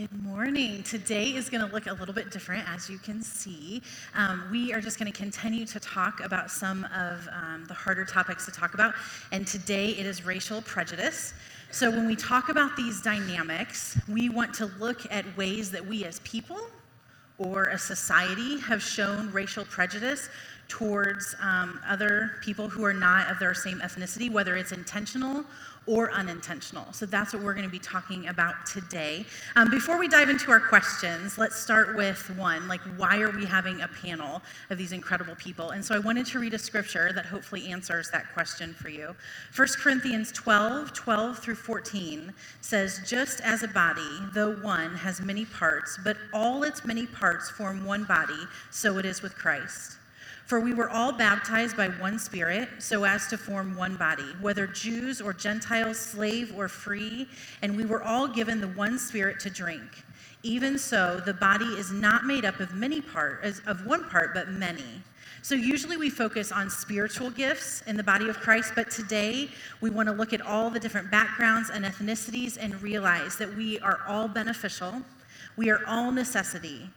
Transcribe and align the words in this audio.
Good 0.00 0.24
morning. 0.24 0.82
Today 0.82 1.26
is 1.34 1.50
going 1.50 1.60
to 1.60 1.70
look 1.70 1.86
a 1.86 1.92
little 1.92 2.14
bit 2.14 2.30
different, 2.30 2.66
as 2.66 2.88
you 2.88 2.96
can 2.96 3.20
see. 3.20 3.82
Um, 4.14 4.48
we 4.50 4.72
are 4.72 4.80
just 4.80 4.98
going 4.98 5.12
to 5.12 5.18
continue 5.18 5.66
to 5.66 5.78
talk 5.78 6.24
about 6.24 6.50
some 6.50 6.86
of 6.96 7.28
um, 7.30 7.66
the 7.66 7.74
harder 7.74 8.06
topics 8.06 8.46
to 8.46 8.50
talk 8.50 8.72
about, 8.72 8.94
and 9.30 9.46
today 9.46 9.90
it 9.90 10.06
is 10.06 10.24
racial 10.24 10.62
prejudice. 10.62 11.34
So, 11.70 11.90
when 11.90 12.06
we 12.06 12.16
talk 12.16 12.48
about 12.48 12.78
these 12.78 13.02
dynamics, 13.02 13.98
we 14.08 14.30
want 14.30 14.54
to 14.54 14.70
look 14.78 15.02
at 15.12 15.36
ways 15.36 15.70
that 15.72 15.86
we 15.86 16.06
as 16.06 16.20
people 16.20 16.62
or 17.36 17.64
a 17.64 17.78
society 17.78 18.58
have 18.60 18.82
shown 18.82 19.30
racial 19.32 19.66
prejudice 19.66 20.30
towards 20.68 21.34
um, 21.42 21.78
other 21.86 22.36
people 22.42 22.70
who 22.70 22.84
are 22.84 22.94
not 22.94 23.30
of 23.30 23.38
their 23.38 23.52
same 23.52 23.80
ethnicity, 23.80 24.30
whether 24.30 24.56
it's 24.56 24.72
intentional 24.72 25.44
or 25.86 26.12
unintentional. 26.12 26.92
So 26.92 27.06
that's 27.06 27.32
what 27.32 27.42
we're 27.42 27.54
going 27.54 27.66
to 27.66 27.70
be 27.70 27.78
talking 27.78 28.28
about 28.28 28.66
today. 28.66 29.24
Um, 29.56 29.70
before 29.70 29.98
we 29.98 30.08
dive 30.08 30.28
into 30.28 30.50
our 30.50 30.60
questions, 30.60 31.38
let's 31.38 31.56
start 31.56 31.96
with 31.96 32.30
one 32.36 32.68
like, 32.68 32.80
why 32.96 33.20
are 33.20 33.30
we 33.30 33.44
having 33.44 33.80
a 33.80 33.88
panel 33.88 34.42
of 34.68 34.78
these 34.78 34.92
incredible 34.92 35.34
people? 35.36 35.70
And 35.70 35.84
so 35.84 35.94
I 35.94 35.98
wanted 35.98 36.26
to 36.26 36.38
read 36.38 36.54
a 36.54 36.58
scripture 36.58 37.12
that 37.14 37.26
hopefully 37.26 37.68
answers 37.68 38.10
that 38.10 38.32
question 38.32 38.74
for 38.74 38.88
you. 38.88 39.14
1 39.56 39.68
Corinthians 39.78 40.32
12 40.32 40.92
12 40.92 41.38
through 41.38 41.54
14 41.54 42.32
says, 42.60 43.00
Just 43.06 43.40
as 43.40 43.62
a 43.62 43.68
body, 43.68 44.18
though 44.34 44.54
one, 44.56 44.94
has 44.96 45.20
many 45.20 45.44
parts, 45.44 45.98
but 46.04 46.16
all 46.32 46.62
its 46.62 46.84
many 46.84 47.06
parts 47.06 47.50
form 47.50 47.84
one 47.84 48.04
body, 48.04 48.46
so 48.70 48.98
it 48.98 49.04
is 49.04 49.22
with 49.22 49.34
Christ. 49.34 49.99
For 50.50 50.58
we 50.58 50.74
were 50.74 50.90
all 50.90 51.12
baptized 51.12 51.76
by 51.76 51.90
one 51.90 52.18
Spirit, 52.18 52.68
so 52.80 53.04
as 53.04 53.28
to 53.28 53.38
form 53.38 53.76
one 53.76 53.94
body, 53.94 54.26
whether 54.40 54.66
Jews 54.66 55.20
or 55.20 55.32
Gentiles, 55.32 55.96
slave 55.96 56.52
or 56.56 56.66
free, 56.66 57.28
and 57.62 57.76
we 57.76 57.84
were 57.84 58.02
all 58.02 58.26
given 58.26 58.60
the 58.60 58.66
one 58.66 58.98
Spirit 58.98 59.38
to 59.42 59.48
drink. 59.48 60.02
Even 60.42 60.76
so, 60.76 61.22
the 61.24 61.34
body 61.34 61.66
is 61.66 61.92
not 61.92 62.24
made 62.24 62.44
up 62.44 62.58
of 62.58 62.74
many 62.74 63.00
parts, 63.00 63.60
of 63.64 63.86
one 63.86 64.08
part, 64.10 64.34
but 64.34 64.48
many. 64.48 65.04
So 65.42 65.54
usually 65.54 65.96
we 65.96 66.10
focus 66.10 66.50
on 66.50 66.68
spiritual 66.68 67.30
gifts 67.30 67.84
in 67.86 67.96
the 67.96 68.02
body 68.02 68.28
of 68.28 68.40
Christ, 68.40 68.72
but 68.74 68.90
today 68.90 69.50
we 69.80 69.90
want 69.90 70.08
to 70.08 70.12
look 70.12 70.32
at 70.32 70.40
all 70.40 70.68
the 70.68 70.80
different 70.80 71.12
backgrounds 71.12 71.70
and 71.70 71.84
ethnicities 71.84 72.58
and 72.60 72.82
realize 72.82 73.36
that 73.36 73.54
we 73.54 73.78
are 73.78 74.00
all 74.08 74.26
beneficial. 74.26 75.00
We 75.56 75.70
are 75.70 75.86
all 75.86 76.10
necessity 76.10 76.90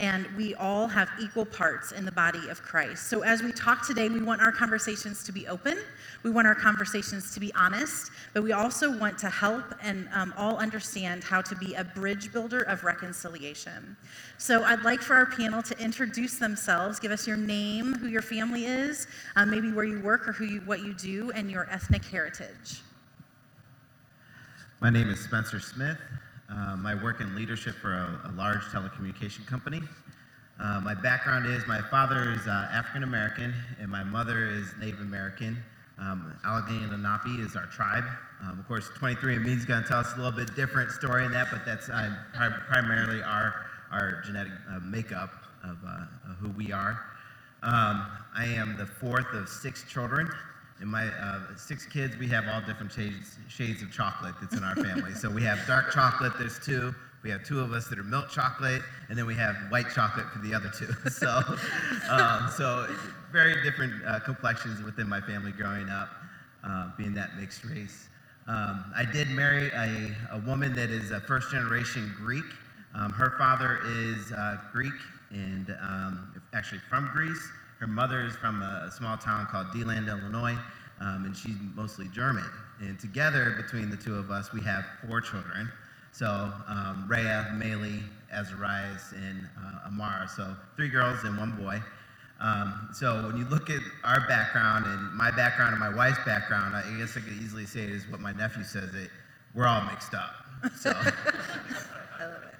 and 0.00 0.26
we 0.36 0.54
all 0.56 0.88
have 0.88 1.08
equal 1.20 1.44
parts 1.44 1.92
in 1.92 2.04
the 2.04 2.12
body 2.12 2.48
of 2.48 2.60
Christ. 2.62 3.08
So, 3.08 3.22
as 3.22 3.42
we 3.42 3.52
talk 3.52 3.86
today, 3.86 4.08
we 4.08 4.22
want 4.22 4.40
our 4.40 4.50
conversations 4.50 5.22
to 5.24 5.32
be 5.32 5.46
open. 5.46 5.78
We 6.24 6.30
want 6.30 6.48
our 6.48 6.54
conversations 6.54 7.32
to 7.34 7.40
be 7.40 7.54
honest, 7.54 8.10
but 8.32 8.42
we 8.42 8.52
also 8.52 8.98
want 8.98 9.18
to 9.18 9.30
help 9.30 9.64
and 9.82 10.08
um, 10.12 10.34
all 10.36 10.56
understand 10.56 11.22
how 11.22 11.42
to 11.42 11.54
be 11.54 11.74
a 11.74 11.84
bridge 11.84 12.32
builder 12.32 12.62
of 12.62 12.82
reconciliation. 12.82 13.96
So, 14.36 14.64
I'd 14.64 14.82
like 14.82 15.00
for 15.00 15.14
our 15.14 15.26
panel 15.26 15.62
to 15.62 15.78
introduce 15.78 16.38
themselves, 16.38 16.98
give 16.98 17.12
us 17.12 17.26
your 17.26 17.36
name, 17.36 17.94
who 17.94 18.08
your 18.08 18.22
family 18.22 18.64
is, 18.64 19.06
um, 19.36 19.50
maybe 19.50 19.70
where 19.70 19.84
you 19.84 20.00
work 20.00 20.26
or 20.26 20.32
who 20.32 20.44
you, 20.44 20.60
what 20.62 20.80
you 20.80 20.94
do, 20.94 21.30
and 21.32 21.48
your 21.48 21.68
ethnic 21.70 22.04
heritage. 22.04 22.80
My 24.80 24.90
name 24.90 25.08
is 25.08 25.20
Spencer 25.20 25.60
Smith. 25.60 25.98
Um, 26.48 26.86
I 26.86 26.94
work 26.94 27.20
in 27.20 27.34
leadership 27.34 27.74
for 27.76 27.92
a, 27.92 28.30
a 28.30 28.32
large 28.36 28.62
telecommunication 28.64 29.46
company. 29.46 29.80
Uh, 30.60 30.80
my 30.80 30.94
background 30.94 31.46
is 31.46 31.66
my 31.66 31.80
father 31.90 32.32
is 32.32 32.46
uh, 32.46 32.68
African 32.70 33.02
American 33.02 33.52
and 33.80 33.90
my 33.90 34.04
mother 34.04 34.46
is 34.46 34.68
Native 34.78 35.00
American. 35.00 35.62
Um, 35.98 36.36
Allegheny 36.44 36.86
Lenape 36.86 37.40
is 37.40 37.56
our 37.56 37.66
tribe. 37.66 38.04
Um, 38.42 38.58
of 38.58 38.66
course, 38.66 38.88
23andMe 38.98 39.56
is 39.56 39.64
going 39.64 39.82
to 39.82 39.88
tell 39.88 39.98
us 39.98 40.12
a 40.14 40.16
little 40.16 40.32
bit 40.32 40.54
different 40.54 40.90
story 40.90 41.24
in 41.24 41.32
that, 41.32 41.48
but 41.50 41.64
that's 41.64 41.88
uh, 41.88 42.10
primarily 42.68 43.22
our, 43.22 43.66
our 43.90 44.22
genetic 44.24 44.52
uh, 44.70 44.80
makeup 44.80 45.30
of, 45.62 45.78
uh, 45.86 46.30
of, 46.30 46.36
who 46.38 46.50
we 46.50 46.72
are. 46.72 47.00
Um, 47.62 48.06
I 48.36 48.44
am 48.46 48.76
the 48.76 48.86
fourth 48.86 49.32
of 49.32 49.48
six 49.48 49.84
children. 49.88 50.28
In 50.80 50.88
my 50.88 51.06
uh, 51.06 51.56
six 51.56 51.86
kids, 51.86 52.16
we 52.16 52.26
have 52.28 52.46
all 52.48 52.60
different 52.60 52.92
shades, 52.92 53.38
shades 53.48 53.82
of 53.82 53.92
chocolate 53.92 54.34
that's 54.40 54.56
in 54.56 54.64
our 54.64 54.74
family. 54.74 55.14
so 55.14 55.30
we 55.30 55.42
have 55.42 55.64
dark 55.66 55.92
chocolate, 55.92 56.32
there's 56.38 56.58
two. 56.58 56.94
We 57.22 57.30
have 57.30 57.42
two 57.42 57.60
of 57.60 57.72
us 57.72 57.86
that 57.86 57.98
are 57.98 58.04
milk 58.04 58.28
chocolate, 58.28 58.82
and 59.08 59.16
then 59.16 59.24
we 59.24 59.34
have 59.34 59.56
white 59.70 59.86
chocolate 59.94 60.26
for 60.30 60.40
the 60.40 60.52
other 60.52 60.70
two. 60.76 60.92
so, 61.10 61.42
um, 62.10 62.50
so 62.54 62.86
very 63.32 63.62
different 63.62 63.94
uh, 64.06 64.20
complexions 64.20 64.82
within 64.82 65.08
my 65.08 65.22
family 65.22 65.52
growing 65.52 65.88
up, 65.88 66.10
uh, 66.62 66.90
being 66.98 67.14
that 67.14 67.36
mixed 67.38 67.64
race. 67.64 68.08
Um, 68.46 68.92
I 68.94 69.06
did 69.10 69.30
marry 69.30 69.68
a, 69.70 70.14
a, 70.32 70.38
woman 70.46 70.74
that 70.74 70.90
is 70.90 71.12
a 71.12 71.20
first 71.20 71.50
generation 71.50 72.12
Greek. 72.14 72.44
Um, 72.94 73.10
her 73.10 73.34
father 73.38 73.80
is 73.86 74.30
uh, 74.32 74.58
Greek 74.70 74.92
and 75.30 75.74
um, 75.80 76.42
actually 76.52 76.80
from 76.90 77.08
Greece. 77.14 77.48
Her 77.80 77.86
mother 77.86 78.22
is 78.22 78.34
from 78.36 78.62
a, 78.62 78.90
small 78.90 79.16
town 79.16 79.46
called 79.50 79.66
DeLand, 79.72 80.08
Illinois, 80.08 80.56
um, 81.00 81.24
and 81.24 81.36
she's 81.36 81.56
mostly 81.74 82.08
German. 82.08 82.48
And 82.80 82.98
together, 82.98 83.54
between 83.56 83.90
the 83.90 83.96
two 83.96 84.14
of 84.14 84.30
us, 84.30 84.52
we 84.52 84.60
have 84.62 84.84
four 85.06 85.20
children. 85.20 85.70
So 86.12 86.52
um, 86.68 87.06
Rhea, 87.08 87.52
Maylee, 87.54 88.02
Azarias, 88.32 89.12
and 89.12 89.48
uh, 89.58 89.88
Amara. 89.88 90.28
So 90.34 90.56
three 90.76 90.88
girls 90.88 91.24
and 91.24 91.36
one 91.36 91.52
boy. 91.52 91.80
Um, 92.40 92.90
so 92.92 93.26
when 93.26 93.36
you 93.36 93.44
look 93.46 93.70
at 93.70 93.80
our 94.04 94.26
background 94.28 94.86
and 94.86 95.12
my 95.14 95.30
background 95.30 95.72
and 95.72 95.80
my 95.80 95.94
wife's 95.94 96.24
background, 96.24 96.74
I 96.76 96.82
guess 96.98 97.16
I 97.16 97.20
could 97.20 97.32
easily 97.42 97.66
say 97.66 97.80
it 97.80 97.90
is 97.90 98.08
what 98.08 98.20
my 98.20 98.32
nephew 98.32 98.64
says 98.64 98.94
it. 98.94 99.10
We're 99.54 99.66
all 99.66 99.84
mixed 99.84 100.14
up. 100.14 100.34
So. 100.76 100.92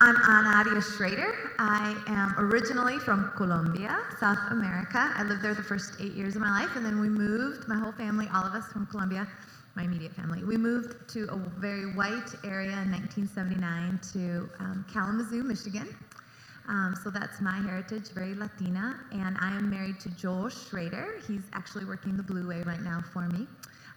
I'm 0.00 0.14
Ana 0.14 0.70
Arias 0.70 0.94
Schrader. 0.94 1.34
I 1.58 1.96
am 2.06 2.32
originally 2.38 3.00
from 3.00 3.32
Colombia, 3.36 3.98
South 4.20 4.38
America. 4.52 5.12
I 5.16 5.24
lived 5.24 5.42
there 5.42 5.54
the 5.54 5.62
first 5.64 5.94
eight 6.00 6.12
years 6.12 6.36
of 6.36 6.42
my 6.42 6.50
life, 6.50 6.76
and 6.76 6.86
then 6.86 7.00
we 7.00 7.08
moved, 7.08 7.66
my 7.66 7.76
whole 7.76 7.90
family, 7.90 8.28
all 8.32 8.44
of 8.44 8.54
us 8.54 8.64
from 8.70 8.86
Colombia, 8.86 9.26
my 9.74 9.82
immediate 9.82 10.12
family. 10.12 10.44
We 10.44 10.56
moved 10.56 11.10
to 11.14 11.24
a 11.32 11.36
very 11.58 11.92
white 11.94 12.30
area 12.44 12.78
in 12.78 12.92
1979 12.92 13.98
to 14.12 14.48
um, 14.60 14.86
Kalamazoo, 14.92 15.42
Michigan. 15.42 15.92
Um, 16.68 16.94
so 17.02 17.10
that's 17.10 17.40
my 17.40 17.58
heritage, 17.62 18.10
very 18.10 18.36
Latina. 18.36 19.00
And 19.10 19.36
I 19.40 19.48
am 19.48 19.68
married 19.68 19.98
to 20.00 20.10
Joel 20.10 20.48
Schrader. 20.48 21.20
He's 21.26 21.42
actually 21.54 21.86
working 21.86 22.16
the 22.16 22.22
Blue 22.22 22.46
Way 22.46 22.62
right 22.62 22.82
now 22.82 23.02
for 23.12 23.26
me. 23.26 23.48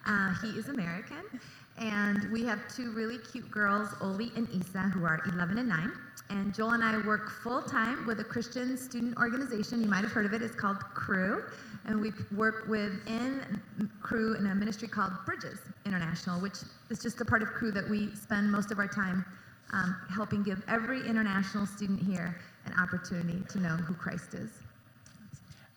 Uh, 0.08 0.34
he 0.42 0.48
is 0.58 0.68
American. 0.70 1.40
And 1.81 2.31
we 2.31 2.46
have 2.46 2.59
two 2.74 2.92
really 2.92 3.18
cute 3.18 3.50
girls, 3.50 3.90
Oli 4.02 4.31
and 4.36 4.47
Isa, 4.53 4.81
who 4.94 5.03
are 5.03 5.19
11 5.34 5.58
and 5.58 5.68
9. 5.68 5.92
And 6.30 6.53
Joel 6.53 6.74
and 6.74 6.84
I 6.84 6.96
work 7.08 7.31
full 7.42 7.64
time 7.64 8.06
with 8.06 8.19
a 8.19 8.24
Christian 8.24 8.78
student 8.78 9.18
organization. 9.18 9.81
You 9.81 9.88
might 9.88 10.03
have 10.03 10.12
heard 10.12 10.28
of 10.28 10.34
it. 10.34 10.44
It's 10.44 10.53
called 10.53 10.78
Cru. 10.94 11.44
And 11.86 12.00
we 12.00 12.12
work 12.38 12.68
within 12.68 13.59
Cru 14.00 14.36
in 14.36 14.46
a 14.46 14.53
ministry 14.53 14.88
called 14.88 15.12
Bridges 15.25 15.58
International, 15.88 16.40
which 16.40 16.58
is 16.91 17.00
just 17.02 17.20
a 17.20 17.25
part 17.25 17.41
of 17.41 17.47
Cru 17.47 17.72
that 17.72 17.90
we 17.90 18.14
spend 18.14 18.52
most 18.52 18.70
of 18.70 18.78
our 18.78 18.88
time 18.88 19.25
um, 19.74 19.96
helping 20.14 20.44
give 20.44 20.64
every 20.68 21.00
international 21.08 21.66
student 21.66 22.00
here 22.00 22.38
an 22.66 22.74
opportunity 22.80 23.41
to 23.50 23.59
know 23.59 23.75
who 23.75 23.96
Christ 23.96 24.36
is. 24.36 24.52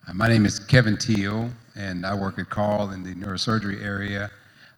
Uh, 0.07 0.13
my 0.13 0.29
name 0.29 0.45
is 0.45 0.59
Kevin 0.59 0.99
Teal, 0.99 1.49
and 1.77 2.05
I 2.05 2.15
work 2.15 2.39
at 2.39 2.51
Carle 2.51 2.91
in 2.91 3.03
the 3.03 3.15
neurosurgery 3.15 3.83
area. 3.83 4.31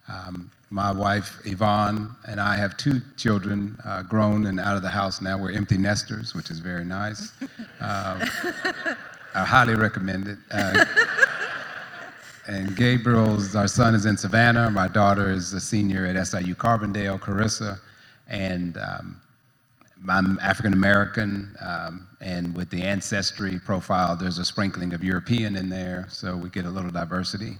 Um, 0.07 0.49
my 0.69 0.91
wife 0.91 1.39
Yvonne 1.45 2.15
and 2.27 2.39
I 2.39 2.55
have 2.57 2.75
two 2.77 3.01
children, 3.15 3.77
uh, 3.85 4.03
grown 4.03 4.47
and 4.47 4.59
out 4.59 4.75
of 4.75 4.81
the 4.81 4.89
house 4.89 5.21
now. 5.21 5.37
We're 5.37 5.53
empty 5.53 5.77
nesters, 5.77 6.33
which 6.33 6.51
is 6.51 6.59
very 6.59 6.83
nice. 6.83 7.31
Uh, 7.79 8.25
I 9.33 9.45
highly 9.45 9.75
recommend 9.75 10.27
it. 10.27 10.37
Uh, 10.51 10.85
and 12.47 12.75
Gabriel's, 12.75 13.55
our 13.55 13.67
son 13.67 13.93
is 13.93 14.05
in 14.05 14.17
Savannah. 14.17 14.69
My 14.69 14.87
daughter 14.87 15.29
is 15.29 15.53
a 15.53 15.59
senior 15.59 16.05
at 16.05 16.27
SIU 16.27 16.55
Carbondale, 16.55 17.19
Carissa. 17.19 17.79
And 18.27 18.77
um, 18.77 19.21
I'm 20.09 20.39
African 20.39 20.73
American, 20.73 21.55
um, 21.59 22.07
and 22.21 22.55
with 22.55 22.69
the 22.69 22.81
ancestry 22.81 23.59
profile, 23.59 24.15
there's 24.15 24.37
a 24.37 24.45
sprinkling 24.45 24.93
of 24.93 25.03
European 25.03 25.55
in 25.55 25.69
there, 25.69 26.07
so 26.09 26.35
we 26.35 26.49
get 26.49 26.65
a 26.65 26.69
little 26.69 26.91
diversity. 26.91 27.57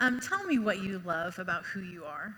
Um, 0.00 0.18
tell 0.18 0.42
me 0.44 0.58
what 0.58 0.82
you 0.82 1.02
love 1.04 1.38
about 1.38 1.64
who 1.64 1.80
you 1.80 2.04
are. 2.04 2.34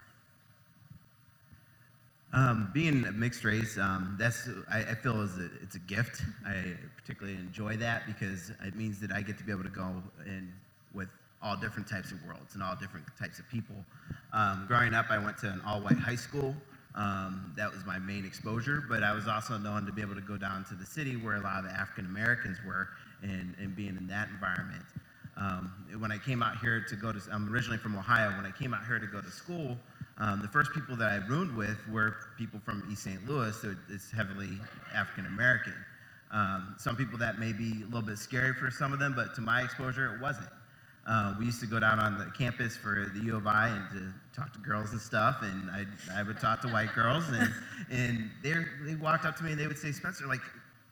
Um, 2.33 2.71
being 2.75 3.05
a 3.05 3.13
mixed 3.13 3.45
race, 3.45 3.79
um, 3.79 4.17
that's 4.19 4.49
I, 4.71 4.81
I, 4.81 4.95
feel 4.95 5.21
is 5.21 5.39
a, 5.39 5.49
it's 5.63 5.77
a 5.77 5.81
gift. 5.81 6.23
I 6.47 6.75
particularly 6.97 7.39
enjoy 7.39 7.77
that 7.77 8.07
because 8.07 8.51
it 8.65 8.75
means 8.75 8.99
that 9.01 9.13
I 9.13 9.21
get 9.23 9.39
to 9.39 9.45
be 9.45 9.53
able 9.53 9.65
to 9.65 9.69
go 9.69 10.03
in 10.27 10.53
with 10.93 11.09
all 11.43 11.57
different 11.57 11.89
types 11.89 12.11
of 12.11 12.19
worlds 12.27 12.55
and 12.55 12.63
all 12.63 12.75
different 12.75 13.07
types 13.19 13.39
of 13.39 13.49
people. 13.49 13.77
Um, 14.33 14.65
growing 14.67 14.95
up, 14.95 15.07
I 15.11 15.19
went 15.19 15.37
to 15.39 15.49
an 15.49 15.61
all-white 15.67 15.99
high 15.99 16.17
school. 16.17 16.57
Um, 16.95 17.53
that 17.57 17.71
was 17.71 17.85
my 17.85 17.99
main 17.99 18.25
exposure, 18.25 18.83
but 18.89 19.03
I 19.03 19.13
was 19.13 19.29
also 19.29 19.57
known 19.59 19.87
to 19.87 19.93
be 19.93 20.03
able 20.03 20.15
to 20.15 20.21
go 20.21 20.37
down 20.37 20.65
to 20.65 20.75
the 20.75 20.87
city 20.87 21.17
where 21.17 21.37
a 21.37 21.41
lot 21.41 21.65
of 21.65 21.71
African 21.71 22.07
Americans 22.07 22.59
were, 22.67 22.89
and, 23.23 23.55
and 23.61 23.77
being 23.77 23.97
in 23.97 24.07
that 24.09 24.29
environment. 24.31 24.85
Um, 25.37 25.73
when 25.99 26.13
I 26.13 26.19
came 26.19 26.43
out 26.43 26.59
here 26.59 26.85
to 26.89 26.97
go 26.97 27.13
to, 27.13 27.21
I'm 27.33 27.53
originally 27.53 27.79
from 27.79 27.97
Ohio. 27.97 28.31
When 28.37 28.47
I 28.47 28.51
came 28.53 28.75
out 28.75 28.87
here 28.87 28.99
to 28.99 29.07
go 29.07 29.21
to 29.21 29.31
school, 29.31 29.79
Um, 30.19 30.43
the 30.43 30.49
first 30.49 30.73
people 30.73 30.97
that 30.97 31.11
I 31.11 31.17
roomed 31.27 31.57
with 31.57 31.79
were 31.89 32.15
people 32.39 32.61
from 32.65 32.85
East 32.93 33.05
St. 33.05 33.27
Louis, 33.29 33.57
so 33.61 33.75
it's 33.91 34.11
heavily 34.13 34.59
African 34.95 35.27
American. 35.27 35.75
Um, 36.33 36.77
some 36.79 36.97
people 36.97 37.19
that 37.19 37.39
may 37.39 37.53
be 37.53 37.83
a 37.83 37.87
little 37.87 38.03
bit 38.03 38.19
scary 38.19 38.55
for 38.55 38.71
some 38.71 38.93
of 38.93 38.99
them, 38.99 39.15
but 39.17 39.35
to 39.37 39.41
my 39.41 39.63
exposure, 39.63 40.15
it 40.15 40.21
wasn't. 40.21 40.49
Uh, 41.07 41.35
we 41.39 41.47
used 41.47 41.61
to 41.61 41.67
go 41.67 41.81
down 41.81 41.99
on 41.99 42.19
the 42.19 42.27
campus 42.39 42.77
for 42.77 43.11
the 43.15 43.21
U 43.25 43.37
of 43.37 43.47
I 43.47 43.69
and 43.69 43.85
to 43.93 44.15
talk 44.41 44.53
to 44.53 44.61
girls 44.61 44.93
and 44.93 45.01
stuff, 45.01 45.39
and 45.43 45.71
I, 45.71 45.87
I 46.15 46.23
would 46.23 46.41
talk 46.41 46.61
to 46.63 46.69
white 46.69 46.95
girls, 46.95 47.25
and, 47.31 47.53
and 47.91 48.31
they 48.43 48.55
they 48.87 48.95
walked 48.97 49.25
up 49.25 49.37
to 49.39 49.45
me 49.45 49.53
and 49.53 49.61
they 49.61 49.67
would 49.67 49.79
say, 49.79 49.93
Spencer, 49.93 50.27
like, 50.27 50.41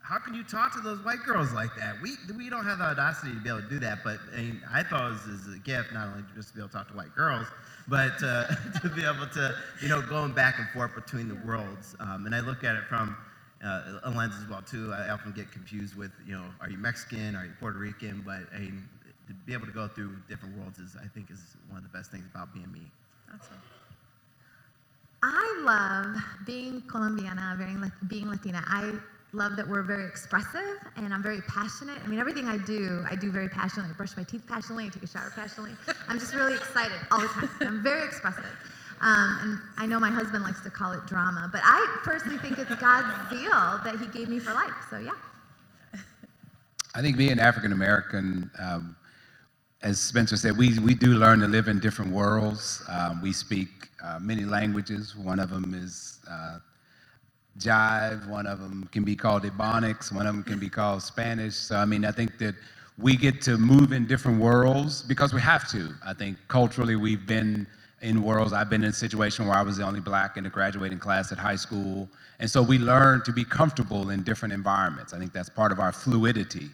how 0.03 0.19
can 0.19 0.35
you 0.35 0.43
talk 0.43 0.75
to 0.75 0.81
those 0.81 1.05
white 1.05 1.23
girls 1.25 1.53
like 1.53 1.71
that? 1.77 2.01
We, 2.03 2.17
we 2.37 2.51
don't 2.51 2.65
have 2.65 2.79
the 2.79 2.85
audacity 2.85 3.33
to 3.33 3.41
be 3.41 3.49
able 3.49 3.63
to 3.63 3.69
do 3.69 3.79
that, 3.81 4.03
but 4.03 4.19
I, 4.35 4.39
mean, 4.39 4.61
I 4.71 4.83
thought 4.83 5.07
it 5.07 5.31
was 5.31 5.55
a 5.55 5.59
gift, 5.59 5.93
not 5.93 6.09
only 6.09 6.25
just 6.35 6.49
to 6.49 6.55
be 6.55 6.61
able 6.61 6.69
to 6.69 6.75
talk 6.75 6.89
to 6.89 6.97
white 6.97 7.15
girls, 7.15 7.47
but 7.87 8.21
uh, 8.23 8.47
to 8.83 8.89
be 8.89 9.05
able 9.05 9.27
to, 9.35 9.55
you 9.83 9.89
know, 9.89 10.03
going 10.03 10.33
back 10.33 10.59
and 10.59 10.69
forth 10.71 10.95
between 10.95 11.29
the 11.29 11.39
worlds. 11.47 11.95
Um, 12.01 12.27
and 12.27 12.35
I 12.35 12.41
look 12.41 12.65
at 12.65 12.75
it 12.75 12.85
from 12.89 13.17
uh, 13.65 14.01
a 14.05 14.11
lens 14.11 14.35
as 14.43 14.49
well, 14.49 14.63
too. 14.63 14.93
I 14.93 15.11
often 15.11 15.33
get 15.33 15.53
confused 15.53 15.97
with, 15.97 16.13
you 16.27 16.33
know, 16.33 16.45
are 16.61 16.71
you 16.71 16.79
Mexican, 16.79 17.37
are 17.37 17.45
you 17.45 17.53
Puerto 17.61 17.79
Rican? 17.79 18.23
But 18.25 18.41
I 18.55 18.59
mean, 18.61 18.89
to 19.29 19.35
be 19.47 19.53
able 19.53 19.67
to 19.67 19.73
go 19.73 19.87
through 19.87 20.17
different 20.29 20.57
worlds 20.59 20.79
is, 20.79 20.97
I 20.97 21.07
think, 21.07 21.31
is 21.31 21.57
one 21.69 21.79
of 21.79 21.85
the 21.85 21.97
best 21.97 22.11
things 22.11 22.25
about 22.35 22.53
being 22.53 22.71
me. 22.73 22.91
Awesome. 23.29 23.55
I 25.23 25.63
love 25.63 26.17
being 26.47 26.83
Colombiana, 26.89 27.57
being, 27.59 27.93
being 28.09 28.29
Latina. 28.29 28.65
I 28.67 28.93
love 29.33 29.57
that 29.57 29.69
we're 29.69 29.83
very 29.83 30.07
expressive 30.07 30.79
and 30.97 31.15
I'm 31.15 31.23
very 31.23 31.41
passionate. 31.43 31.99
I 32.05 32.07
mean, 32.09 32.19
everything 32.19 32.47
I 32.47 32.59
do, 32.59 33.05
I 33.09 33.15
do 33.15 33.31
very 33.31 33.49
passionately. 33.49 33.93
I 33.93 33.97
brush 33.97 34.17
my 34.17 34.25
teeth 34.25 34.43
passionately, 34.49 34.87
I 34.87 34.89
take 34.89 35.03
a 35.03 35.07
shower 35.07 35.33
passionately. 35.35 35.77
I'm 36.09 36.19
just 36.19 36.35
really 36.35 36.55
excited 36.55 36.99
all 37.11 37.21
the 37.21 37.29
time. 37.29 37.49
I'm 37.61 37.83
very 37.83 38.05
expressive. 38.05 38.45
Um, 39.01 39.39
and 39.43 39.59
I 39.79 39.87
know 39.87 39.99
my 39.99 40.11
husband 40.11 40.45
likes 40.45 40.63
to 40.63 40.71
call 40.71 40.93
it 40.93 41.07
drama, 41.07 41.49
but 41.53 41.63
I 41.65 42.01
personally 42.03 42.39
think 42.39 42.59
it's 42.59 42.75
God's 42.75 43.31
zeal 43.31 43.81
that 43.85 43.97
He 43.99 44.07
gave 44.09 44.29
me 44.29 44.39
for 44.39 44.53
life. 44.53 44.75
So, 44.91 44.99
yeah. 44.99 45.13
I 46.95 47.01
think 47.01 47.17
being 47.17 47.39
African 47.39 47.73
American, 47.73 48.51
um, 48.59 48.97
as 49.83 49.99
Spencer 49.99 50.37
said, 50.37 50.57
we, 50.57 50.79
we 50.81 50.93
do 50.93 51.15
learn 51.15 51.41
to 51.41 51.49
live 51.49 51.69
in 51.69 51.79
different 51.79 52.13
worlds. 52.13 52.83
Um, 52.89 53.23
we 53.23 53.33
speak 53.33 53.69
uh, 54.05 54.19
many 54.21 54.45
languages. 54.45 55.17
One 55.17 55.39
of 55.39 55.49
them 55.49 55.73
is 55.75 56.19
uh, 56.31 56.59
jive, 57.59 58.29
one 58.29 58.47
of 58.47 58.61
them 58.61 58.89
can 58.93 59.05
be 59.05 59.17
called 59.17 59.43
Ebonics, 59.43 60.13
one 60.13 60.27
of 60.27 60.35
them 60.35 60.43
can 60.43 60.59
be 60.59 60.69
called 60.69 61.03
Spanish. 61.03 61.55
So, 61.55 61.77
I 61.77 61.85
mean, 61.85 62.05
I 62.05 62.13
think 62.13 62.39
that 62.39 62.55
we 62.99 63.17
get 63.17 63.41
to 63.43 63.57
move 63.57 63.93
in 63.93 64.07
different 64.07 64.41
worlds 64.41 65.03
because 65.03 65.33
we 65.33 65.41
have 65.41 65.69
to. 65.71 65.95
I 66.05 66.13
think 66.13 66.37
culturally 66.49 66.97
we've 66.97 67.27
been 67.27 67.67
in 68.03 68.23
worlds. 68.23 68.53
I've 68.53 68.71
been 68.71 68.83
in 68.83 68.91
a 68.91 68.93
situation 68.93 69.47
where 69.47 69.57
I 69.57 69.63
was 69.63 69.77
the 69.77 69.85
only 69.85 70.01
black 70.01 70.37
in 70.37 70.45
the 70.45 70.51
graduating 70.51 70.99
class 70.99 71.33
at 71.33 71.39
high 71.39 71.57
school. 71.57 72.09
And 72.39 72.51
so 72.51 72.63
we 72.63 72.79
learn 72.79 73.23
to 73.25 73.33
be 73.33 73.45
comfortable 73.45 74.11
in 74.11 74.23
different 74.23 74.55
environments. 74.55 75.13
I 75.13 75.19
think 75.19 75.33
that's 75.33 75.51
part 75.51 75.73
of 75.73 75.81
our 75.81 75.93
fluidity. 75.93 76.71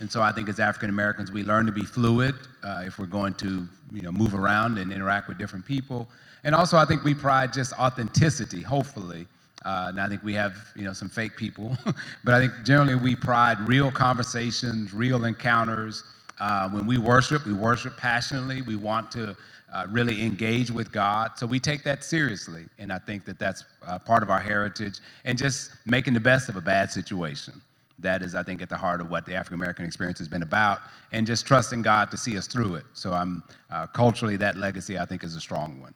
And 0.00 0.10
so 0.10 0.20
I 0.20 0.32
think 0.32 0.48
as 0.48 0.60
African 0.60 0.90
Americans, 0.90 1.32
we 1.32 1.42
learn 1.42 1.64
to 1.66 1.72
be 1.72 1.84
fluid 1.84 2.34
uh, 2.62 2.82
if 2.84 2.98
we're 2.98 3.06
going 3.06 3.34
to 3.34 3.66
you 3.92 4.02
know, 4.02 4.12
move 4.12 4.34
around 4.34 4.76
and 4.78 4.92
interact 4.92 5.28
with 5.28 5.38
different 5.38 5.64
people. 5.64 6.08
And 6.44 6.54
also, 6.54 6.76
I 6.76 6.84
think 6.84 7.02
we 7.02 7.14
pride 7.14 7.52
just 7.52 7.72
authenticity, 7.74 8.60
hopefully. 8.60 9.26
Uh, 9.66 9.86
and 9.88 10.00
I 10.00 10.08
think 10.08 10.22
we 10.22 10.32
have, 10.34 10.56
you 10.76 10.84
know, 10.84 10.92
some 10.92 11.08
fake 11.08 11.36
people, 11.36 11.76
but 12.24 12.34
I 12.34 12.38
think 12.38 12.52
generally 12.64 12.94
we 12.94 13.16
pride 13.16 13.58
real 13.66 13.90
conversations, 13.90 14.94
real 14.94 15.24
encounters. 15.24 16.04
Uh, 16.38 16.70
when 16.70 16.86
we 16.86 16.98
worship, 16.98 17.44
we 17.44 17.52
worship 17.52 17.96
passionately. 17.96 18.62
We 18.62 18.76
want 18.76 19.10
to 19.12 19.36
uh, 19.74 19.86
really 19.90 20.22
engage 20.22 20.70
with 20.70 20.92
God, 20.92 21.32
so 21.34 21.48
we 21.48 21.58
take 21.58 21.82
that 21.82 22.04
seriously. 22.04 22.66
And 22.78 22.92
I 22.92 22.98
think 22.98 23.24
that 23.24 23.40
that's 23.40 23.64
uh, 23.84 23.98
part 23.98 24.22
of 24.22 24.30
our 24.30 24.38
heritage, 24.38 25.00
and 25.24 25.36
just 25.36 25.72
making 25.84 26.14
the 26.14 26.20
best 26.20 26.48
of 26.48 26.54
a 26.54 26.60
bad 26.60 26.92
situation. 26.92 27.60
That 27.98 28.22
is, 28.22 28.36
I 28.36 28.44
think, 28.44 28.62
at 28.62 28.68
the 28.68 28.76
heart 28.76 29.00
of 29.00 29.10
what 29.10 29.26
the 29.26 29.34
African 29.34 29.56
American 29.56 29.84
experience 29.84 30.18
has 30.20 30.28
been 30.28 30.42
about, 30.42 30.78
and 31.10 31.26
just 31.26 31.44
trusting 31.44 31.82
God 31.82 32.12
to 32.12 32.16
see 32.16 32.38
us 32.38 32.46
through 32.46 32.76
it. 32.76 32.84
So, 32.92 33.12
I'm 33.12 33.42
uh, 33.70 33.88
culturally 33.88 34.36
that 34.36 34.56
legacy 34.56 34.96
I 34.96 35.06
think 35.06 35.24
is 35.24 35.34
a 35.34 35.40
strong 35.40 35.80
one. 35.80 35.94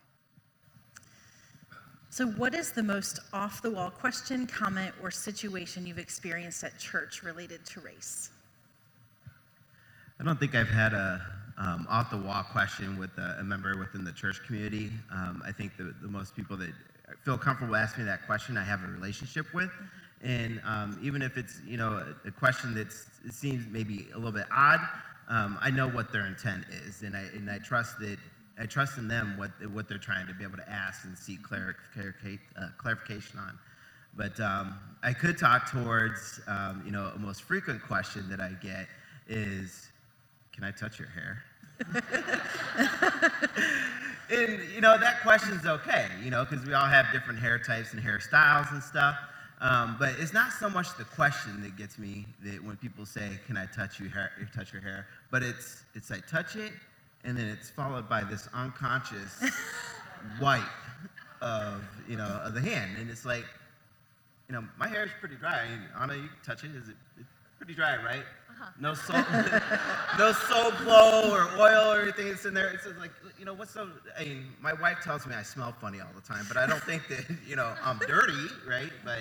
So, 2.12 2.26
what 2.26 2.54
is 2.54 2.72
the 2.72 2.82
most 2.82 3.20
off 3.32 3.62
the 3.62 3.70
wall 3.70 3.88
question, 3.88 4.44
comment, 4.44 4.92
or 5.00 5.12
situation 5.12 5.86
you've 5.86 6.00
experienced 6.00 6.64
at 6.64 6.76
church 6.76 7.22
related 7.22 7.64
to 7.66 7.80
race? 7.80 8.30
I 10.18 10.24
don't 10.24 10.38
think 10.38 10.56
I've 10.56 10.68
had 10.68 10.92
a 10.92 11.24
um, 11.56 11.86
off 11.88 12.10
the 12.10 12.16
wall 12.16 12.42
question 12.42 12.98
with 12.98 13.16
a, 13.18 13.36
a, 13.38 13.44
member 13.44 13.76
within 13.78 14.02
the 14.02 14.12
church 14.12 14.40
community. 14.44 14.90
Um, 15.12 15.42
I 15.46 15.52
think 15.52 15.76
the, 15.76 15.94
the 16.02 16.08
most 16.08 16.34
people 16.34 16.56
that 16.56 16.72
feel 17.22 17.38
comfortable 17.38 17.76
asking 17.76 18.04
me 18.04 18.10
that 18.10 18.26
question, 18.26 18.56
I 18.56 18.64
have 18.64 18.82
a 18.82 18.88
relationship 18.88 19.46
with. 19.52 19.70
And 20.22 20.60
um, 20.64 20.98
even 21.02 21.22
if 21.22 21.36
it's 21.36 21.60
you 21.64 21.76
know 21.76 22.02
a, 22.24 22.28
a 22.28 22.32
question 22.32 22.74
that 22.74 22.88
seems 23.32 23.66
maybe 23.70 24.08
a 24.14 24.16
little 24.16 24.32
bit 24.32 24.46
odd, 24.50 24.80
um, 25.28 25.58
I 25.60 25.70
know 25.70 25.88
what 25.88 26.12
their 26.12 26.26
intent 26.26 26.64
is, 26.84 27.02
and 27.02 27.16
I 27.16 27.20
and 27.34 27.48
I 27.48 27.58
trust 27.58 28.00
that 28.00 28.18
I 28.60 28.66
trust 28.66 28.98
in 28.98 29.08
them 29.08 29.36
what, 29.38 29.50
what 29.72 29.88
they're 29.88 29.98
trying 29.98 30.26
to 30.26 30.34
be 30.34 30.44
able 30.44 30.58
to 30.58 30.70
ask 30.70 31.04
and 31.04 31.16
seek 31.16 31.40
uh, 31.50 31.72
clarification 32.76 33.38
on. 33.38 33.58
But 34.14 34.38
um, 34.38 34.78
I 35.02 35.14
could 35.14 35.38
talk 35.38 35.70
towards, 35.70 36.40
um, 36.46 36.82
you 36.84 36.92
know, 36.92 37.10
a 37.14 37.18
most 37.18 37.42
frequent 37.42 37.82
question 37.82 38.28
that 38.28 38.40
I 38.40 38.50
get 38.62 38.86
is, 39.28 39.88
can 40.52 40.64
I 40.64 40.72
touch 40.72 40.98
your 40.98 41.08
hair? 41.08 41.42
and, 44.30 44.60
you 44.74 44.82
know, 44.82 44.98
that 44.98 45.22
question's 45.22 45.64
okay, 45.64 46.08
you 46.22 46.30
know, 46.30 46.44
because 46.44 46.66
we 46.66 46.74
all 46.74 46.86
have 46.86 47.06
different 47.12 47.38
hair 47.38 47.58
types 47.58 47.94
and 47.94 48.02
hairstyles 48.02 48.70
and 48.72 48.82
stuff. 48.82 49.16
Um, 49.62 49.96
but 49.98 50.14
it's 50.18 50.32
not 50.32 50.52
so 50.52 50.68
much 50.68 50.96
the 50.98 51.04
question 51.04 51.62
that 51.62 51.76
gets 51.76 51.98
me 51.98 52.26
that 52.44 52.64
when 52.64 52.76
people 52.76 53.04
say, 53.04 53.38
"Can 53.46 53.58
I 53.58 53.66
touch 53.66 54.00
your 54.00 54.08
hair?" 54.08 54.30
Touch 54.54 54.72
your 54.72 54.80
hair, 54.80 55.06
but 55.30 55.42
it's 55.42 55.84
it's 55.94 56.10
I 56.10 56.20
touch 56.20 56.56
it, 56.56 56.72
and 57.24 57.36
then 57.36 57.46
it's 57.46 57.70
followed 57.70 58.08
by 58.08 58.24
this 58.24 58.48
unconscious 58.54 59.42
wipe 60.40 60.62
of 61.42 61.82
you 62.08 62.16
know 62.16 62.40
of 62.44 62.54
the 62.54 62.60
hand, 62.60 62.92
and 62.98 63.10
it's 63.10 63.24
like, 63.24 63.44
you 64.48 64.54
know, 64.54 64.64
my 64.78 64.88
hair 64.88 65.04
is 65.04 65.10
pretty 65.20 65.36
dry. 65.36 65.64
Anna, 65.98 66.14
you 66.14 66.28
touch 66.44 66.64
it. 66.64 66.70
Is 66.74 66.88
it 66.88 66.96
it's 67.18 67.28
pretty 67.58 67.74
dry, 67.74 67.96
right? 68.02 68.24
Uh-huh. 68.50 68.70
No 68.78 68.94
soap, 68.94 69.26
no 70.18 70.32
soap 70.32 70.74
flow 70.74 71.30
or 71.32 71.48
oil 71.58 71.92
or 71.92 72.02
anything. 72.02 72.28
that's 72.28 72.44
in 72.44 72.52
there. 72.52 72.68
It's 72.70 72.86
like, 72.98 73.12
you 73.38 73.44
know, 73.44 73.54
what's 73.54 73.72
so? 73.72 73.88
I 74.18 74.24
mean, 74.24 74.46
my 74.60 74.74
wife 74.74 74.98
tells 75.02 75.26
me 75.26 75.34
I 75.34 75.42
smell 75.42 75.74
funny 75.80 76.00
all 76.00 76.12
the 76.14 76.20
time, 76.20 76.44
but 76.48 76.56
I 76.56 76.66
don't 76.66 76.82
think 76.82 77.08
that 77.08 77.24
you 77.46 77.56
know 77.56 77.72
I'm 77.82 77.98
dirty, 77.98 78.48
right? 78.68 78.90
But 79.04 79.20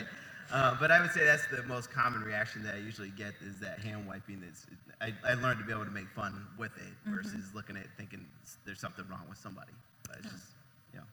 uh, 0.52 0.76
but 0.80 0.92
I 0.92 1.02
would 1.02 1.12
say 1.12 1.26
that's 1.26 1.48
the 1.48 1.64
most 1.64 1.92
common 1.92 2.22
reaction 2.22 2.64
that 2.64 2.76
I 2.76 2.78
usually 2.78 3.12
get 3.12 3.34
is 3.42 3.60
that 3.60 3.80
hand 3.80 4.08
wiping. 4.08 4.44
Is 4.50 4.66
I, 5.02 5.14
I 5.28 5.34
learned 5.36 5.60
to 5.60 5.66
be 5.66 5.72
able 5.72 5.86
to 5.86 5.92
make 5.92 6.10
fun 6.10 6.46
with 6.58 6.76
it 6.78 6.84
mm-hmm. 6.84 7.16
versus 7.16 7.52
looking 7.54 7.76
at 7.78 7.84
it 7.84 7.90
thinking 7.98 8.26
there's 8.66 8.80
something 8.80 9.06
wrong 9.10 9.24
with 9.30 9.38
somebody. 9.38 9.72
But 10.08 10.18
it's 10.20 10.32
just, 10.32 10.46
you 10.94 11.00
know. 11.00 11.06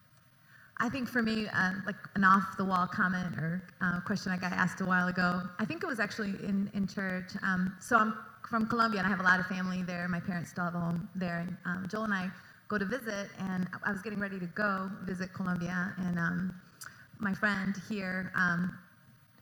I 0.79 0.89
think 0.89 1.09
for 1.09 1.23
me, 1.23 1.47
uh, 1.49 1.73
like 1.85 1.97
an 2.15 2.25
off 2.25 2.57
the 2.57 2.65
wall 2.65 2.87
comment 2.87 3.37
or 3.37 3.63
uh, 3.81 4.01
question 4.01 4.33
I 4.33 4.37
got 4.37 4.53
asked 4.53 4.81
a 4.81 4.87
while 4.87 5.09
ago, 5.09 5.43
I 5.59 5.65
think 5.65 5.83
it 5.83 5.87
was 5.87 6.01
actually 6.01 6.31
in, 6.47 6.71
in 6.75 6.87
church. 6.87 7.33
Um, 7.43 7.75
so 7.81 7.97
I'm 7.97 8.15
from 8.49 8.67
Colombia 8.67 9.01
and 9.01 9.07
I 9.07 9.11
have 9.11 9.21
a 9.21 9.25
lot 9.25 9.41
of 9.41 9.47
family 9.47 9.83
there. 9.83 10.09
My 10.09 10.21
parents 10.21 10.51
still 10.51 10.65
have 10.65 10.75
a 10.75 10.81
home 10.81 11.09
there. 11.15 11.41
And 11.41 11.57
um, 11.65 11.87
Joel 11.91 12.05
and 12.05 12.15
I 12.15 12.31
go 12.69 12.79
to 12.79 12.85
visit, 12.85 13.29
and 13.39 13.69
I 13.85 13.93
was 13.93 14.03
getting 14.03 14.19
ready 14.19 14.41
to 14.41 14.47
go 14.47 14.91
visit 15.05 15.33
Colombia. 15.33 15.95
And 15.99 16.19
um, 16.19 16.55
my 17.19 17.33
friend 17.33 17.75
here, 17.89 18.33
um, 18.35 18.77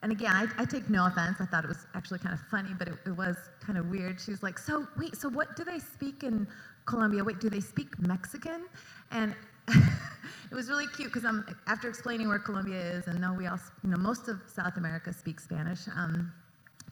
and 0.04 0.12
again, 0.12 0.32
I, 0.32 0.62
I, 0.62 0.66
take 0.66 0.90
no 0.90 1.06
offense. 1.06 1.38
I 1.40 1.46
thought 1.46 1.64
it 1.64 1.68
was 1.68 1.86
actually 1.94 2.18
kind 2.18 2.34
of 2.34 2.40
funny, 2.50 2.74
but 2.78 2.88
it, 2.88 2.94
it 3.06 3.16
was 3.16 3.36
kind 3.64 3.78
of 3.78 3.88
weird. 3.88 4.20
She 4.20 4.32
was 4.32 4.42
like, 4.42 4.58
"So 4.58 4.86
wait, 4.98 5.16
so 5.16 5.30
what 5.30 5.56
do 5.56 5.64
they 5.64 5.78
speak 5.78 6.22
in 6.22 6.46
Colombia? 6.84 7.24
Wait, 7.24 7.40
do 7.40 7.48
they 7.48 7.60
speak 7.60 7.98
Mexican?" 7.98 8.66
And 9.12 9.34
it 9.68 10.54
was 10.54 10.68
really 10.68 10.88
cute 10.88 11.08
because 11.10 11.24
I'm 11.24 11.46
after 11.66 11.88
explaining 11.88 12.28
where 12.28 12.38
Colombia 12.38 12.78
is, 12.78 13.06
and 13.06 13.18
no, 13.18 13.32
we 13.32 13.46
all, 13.46 13.58
you 13.82 13.88
know, 13.88 13.96
most 13.96 14.28
of 14.28 14.42
South 14.46 14.76
America 14.76 15.10
speaks 15.10 15.44
Spanish. 15.44 15.88
Um, 15.96 16.30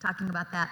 talking 0.00 0.31
about 0.31 0.50
that, 0.52 0.71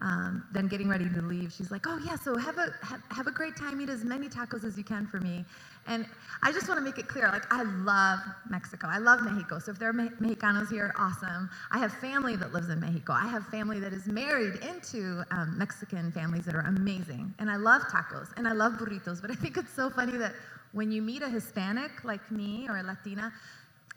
um, 0.00 0.44
then 0.52 0.68
getting 0.68 0.88
ready 0.88 1.08
to 1.08 1.22
leave, 1.22 1.52
she's 1.52 1.70
like, 1.70 1.86
"Oh 1.86 1.98
yeah, 2.04 2.16
so 2.16 2.36
have 2.36 2.58
a 2.58 2.72
have, 2.82 3.02
have 3.10 3.26
a 3.26 3.30
great 3.30 3.56
time. 3.56 3.80
Eat 3.80 3.88
as 3.88 4.04
many 4.04 4.28
tacos 4.28 4.64
as 4.64 4.76
you 4.78 4.84
can 4.84 5.06
for 5.06 5.20
me." 5.20 5.44
And 5.86 6.06
I 6.42 6.52
just 6.52 6.68
want 6.68 6.78
to 6.78 6.84
make 6.84 6.98
it 6.98 7.08
clear, 7.08 7.28
like 7.28 7.52
I 7.52 7.62
love 7.62 8.20
Mexico. 8.48 8.86
I 8.88 8.98
love 8.98 9.22
Mexico. 9.22 9.58
So 9.58 9.72
if 9.72 9.78
there 9.78 9.88
are 9.88 9.92
Mexicanos 9.92 10.70
here, 10.70 10.94
awesome. 10.98 11.50
I 11.70 11.78
have 11.78 11.92
family 11.94 12.36
that 12.36 12.52
lives 12.52 12.68
in 12.68 12.80
Mexico. 12.80 13.12
I 13.12 13.26
have 13.28 13.46
family 13.46 13.80
that 13.80 13.92
is 13.92 14.06
married 14.06 14.60
into 14.62 15.22
um, 15.30 15.56
Mexican 15.58 16.12
families 16.12 16.44
that 16.44 16.54
are 16.54 16.66
amazing. 16.66 17.34
And 17.38 17.50
I 17.50 17.56
love 17.56 17.82
tacos 17.82 18.28
and 18.36 18.46
I 18.46 18.52
love 18.52 18.74
burritos. 18.74 19.20
But 19.20 19.30
I 19.30 19.34
think 19.34 19.56
it's 19.56 19.72
so 19.72 19.90
funny 19.90 20.16
that 20.18 20.34
when 20.72 20.92
you 20.92 21.02
meet 21.02 21.22
a 21.22 21.28
Hispanic 21.28 22.04
like 22.04 22.30
me 22.30 22.66
or 22.68 22.78
a 22.78 22.82
Latina, 22.82 23.32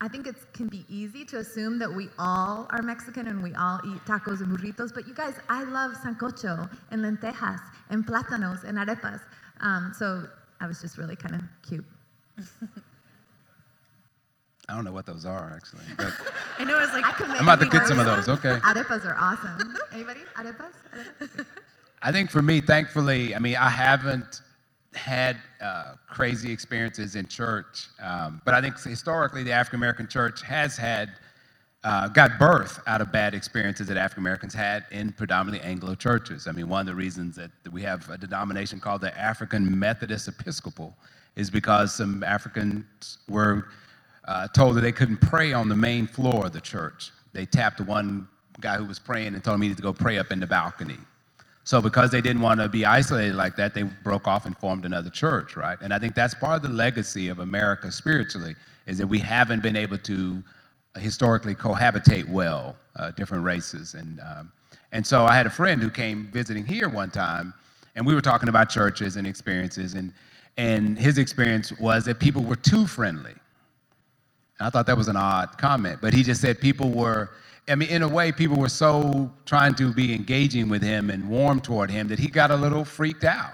I 0.04 0.10
think 0.10 0.28
it 0.28 0.36
can 0.52 0.68
be 0.68 0.84
easy 0.90 1.24
to 1.24 1.38
assume 1.38 1.80
that 1.80 1.90
we 1.90 2.10
all 2.20 2.68
are 2.72 2.82
Mexican 2.82 3.28
and 3.28 3.42
we 3.42 3.54
all 3.56 3.80
eat 3.86 4.04
tacos 4.06 4.42
and 4.42 4.50
burritos. 4.50 4.94
But 4.94 5.08
you 5.08 5.14
guys, 5.14 5.36
I 5.48 5.64
love 5.64 5.94
sancocho 5.94 6.70
and 6.92 7.06
lentejas 7.06 7.62
and 7.90 8.06
plátanos 8.06 8.66
and 8.66 8.78
arepas. 8.78 9.22
Um, 9.62 9.94
so 9.98 10.28
I 10.60 10.68
was 10.68 10.82
just 10.82 10.98
really 10.98 11.16
kind 11.16 11.36
of 11.36 11.42
cute. 11.66 11.86
I 14.68 14.76
don't 14.76 14.84
know 14.84 14.92
what 14.92 15.06
those 15.06 15.26
are 15.26 15.54
actually. 15.56 15.86
But 15.96 16.12
I 16.60 16.66
know 16.66 16.84
it's 16.84 16.92
like 16.92 17.06
I 17.06 17.14
can 17.14 17.30
make 17.30 17.38
I'm 17.38 17.48
about 17.48 17.62
to 17.62 17.70
get 17.70 17.88
some 17.88 17.98
of 17.98 18.06
those. 18.06 18.28
Okay. 18.28 18.60
Arepas 18.60 19.06
are 19.06 19.16
awesome. 19.18 19.78
Anybody? 19.94 20.20
Arepas? 20.36 20.74
Arepas? 20.94 21.46
I 22.02 22.12
think 22.12 22.30
for 22.30 22.42
me, 22.42 22.60
thankfully, 22.60 23.34
I 23.34 23.40
mean, 23.40 23.56
I 23.56 23.70
haven't 23.70 24.42
had 24.96 25.38
uh, 25.62 25.94
crazy 26.08 26.52
experiences 26.52 27.16
in 27.16 27.28
church, 27.28 27.88
um, 28.02 28.42
but 28.46 28.54
I 28.54 28.62
think 28.62 28.80
historically 28.80 29.44
the 29.44 29.52
African 29.52 29.80
American 29.80 30.08
church 30.08 30.42
has 30.44 30.78
had 30.78 31.10
uh, 31.84 32.08
got 32.08 32.40
birth 32.40 32.80
out 32.88 33.02
of 33.02 33.12
bad 33.12 33.34
experiences 33.34 33.88
that 33.88 33.98
African 33.98 34.24
Americans 34.24 34.54
had 34.54 34.86
in 34.92 35.12
predominantly 35.12 35.68
Anglo 35.68 35.96
churches. 35.96 36.48
I 36.48 36.54
mean, 36.54 36.70
one 36.70 36.82
of 36.82 36.88
the 36.88 36.96
reasons 36.96 37.36
that 37.36 37.52
we 37.72 37.82
have 37.82 38.10
a 38.10 38.18
denomination 38.18 38.80
called 38.80 39.02
the 39.02 39.18
African 39.20 39.78
Methodist 39.78 40.28
Episcopal 40.28 40.96
is 41.36 41.50
because 41.50 41.94
some 41.94 42.24
Africans 42.24 43.18
were 43.28 43.68
uh, 44.26 44.48
told 44.50 44.78
that 44.78 44.82
they 44.82 44.92
couldn't 44.92 45.18
pray 45.18 45.52
on 45.52 45.68
the 45.68 45.76
main 45.76 46.08
floor 46.08 46.46
of 46.46 46.54
the 46.54 46.62
church. 46.62 47.12
They 47.34 47.46
tapped 47.46 47.82
one 47.82 48.28
guy 48.62 48.78
who 48.78 48.86
was 48.86 49.00
praying 49.00 49.34
and 49.34 49.44
told 49.44 49.56
him 49.56 49.64
he 49.64 49.68
needed 49.70 49.78
to 49.78 49.84
go 49.84 49.92
pray 49.92 50.18
up 50.20 50.32
in 50.32 50.40
the 50.40 50.48
balcony. 50.48 50.98
So 51.66 51.82
because 51.82 52.12
they 52.12 52.22
didn't 52.22 52.42
want 52.42 52.60
to 52.60 52.68
be 52.68 52.86
isolated 52.86 53.36
like 53.36 53.56
that, 53.56 53.74
they 53.74 53.84
broke 53.84 54.28
off 54.28 54.46
and 54.46 54.58
formed 54.58 54.86
another 54.86 55.10
church, 55.10 55.56
right? 55.56 55.78
And 55.82 55.94
I 55.94 56.00
think 56.00 56.14
that's 56.14 56.34
part 56.34 56.58
of 56.58 56.62
the 56.64 56.76
legacy 56.76 57.30
of 57.30 57.40
America 57.40 57.92
spiritually 57.92 58.56
is 58.86 58.98
that 58.98 59.08
we 59.08 59.20
haven't 59.20 59.64
been 59.64 59.78
able 59.78 59.98
to 60.00 60.44
historically 60.98 61.56
cohabitate 61.56 62.28
well, 62.28 62.76
uh, 62.98 63.12
different 63.12 63.44
races. 63.46 63.94
And, 63.94 64.20
um, 64.20 64.52
and 64.92 65.08
so 65.08 65.26
I 65.26 65.36
had 65.36 65.48
a 65.48 65.50
friend 65.50 65.82
who 65.82 65.90
came 65.90 66.30
visiting 66.34 66.66
here 66.66 66.90
one 66.90 67.10
time, 67.10 67.54
and 67.96 68.06
we 68.06 68.14
were 68.14 68.22
talking 68.22 68.50
about 68.50 68.70
churches 68.70 69.16
and 69.16 69.26
experiences, 69.26 69.94
and, 69.94 70.14
and 70.58 71.00
his 71.00 71.18
experience 71.18 71.72
was 71.80 72.04
that 72.06 72.20
people 72.20 72.44
were 72.44 72.58
too 72.58 72.86
friendly. 72.86 73.32
And 74.60 74.68
I 74.68 74.70
thought 74.70 74.86
that 74.88 74.98
was 74.98 75.08
an 75.08 75.16
odd 75.16 75.58
comment, 75.58 76.00
but 76.02 76.14
he 76.14 76.24
just 76.24 76.42
said 76.42 76.60
people 76.60 76.90
were, 76.90 77.32
I 77.68 77.76
mean, 77.76 77.90
in 77.90 78.04
a 78.04 78.08
way, 78.08 78.32
people 78.32 78.58
were 78.58 78.70
so 78.70 79.32
trying 79.46 79.74
to 79.76 79.94
be 79.94 80.14
engaging 80.14 80.70
with 80.70 80.82
him 80.82 81.10
and 81.10 81.30
warm 81.30 81.62
toward 81.62 81.90
him 81.90 82.08
that 82.10 82.20
he 82.20 82.28
got 82.28 82.52
a 82.52 82.56
little 82.56 82.84
freaked 82.84 83.24
out. 83.24 83.54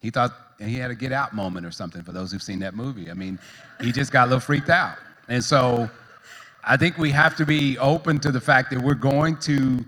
He 0.00 0.10
thought 0.10 0.32
he 0.58 0.74
had 0.74 0.90
a 0.90 0.94
get 0.94 1.12
out 1.12 1.32
moment 1.34 1.64
or 1.64 1.70
something 1.70 2.02
for 2.02 2.12
those 2.12 2.32
who've 2.32 2.42
seen 2.42 2.58
that 2.60 2.74
movie. 2.74 3.10
I 3.10 3.14
mean, 3.14 3.38
he 3.80 3.92
just 3.92 4.12
got 4.12 4.24
a 4.24 4.26
little 4.26 4.40
freaked 4.40 4.68
out. 4.68 4.96
And 5.28 5.42
so 5.42 5.88
I 6.64 6.76
think 6.76 6.98
we 6.98 7.10
have 7.10 7.36
to 7.36 7.46
be 7.46 7.78
open 7.78 8.20
to 8.20 8.30
the 8.30 8.40
fact 8.40 8.70
that 8.70 8.80
we're 8.80 8.94
going 8.94 9.38
to 9.38 9.84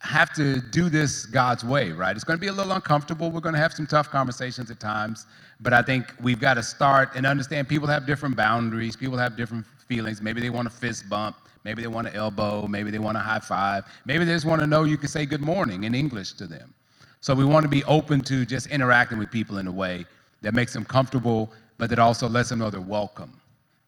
have 0.00 0.32
to 0.34 0.60
do 0.60 0.88
this 0.88 1.26
God's 1.26 1.64
way, 1.64 1.90
right? 1.90 2.14
It's 2.14 2.24
going 2.24 2.38
to 2.38 2.40
be 2.40 2.46
a 2.46 2.52
little 2.52 2.72
uncomfortable. 2.72 3.32
We're 3.32 3.40
going 3.40 3.54
to 3.54 3.60
have 3.60 3.72
some 3.72 3.86
tough 3.86 4.10
conversations 4.10 4.70
at 4.70 4.78
times, 4.78 5.26
but 5.60 5.72
I 5.72 5.82
think 5.82 6.14
we've 6.22 6.38
got 6.38 6.54
to 6.54 6.62
start 6.62 7.10
and 7.16 7.26
understand 7.26 7.68
people 7.68 7.88
have 7.88 8.06
different 8.06 8.36
boundaries, 8.36 8.94
people 8.94 9.18
have 9.18 9.36
different 9.36 9.66
feelings. 9.88 10.22
Maybe 10.22 10.40
they 10.40 10.50
want 10.50 10.68
a 10.68 10.70
fist 10.70 11.08
bump, 11.08 11.36
maybe 11.64 11.82
they 11.82 11.88
want 11.88 12.06
to 12.06 12.14
elbow, 12.14 12.66
maybe 12.66 12.90
they 12.90 12.98
want 12.98 13.16
to 13.16 13.20
high 13.20 13.40
five, 13.40 13.84
maybe 14.04 14.24
they 14.24 14.32
just 14.32 14.46
want 14.46 14.60
to 14.60 14.66
know 14.66 14.84
you 14.84 14.96
can 14.96 15.08
say 15.08 15.26
good 15.26 15.40
morning 15.40 15.84
in 15.84 15.94
English 15.94 16.32
to 16.34 16.46
them. 16.46 16.74
So 17.20 17.34
we 17.34 17.44
want 17.44 17.64
to 17.64 17.68
be 17.68 17.84
open 17.84 18.20
to 18.22 18.46
just 18.46 18.68
interacting 18.68 19.18
with 19.18 19.30
people 19.30 19.58
in 19.58 19.66
a 19.66 19.72
way 19.72 20.06
that 20.42 20.54
makes 20.54 20.72
them 20.72 20.84
comfortable, 20.84 21.50
but 21.76 21.90
that 21.90 21.98
also 21.98 22.28
lets 22.28 22.48
them 22.48 22.60
know 22.60 22.70
they're 22.70 22.80
welcome. 22.80 23.40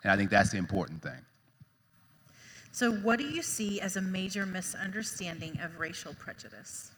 And 0.03 0.11
I 0.13 0.17
think 0.17 0.31
that's 0.31 0.51
the 0.51 0.59
important 0.59 1.03
thing. 1.03 1.21
So, 2.73 2.93
what 2.93 3.19
do 3.19 3.25
you 3.25 3.43
see 3.43 3.81
as 3.81 3.97
a 3.97 4.01
major 4.01 4.47
misunderstanding 4.47 5.59
of 5.61 5.79
racial 5.79 6.15
prejudice? 6.15 6.93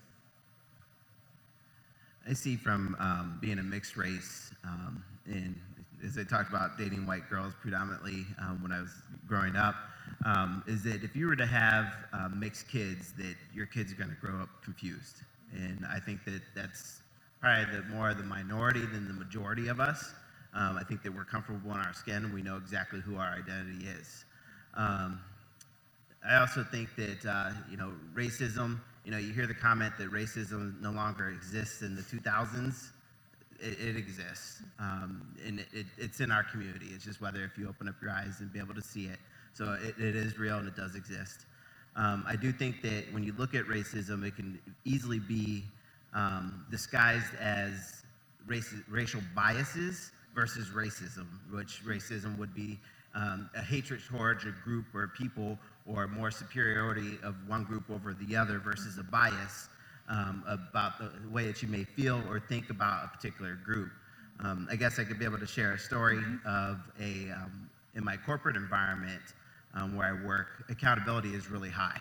I 2.29 2.35
see 2.35 2.57
from 2.57 2.95
um, 3.01 3.39
being 3.41 3.59
a 3.59 3.63
mixed 3.63 3.97
race, 3.97 4.53
um, 4.65 5.03
and 5.27 5.59
as 6.05 6.19
I 6.19 6.25
talked 6.25 6.51
about 6.51 6.79
dating 6.79 7.07
white 7.07 7.29
girls 7.29 7.55
predominantly 7.61 8.27
um, 8.39 8.63
when 8.63 8.71
I 8.71 8.81
was 8.81 8.91
growing 9.27 9.57
up, 9.57 9.75
um, 10.25 10.63
is 10.67 10.83
that 10.85 11.03
if 11.03 11.17
you 11.17 11.27
were 11.27 11.37
to 11.37 11.47
have 11.47 11.95
uh, 12.13 12.29
mixed 12.35 12.69
kids, 12.69 13.13
that 13.19 13.35
your 13.55 13.67
kids 13.67 13.93
are 13.93 13.97
going 13.97 14.11
to 14.11 14.17
grow 14.17 14.41
up 14.41 14.49
confused, 14.63 15.23
and 15.53 15.85
I 15.91 15.99
think 15.99 16.25
that 16.25 16.41
that's 16.55 17.01
probably 17.41 17.77
the 17.77 17.83
more 17.95 18.15
the 18.15 18.23
minority 18.23 18.81
than 18.87 19.07
the 19.09 19.15
majority 19.15 19.69
of 19.69 19.81
us. 19.81 20.15
Um, 20.55 20.77
I 20.79 20.85
think 20.85 21.03
that 21.03 21.15
we're 21.15 21.25
comfortable 21.25 21.73
in 21.73 21.79
our 21.79 21.95
skin 21.95 22.25
and 22.25 22.35
we 22.35 22.43
know 22.43 22.57
exactly 22.57 23.01
who 23.01 23.17
our 23.17 23.35
identity 23.35 23.87
is. 23.87 24.25
Um, 24.75 25.21
I 26.29 26.37
also 26.37 26.63
think 26.63 26.95
that 26.97 27.27
uh, 27.27 27.51
you 27.71 27.77
know 27.77 27.93
racism. 28.15 28.81
You 29.05 29.11
know, 29.11 29.19
you 29.19 29.33
hear 29.33 29.49
the 29.49 29.55
comment 29.55 29.95
that 29.99 30.13
racism 30.13 30.81
no 30.81 30.93
longer 30.93 31.31
exists 31.31 31.83
in 31.83 31.97
the 31.97 32.03
2000s. 32.03 32.91
It, 33.59 33.79
it 33.81 33.97
exists, 33.97 34.63
um, 34.79 35.27
and 35.45 35.59
it, 35.59 35.67
it, 35.73 35.87
it's 35.99 36.21
in 36.21 36.31
our 36.31 36.45
community. 36.45 36.87
It's 36.95 37.05
just 37.05 37.21
whether 37.21 37.45
if 37.45 37.59
you 37.59 37.69
open 37.69 37.89
up 37.89 37.97
your 38.01 38.13
eyes 38.13 38.41
and 38.41 38.53
be 38.53 38.61
able 38.61 38.75
to 38.75 38.83
see 38.83 39.07
it. 39.07 39.19
So 39.55 39.77
it, 39.83 39.95
it 39.99 40.17
is 40.17 40.39
real 40.39 40.59
and 40.59 40.69
it 40.69 40.77
does 40.77 40.95
exist. 40.95 41.47
Um, 41.95 42.25
I 42.27 42.37
do 42.37 42.53
think 42.53 42.81
that 42.83 43.05
when 43.13 43.23
you 43.23 43.35
look 43.37 43.55
at 43.55 43.67
racism, 43.67 44.27
it 44.27 44.35
can 44.37 44.59
easily 44.85 45.19
be 45.19 45.65
um, 46.15 46.65
disguised 46.71 47.35
as 47.41 48.03
raci- 48.47 48.83
racial 48.89 49.21
biases 49.35 50.11
versus 50.35 50.69
racism, 50.69 51.27
which 51.51 51.85
racism 51.85 52.39
would 52.39 52.55
be 52.55 52.79
um, 53.15 53.51
a 53.55 53.63
hatred 53.63 54.01
towards 54.09 54.45
a 54.45 54.55
group 54.65 54.87
or 54.95 55.09
people 55.09 55.59
or 55.87 56.07
more 56.09 56.31
superiority 56.31 57.19
of 57.23 57.35
one 57.47 57.65
group 57.65 57.85
over 57.91 58.15
the 58.15 58.35
other 58.37 58.59
versus 58.59 58.99
a 58.99 59.03
bias 59.03 59.69
um, 60.09 60.43
about 60.49 60.99
the 60.99 61.11
way 61.31 61.47
that 61.47 61.63
you 61.63 61.69
may 61.69 61.85
feel 61.85 62.23
or 62.29 62.41
think 62.41 62.71
about 62.71 63.05
a 63.05 63.09
particular 63.09 63.55
group. 63.65 63.91
Um, 64.41 64.67
I 64.71 64.77
guess 64.77 64.99
I 64.99 65.05
could 65.05 65.19
be 65.19 65.25
able 65.25 65.39
to 65.39 65.47
share 65.47 65.73
a 65.73 65.79
story 65.79 66.23
of 66.47 66.79
a, 67.01 67.31
um, 67.31 67.69
in 67.95 68.05
my 68.05 68.17
corporate 68.17 68.57
environment 68.57 69.21
um, 69.75 69.97
where 69.97 70.07
I 70.07 70.25
work, 70.27 70.65
accountability 70.69 71.31
is 71.31 71.51
really 71.51 71.71
high. 71.71 72.01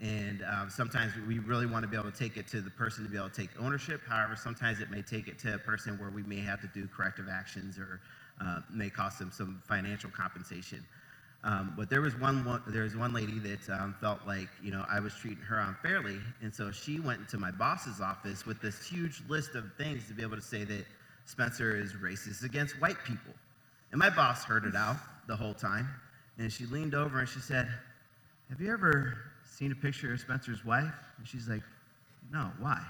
And 0.00 0.44
um, 0.44 0.70
sometimes 0.70 1.12
we 1.26 1.40
really 1.40 1.66
want 1.66 1.82
to 1.82 1.88
be 1.88 1.96
able 1.96 2.10
to 2.10 2.16
take 2.16 2.36
it 2.36 2.46
to 2.48 2.60
the 2.60 2.70
person 2.70 3.02
to 3.04 3.10
be 3.10 3.16
able 3.16 3.30
to 3.30 3.40
take 3.40 3.50
ownership. 3.60 4.00
However, 4.08 4.36
sometimes 4.36 4.80
it 4.80 4.90
may 4.90 5.02
take 5.02 5.26
it 5.26 5.38
to 5.40 5.54
a 5.54 5.58
person 5.58 5.98
where 5.98 6.10
we 6.10 6.22
may 6.22 6.40
have 6.40 6.60
to 6.60 6.68
do 6.68 6.86
corrective 6.86 7.26
actions 7.28 7.78
or 7.78 8.00
uh, 8.40 8.60
may 8.70 8.90
cost 8.90 9.18
them 9.18 9.32
some 9.32 9.60
financial 9.66 10.10
compensation. 10.10 10.84
Um, 11.44 11.74
but 11.76 11.88
there 11.88 12.00
was 12.00 12.18
one, 12.18 12.44
one 12.44 12.62
there 12.66 12.82
was 12.82 12.96
one 12.96 13.12
lady 13.12 13.38
that 13.38 13.70
um, 13.70 13.94
felt 14.00 14.20
like 14.26 14.48
you 14.62 14.72
know 14.72 14.84
I 14.90 14.98
was 14.98 15.14
treating 15.14 15.42
her 15.44 15.60
unfairly, 15.60 16.18
and 16.42 16.52
so 16.52 16.72
she 16.72 16.98
went 16.98 17.20
into 17.20 17.38
my 17.38 17.52
boss's 17.52 18.00
office 18.00 18.44
with 18.44 18.60
this 18.60 18.84
huge 18.84 19.22
list 19.28 19.54
of 19.54 19.64
things 19.78 20.08
to 20.08 20.14
be 20.14 20.22
able 20.22 20.34
to 20.34 20.42
say 20.42 20.64
that 20.64 20.84
Spencer 21.26 21.76
is 21.76 21.92
racist 21.92 22.42
against 22.42 22.80
white 22.80 22.98
people. 23.04 23.32
And 23.92 24.00
my 24.00 24.10
boss 24.10 24.44
heard 24.44 24.64
it 24.64 24.74
out 24.74 24.96
the 25.28 25.36
whole 25.36 25.54
time, 25.54 25.88
and 26.38 26.52
she 26.52 26.66
leaned 26.66 26.94
over 26.94 27.18
and 27.20 27.28
she 27.28 27.40
said, 27.40 27.68
"Have 28.48 28.60
you 28.60 28.72
ever 28.72 29.18
seen 29.44 29.72
a 29.72 29.74
picture 29.74 30.12
of 30.12 30.20
Spencer's 30.20 30.64
wife?" 30.64 30.94
And 31.18 31.26
she's 31.26 31.48
like, 31.48 31.62
"No, 32.32 32.50
why?" 32.58 32.80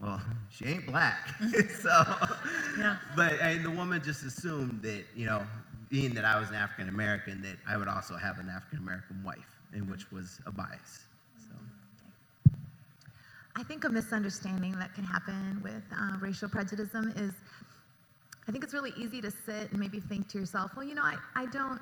Well, 0.00 0.20
she 0.50 0.66
ain't 0.66 0.86
black, 0.86 1.28
so. 1.82 2.04
Yeah. 2.78 2.98
But 3.16 3.40
and 3.40 3.64
the 3.64 3.70
woman 3.70 4.02
just 4.04 4.22
assumed 4.22 4.82
that 4.82 5.04
you 5.14 5.24
know, 5.24 5.42
being 5.88 6.12
that 6.12 6.26
I 6.26 6.38
was 6.38 6.50
an 6.50 6.56
African 6.56 6.90
American, 6.90 7.40
that 7.40 7.56
I 7.66 7.78
would 7.78 7.88
also 7.88 8.16
have 8.16 8.38
an 8.38 8.50
African 8.50 8.80
American 8.80 9.22
wife, 9.24 9.60
and 9.72 9.88
which 9.90 10.12
was 10.12 10.40
a 10.44 10.52
bias. 10.52 11.06
So. 11.38 12.52
I 13.56 13.62
think 13.62 13.84
a 13.84 13.88
misunderstanding 13.88 14.72
that 14.72 14.94
can 14.94 15.04
happen 15.04 15.58
with 15.64 15.82
uh, 15.98 16.18
racial 16.20 16.50
prejudice 16.50 16.94
is 16.94 17.32
I 18.46 18.52
think 18.52 18.62
it's 18.62 18.74
really 18.74 18.92
easy 18.98 19.22
to 19.22 19.30
sit 19.30 19.70
and 19.70 19.80
maybe 19.80 19.98
think 19.98 20.28
to 20.28 20.38
yourself, 20.38 20.72
well, 20.76 20.84
you 20.84 20.94
know, 20.94 21.02
I, 21.02 21.16
I 21.34 21.46
don't 21.46 21.80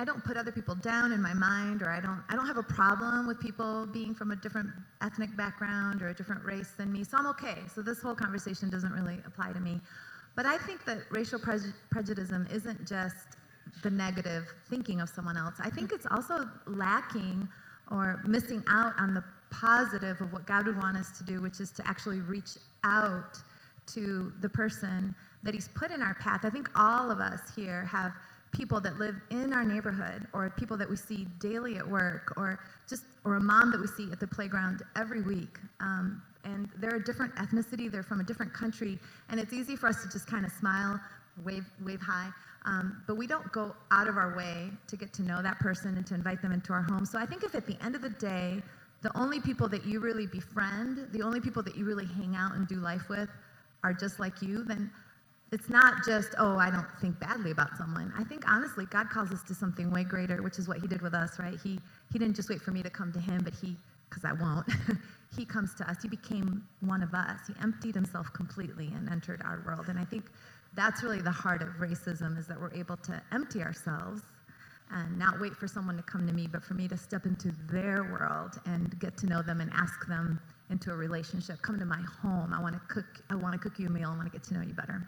I 0.00 0.04
don't 0.04 0.24
put 0.24 0.38
other 0.38 0.50
people 0.50 0.74
down 0.74 1.12
in 1.12 1.20
my 1.20 1.34
mind 1.34 1.82
or 1.82 1.90
I 1.90 2.00
don't 2.00 2.22
I 2.30 2.34
don't 2.34 2.46
have 2.46 2.56
a 2.56 2.62
problem 2.62 3.26
with 3.26 3.38
people 3.38 3.86
being 3.86 4.14
from 4.14 4.30
a 4.30 4.36
different 4.36 4.70
ethnic 5.02 5.36
background 5.36 6.00
or 6.00 6.08
a 6.08 6.14
different 6.14 6.42
race 6.42 6.70
than 6.78 6.90
me. 6.90 7.04
So 7.04 7.18
I'm 7.18 7.26
okay. 7.26 7.58
So 7.74 7.82
this 7.82 8.00
whole 8.00 8.14
conversation 8.14 8.70
doesn't 8.70 8.92
really 8.92 9.18
apply 9.26 9.52
to 9.52 9.60
me. 9.60 9.78
But 10.36 10.46
I 10.46 10.56
think 10.56 10.86
that 10.86 11.00
racial 11.10 11.38
preju- 11.38 11.74
prejudice 11.90 12.30
isn't 12.30 12.88
just 12.88 13.36
the 13.82 13.90
negative 13.90 14.44
thinking 14.70 15.02
of 15.02 15.10
someone 15.10 15.36
else. 15.36 15.56
I 15.60 15.68
think 15.68 15.92
it's 15.92 16.06
also 16.10 16.48
lacking 16.66 17.46
or 17.90 18.22
missing 18.26 18.64
out 18.68 18.94
on 18.98 19.12
the 19.12 19.22
positive 19.50 20.18
of 20.22 20.32
what 20.32 20.46
God 20.46 20.64
would 20.66 20.78
want 20.78 20.96
us 20.96 21.10
to 21.18 21.24
do, 21.24 21.42
which 21.42 21.60
is 21.60 21.72
to 21.72 21.86
actually 21.86 22.20
reach 22.20 22.52
out 22.84 23.36
to 23.88 24.32
the 24.40 24.48
person 24.48 25.14
that 25.42 25.52
He's 25.52 25.68
put 25.68 25.90
in 25.90 26.00
our 26.00 26.14
path. 26.14 26.40
I 26.44 26.50
think 26.50 26.70
all 26.74 27.10
of 27.10 27.20
us 27.20 27.40
here 27.54 27.84
have 27.84 28.12
people 28.52 28.80
that 28.80 28.98
live 28.98 29.14
in 29.30 29.52
our 29.52 29.64
neighborhood 29.64 30.26
or 30.32 30.50
people 30.50 30.76
that 30.76 30.88
we 30.88 30.96
see 30.96 31.26
daily 31.38 31.76
at 31.76 31.88
work 31.88 32.32
or 32.36 32.58
just 32.88 33.04
or 33.24 33.36
a 33.36 33.40
mom 33.40 33.70
that 33.70 33.80
we 33.80 33.86
see 33.86 34.10
at 34.10 34.18
the 34.18 34.26
playground 34.26 34.82
every 34.96 35.22
week 35.22 35.58
um, 35.80 36.22
and 36.44 36.68
they're 36.78 36.96
a 36.96 37.04
different 37.04 37.34
ethnicity 37.36 37.90
they're 37.90 38.02
from 38.02 38.20
a 38.20 38.24
different 38.24 38.52
country 38.52 38.98
and 39.28 39.38
it's 39.38 39.52
easy 39.52 39.76
for 39.76 39.88
us 39.88 40.02
to 40.02 40.08
just 40.10 40.26
kind 40.26 40.44
of 40.44 40.50
smile 40.52 40.98
wave 41.44 41.66
wave 41.84 42.00
hi 42.00 42.28
um, 42.66 43.02
but 43.06 43.16
we 43.16 43.26
don't 43.26 43.50
go 43.52 43.74
out 43.90 44.08
of 44.08 44.16
our 44.16 44.36
way 44.36 44.68
to 44.88 44.96
get 44.96 45.12
to 45.14 45.22
know 45.22 45.40
that 45.42 45.58
person 45.60 45.96
and 45.96 46.06
to 46.08 46.14
invite 46.14 46.42
them 46.42 46.52
into 46.52 46.72
our 46.72 46.82
home. 46.82 47.06
So 47.06 47.18
i 47.18 47.26
think 47.26 47.44
if 47.44 47.54
at 47.54 47.66
the 47.66 47.76
end 47.84 47.94
of 47.94 48.02
the 48.02 48.10
day 48.10 48.62
the 49.02 49.16
only 49.18 49.40
people 49.40 49.68
that 49.68 49.86
you 49.86 50.00
really 50.00 50.26
befriend 50.26 51.08
the 51.12 51.22
only 51.22 51.40
people 51.40 51.62
that 51.62 51.76
you 51.76 51.84
really 51.84 52.06
hang 52.06 52.34
out 52.36 52.54
and 52.54 52.66
do 52.66 52.76
life 52.76 53.08
with 53.08 53.28
are 53.82 53.94
just 53.94 54.18
like 54.18 54.42
you 54.42 54.64
then 54.64 54.90
it's 55.52 55.68
not 55.68 56.04
just, 56.04 56.34
oh, 56.38 56.56
I 56.56 56.70
don't 56.70 56.86
think 57.00 57.18
badly 57.18 57.50
about 57.50 57.76
someone. 57.76 58.12
I 58.16 58.22
think 58.22 58.48
honestly, 58.48 58.86
God 58.86 59.10
calls 59.10 59.32
us 59.32 59.42
to 59.44 59.54
something 59.54 59.90
way 59.90 60.04
greater, 60.04 60.42
which 60.42 60.58
is 60.58 60.68
what 60.68 60.78
He 60.78 60.86
did 60.86 61.02
with 61.02 61.14
us, 61.14 61.38
right? 61.38 61.58
He 61.62 61.80
He 62.12 62.18
didn't 62.18 62.36
just 62.36 62.48
wait 62.48 62.60
for 62.60 62.70
me 62.70 62.82
to 62.82 62.90
come 62.90 63.12
to 63.12 63.20
Him, 63.20 63.42
but 63.42 63.54
He, 63.54 63.76
because 64.08 64.24
I 64.24 64.32
won't, 64.32 64.66
He 65.36 65.44
comes 65.44 65.74
to 65.76 65.88
us. 65.88 66.02
He 66.02 66.08
became 66.08 66.64
one 66.80 67.02
of 67.02 67.14
us. 67.14 67.40
He 67.46 67.54
emptied 67.62 67.94
Himself 67.94 68.32
completely 68.32 68.92
and 68.94 69.08
entered 69.08 69.42
our 69.44 69.62
world. 69.66 69.88
And 69.88 69.98
I 69.98 70.04
think 70.04 70.26
that's 70.74 71.02
really 71.02 71.20
the 71.20 71.30
heart 71.32 71.62
of 71.62 71.68
racism 71.80 72.38
is 72.38 72.46
that 72.46 72.60
we're 72.60 72.74
able 72.74 72.96
to 72.98 73.20
empty 73.32 73.62
ourselves 73.62 74.22
and 74.92 75.18
not 75.18 75.40
wait 75.40 75.54
for 75.54 75.68
someone 75.68 75.96
to 75.96 76.02
come 76.02 76.26
to 76.26 76.32
me, 76.32 76.46
but 76.46 76.64
for 76.64 76.74
me 76.74 76.88
to 76.88 76.96
step 76.96 77.26
into 77.26 77.52
their 77.70 78.04
world 78.04 78.60
and 78.66 78.98
get 78.98 79.16
to 79.18 79.26
know 79.26 79.42
them 79.42 79.60
and 79.60 79.70
ask 79.72 80.06
them 80.08 80.40
into 80.70 80.92
a 80.92 80.96
relationship. 80.96 81.60
Come 81.62 81.78
to 81.78 81.84
my 81.84 82.00
home. 82.22 82.52
I 82.52 82.60
want 82.60 82.74
to 82.74 82.80
cook. 82.92 83.06
I 83.30 83.34
want 83.34 83.52
to 83.54 83.58
cook 83.58 83.78
you 83.78 83.86
a 83.86 83.90
meal. 83.90 84.10
I 84.12 84.16
want 84.16 84.26
to 84.26 84.32
get 84.32 84.42
to 84.48 84.54
know 84.54 84.62
you 84.62 84.74
better. 84.74 85.06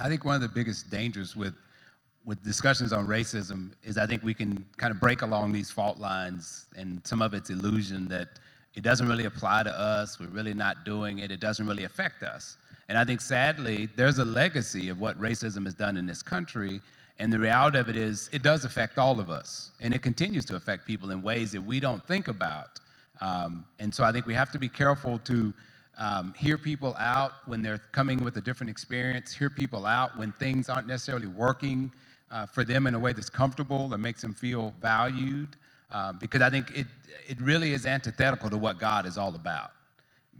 I 0.00 0.08
think 0.08 0.24
one 0.24 0.34
of 0.34 0.40
the 0.40 0.48
biggest 0.48 0.90
dangers 0.90 1.34
with 1.36 1.54
with 2.24 2.42
discussions 2.44 2.92
on 2.92 3.06
racism 3.06 3.72
is 3.82 3.96
I 3.96 4.06
think 4.06 4.22
we 4.22 4.34
can 4.34 4.64
kind 4.76 4.90
of 4.90 5.00
break 5.00 5.22
along 5.22 5.50
these 5.52 5.70
fault 5.70 5.98
lines, 5.98 6.66
and 6.76 7.00
some 7.06 7.22
of 7.22 7.32
it's 7.32 7.48
illusion 7.48 8.06
that 8.08 8.28
it 8.74 8.82
doesn't 8.82 9.08
really 9.08 9.24
apply 9.24 9.62
to 9.62 9.70
us. 9.70 10.20
We're 10.20 10.26
really 10.26 10.52
not 10.52 10.84
doing 10.84 11.20
it. 11.20 11.30
It 11.30 11.40
doesn't 11.40 11.66
really 11.66 11.84
affect 11.84 12.22
us. 12.22 12.58
And 12.88 12.98
I 12.98 13.04
think 13.04 13.20
sadly, 13.20 13.88
there's 13.96 14.18
a 14.18 14.24
legacy 14.24 14.88
of 14.88 15.00
what 15.00 15.18
racism 15.20 15.64
has 15.64 15.74
done 15.74 15.96
in 15.96 16.06
this 16.06 16.22
country. 16.22 16.80
And 17.18 17.32
the 17.32 17.38
reality 17.38 17.78
of 17.78 17.88
it 17.88 17.96
is, 17.96 18.30
it 18.32 18.42
does 18.42 18.64
affect 18.64 18.98
all 18.98 19.18
of 19.18 19.30
us. 19.30 19.72
And 19.80 19.92
it 19.94 20.02
continues 20.02 20.44
to 20.46 20.56
affect 20.56 20.86
people 20.86 21.10
in 21.10 21.22
ways 21.22 21.50
that 21.52 21.62
we 21.62 21.80
don't 21.80 22.06
think 22.06 22.28
about. 22.28 22.78
Um, 23.20 23.64
and 23.80 23.92
so 23.92 24.04
I 24.04 24.12
think 24.12 24.26
we 24.26 24.34
have 24.34 24.52
to 24.52 24.58
be 24.58 24.68
careful 24.68 25.18
to 25.20 25.52
um, 25.98 26.34
hear 26.38 26.58
people 26.58 26.96
out 26.98 27.32
when 27.46 27.62
they're 27.62 27.82
coming 27.92 28.22
with 28.24 28.36
a 28.36 28.40
different 28.40 28.70
experience, 28.70 29.34
hear 29.34 29.50
people 29.50 29.86
out 29.86 30.16
when 30.16 30.32
things 30.32 30.68
aren't 30.68 30.86
necessarily 30.86 31.26
working 31.26 31.92
uh, 32.30 32.46
for 32.46 32.64
them 32.64 32.86
in 32.86 32.94
a 32.94 32.98
way 32.98 33.12
that's 33.12 33.30
comfortable 33.30 33.88
that 33.88 33.98
makes 33.98 34.22
them 34.22 34.34
feel 34.34 34.74
valued, 34.80 35.56
um, 35.90 36.18
because 36.20 36.42
I 36.42 36.50
think 36.50 36.70
it, 36.76 36.86
it 37.28 37.40
really 37.40 37.72
is 37.72 37.86
antithetical 37.86 38.50
to 38.50 38.58
what 38.58 38.78
God 38.78 39.06
is 39.06 39.18
all 39.18 39.34
about. 39.34 39.72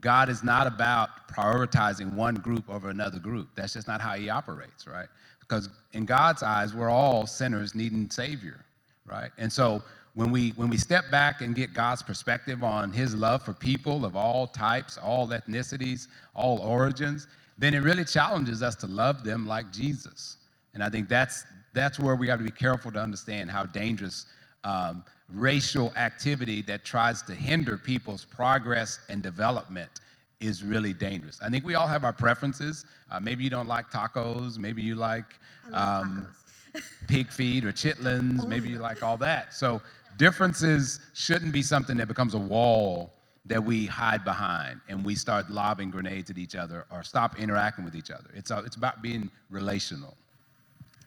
God 0.00 0.28
is 0.28 0.44
not 0.44 0.66
about 0.66 1.28
prioritizing 1.28 2.14
one 2.14 2.36
group 2.36 2.68
over 2.70 2.90
another 2.90 3.18
group. 3.18 3.48
That's 3.56 3.72
just 3.74 3.88
not 3.88 4.00
how 4.00 4.14
He 4.14 4.30
operates, 4.30 4.86
right? 4.86 5.08
Because 5.40 5.68
in 5.92 6.04
God's 6.04 6.42
eyes, 6.42 6.74
we're 6.74 6.90
all 6.90 7.26
sinners 7.26 7.74
needing 7.74 8.08
Savior, 8.10 8.64
right? 9.06 9.30
And 9.38 9.52
so 9.52 9.82
when 10.18 10.32
we 10.32 10.50
when 10.56 10.68
we 10.68 10.76
step 10.76 11.08
back 11.12 11.42
and 11.42 11.54
get 11.54 11.72
God's 11.72 12.02
perspective 12.02 12.64
on 12.64 12.90
his 12.90 13.14
love 13.14 13.40
for 13.44 13.52
people 13.52 14.04
of 14.04 14.16
all 14.16 14.48
types, 14.48 14.98
all 14.98 15.28
ethnicities, 15.28 16.08
all 16.34 16.58
origins, 16.58 17.28
then 17.56 17.72
it 17.72 17.84
really 17.84 18.04
challenges 18.04 18.60
us 18.60 18.74
to 18.76 18.88
love 18.88 19.22
them 19.22 19.46
like 19.46 19.70
Jesus. 19.72 20.38
And 20.74 20.82
I 20.82 20.90
think 20.90 21.08
that's 21.08 21.44
that's 21.72 22.00
where 22.00 22.16
we 22.16 22.26
have 22.26 22.40
to 22.40 22.44
be 22.44 22.50
careful 22.50 22.90
to 22.90 22.98
understand 22.98 23.48
how 23.48 23.66
dangerous 23.66 24.26
um, 24.64 25.04
racial 25.32 25.92
activity 25.94 26.62
that 26.62 26.84
tries 26.84 27.22
to 27.22 27.32
hinder 27.32 27.78
people's 27.78 28.24
progress 28.24 28.98
and 29.08 29.22
development 29.22 30.00
is 30.40 30.64
really 30.64 30.92
dangerous. 30.92 31.38
I 31.40 31.48
think 31.48 31.64
we 31.64 31.76
all 31.76 31.86
have 31.86 32.02
our 32.02 32.12
preferences. 32.12 32.84
Uh, 33.08 33.20
maybe 33.20 33.44
you 33.44 33.50
don't 33.50 33.68
like 33.68 33.88
tacos. 33.88 34.58
Maybe 34.58 34.82
you 34.82 34.96
like 34.96 35.38
um, 35.72 36.26
pig 37.06 37.30
feet 37.30 37.64
or 37.64 37.70
chitlins. 37.70 38.48
Maybe 38.48 38.68
you 38.68 38.78
like 38.78 39.04
all 39.04 39.16
that. 39.18 39.54
So 39.54 39.80
Differences 40.18 40.98
shouldn't 41.14 41.52
be 41.52 41.62
something 41.62 41.96
that 41.98 42.08
becomes 42.08 42.34
a 42.34 42.38
wall 42.38 43.14
that 43.46 43.62
we 43.62 43.86
hide 43.86 44.24
behind 44.24 44.80
and 44.88 45.04
we 45.04 45.14
start 45.14 45.48
lobbing 45.48 45.90
grenades 45.90 46.28
at 46.28 46.36
each 46.38 46.56
other 46.56 46.86
or 46.90 47.04
stop 47.04 47.38
interacting 47.38 47.84
with 47.84 47.94
each 47.94 48.10
other. 48.10 48.28
It's, 48.34 48.50
uh, 48.50 48.62
it's 48.66 48.74
about 48.74 49.00
being 49.00 49.30
relational. 49.48 50.16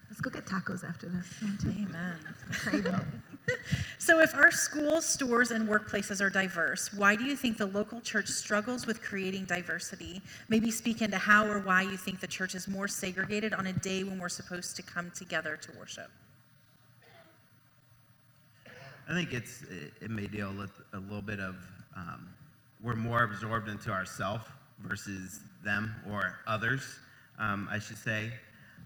Let's 0.10 0.22
go 0.22 0.30
get 0.30 0.46
tacos 0.46 0.88
after 0.88 1.10
this. 1.10 1.28
Amen. 1.66 2.18
so, 3.98 4.20
if 4.20 4.34
our 4.36 4.52
schools, 4.52 5.06
stores, 5.06 5.52
and 5.52 5.70
workplaces 5.70 6.20
are 6.20 6.30
diverse, 6.30 6.94
why 6.94 7.16
do 7.16 7.24
you 7.24 7.36
think 7.36 7.58
the 7.58 7.68
local 7.68 8.02
church 8.02 8.28
struggles 8.28 8.86
with 8.86 9.02
creating 9.02 9.46
diversity? 9.46 10.22
Maybe 10.50 10.70
speak 10.70 11.02
into 11.02 11.18
how 11.18 11.48
or 11.48 11.60
why 11.60 11.84
you 11.84 11.96
think 11.96 12.20
the 12.20 12.28
church 12.28 12.56
is 12.56 12.68
more 12.68 12.90
segregated 12.90 13.54
on 13.54 13.68
a 13.68 13.74
day 13.74 14.04
when 14.04 14.20
we're 14.20 14.30
supposed 14.30 14.76
to 14.76 14.84
come 14.84 15.12
together 15.12 15.56
to 15.56 15.72
worship. 15.80 16.12
I 19.12 19.14
think 19.14 19.34
it's 19.34 19.64
it, 20.00 20.10
may 20.10 20.26
deal 20.26 20.54
with 20.58 20.72
a 20.94 20.98
little 20.98 21.22
bit 21.22 21.42
of 21.42 21.56
um, 21.98 22.30
we're 22.82 22.96
more 22.96 23.24
absorbed 23.24 23.68
into 23.68 23.92
ourself 23.92 24.50
versus 24.80 25.42
them 25.66 25.94
or 26.10 26.40
others, 26.48 26.82
um, 27.38 27.68
I 27.70 27.78
should 27.78 27.98
say. 27.98 28.32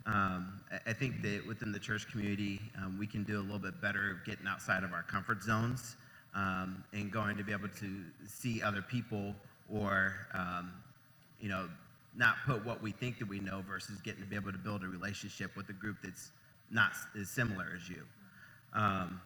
Um, 0.08 0.62
I 0.88 0.94
think 0.94 1.22
that 1.22 1.46
within 1.48 1.72
the 1.72 1.78
church 1.78 2.10
community, 2.10 2.60
um, 2.80 2.98
we 2.98 3.06
can 3.06 3.24
do 3.24 3.40
a 3.40 3.44
little 3.44 3.60
bit 3.60 3.80
better 3.82 4.20
getting 4.26 4.48
outside 4.48 4.84
of 4.84 4.94
our 4.94 5.04
comfort 5.04 5.44
zones 5.44 5.96
um, 6.34 6.84
and 6.92 7.12
going 7.12 7.38
to 7.38 7.44
be 7.44 7.52
able 7.52 7.70
to 7.80 8.02
see 8.28 8.64
other 8.64 8.82
people 8.82 9.36
or, 9.72 10.16
um, 10.34 10.72
you 11.40 11.50
know, 11.50 11.70
not 12.18 12.38
put 12.48 12.66
what 12.66 12.82
we 12.82 12.92
think 12.92 13.20
that 13.20 13.28
we 13.28 13.40
know 13.40 13.64
versus 13.70 14.02
getting 14.02 14.22
to 14.22 14.28
be 14.28 14.36
able 14.36 14.52
to 14.52 14.58
build 14.58 14.84
a 14.84 14.88
relationship 14.88 15.56
with 15.56 15.70
a 15.70 15.74
group 15.74 15.98
that's 16.04 16.32
not 16.72 16.94
as 17.16 17.30
similar 17.30 17.68
as 17.76 17.88
you. 17.88 18.02
Um, 18.74 19.22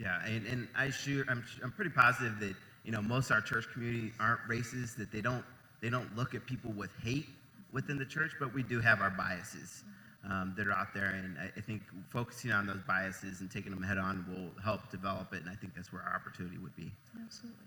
Yeah, 0.00 0.24
and, 0.24 0.46
and 0.46 0.68
I 0.74 0.88
sure 0.88 1.24
I'm, 1.28 1.44
I'm 1.62 1.72
pretty 1.72 1.90
positive 1.90 2.40
that 2.40 2.54
you 2.84 2.92
know 2.92 3.02
most 3.02 3.30
of 3.30 3.36
our 3.36 3.42
church 3.42 3.66
community 3.72 4.12
aren't 4.18 4.40
racist. 4.48 4.96
That 4.96 5.12
they 5.12 5.20
don't 5.20 5.44
they 5.82 5.90
don't 5.90 6.16
look 6.16 6.34
at 6.34 6.46
people 6.46 6.72
with 6.72 6.90
hate 7.02 7.28
within 7.72 7.98
the 7.98 8.06
church, 8.06 8.32
but 8.40 8.54
we 8.54 8.62
do 8.62 8.80
have 8.80 9.00
our 9.02 9.10
biases 9.10 9.84
um, 10.24 10.54
that 10.56 10.66
are 10.66 10.72
out 10.72 10.94
there, 10.94 11.10
and 11.10 11.36
I, 11.38 11.50
I, 11.56 11.60
think 11.60 11.82
focusing 12.08 12.50
on 12.50 12.66
those 12.66 12.82
biases 12.86 13.40
and 13.40 13.50
taking 13.50 13.72
them 13.72 13.82
head 13.82 13.98
on 13.98 14.24
will 14.28 14.62
help 14.62 14.90
develop 14.90 15.32
it. 15.32 15.40
And 15.40 15.48
I 15.48 15.54
think 15.54 15.74
that's 15.74 15.92
where 15.92 16.02
our 16.02 16.14
opportunity 16.14 16.58
would 16.58 16.74
be. 16.76 16.90
Absolutely. 17.24 17.64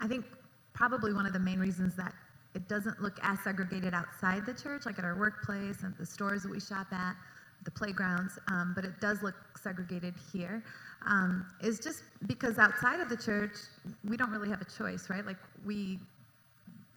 I 0.00 0.08
think 0.08 0.24
probably 0.72 1.12
one 1.12 1.26
of 1.26 1.32
the 1.32 1.38
main 1.38 1.58
reasons 1.58 1.94
that 1.96 2.12
it 2.54 2.68
doesn't 2.68 3.00
look 3.02 3.18
as 3.22 3.38
segregated 3.40 3.94
outside 3.94 4.46
the 4.46 4.54
church, 4.54 4.86
like 4.86 4.98
at 4.98 5.04
our 5.04 5.16
workplace 5.16 5.82
and 5.82 5.94
the 5.96 6.06
stores 6.06 6.42
that 6.42 6.50
we 6.50 6.60
shop 6.60 6.92
at, 6.92 7.16
the 7.64 7.70
playgrounds, 7.70 8.38
um, 8.48 8.72
but 8.74 8.84
it 8.84 9.00
does 9.00 9.22
look 9.22 9.34
segregated 9.60 10.14
here 10.32 10.62
um, 11.06 11.46
is 11.62 11.78
just 11.78 12.02
because 12.26 12.58
outside 12.58 13.00
of 13.00 13.08
the 13.08 13.16
church, 13.16 13.56
we 14.04 14.16
don't 14.16 14.30
really 14.30 14.48
have 14.48 14.60
a 14.60 14.66
choice, 14.66 15.10
right? 15.10 15.24
Like 15.24 15.36
we, 15.64 15.98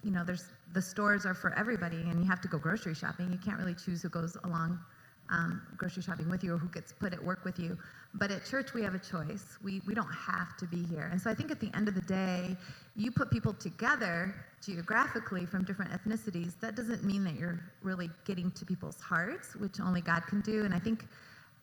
you 0.03 0.11
know, 0.11 0.23
there's 0.23 0.45
the 0.73 0.81
stores 0.81 1.25
are 1.25 1.33
for 1.33 1.57
everybody, 1.57 1.97
and 1.97 2.19
you 2.19 2.29
have 2.29 2.41
to 2.41 2.47
go 2.47 2.57
grocery 2.57 2.93
shopping. 2.93 3.31
You 3.31 3.37
can't 3.37 3.57
really 3.57 3.75
choose 3.75 4.01
who 4.01 4.09
goes 4.09 4.37
along 4.43 4.79
um, 5.29 5.61
grocery 5.75 6.03
shopping 6.03 6.29
with 6.29 6.43
you 6.43 6.53
or 6.53 6.57
who 6.57 6.67
gets 6.69 6.93
put 6.93 7.13
at 7.13 7.23
work 7.23 7.43
with 7.43 7.59
you. 7.59 7.77
But 8.13 8.31
at 8.31 8.45
church, 8.45 8.73
we 8.73 8.81
have 8.83 8.95
a 8.95 8.99
choice. 8.99 9.57
We, 9.63 9.81
we 9.85 9.93
don't 9.93 10.11
have 10.11 10.57
to 10.57 10.65
be 10.65 10.83
here. 10.83 11.09
And 11.11 11.21
so 11.21 11.29
I 11.29 11.33
think 11.33 11.51
at 11.51 11.59
the 11.59 11.69
end 11.75 11.87
of 11.87 11.95
the 11.95 12.01
day, 12.01 12.55
you 12.95 13.11
put 13.11 13.29
people 13.29 13.53
together 13.53 14.33
geographically 14.65 15.45
from 15.45 15.63
different 15.63 15.91
ethnicities. 15.91 16.59
That 16.59 16.75
doesn't 16.75 17.03
mean 17.03 17.23
that 17.25 17.35
you're 17.35 17.59
really 17.83 18.09
getting 18.25 18.51
to 18.51 18.65
people's 18.65 18.99
hearts, 19.01 19.55
which 19.55 19.79
only 19.79 20.01
God 20.01 20.23
can 20.27 20.41
do. 20.41 20.65
And 20.65 20.73
I 20.73 20.79
think 20.79 21.05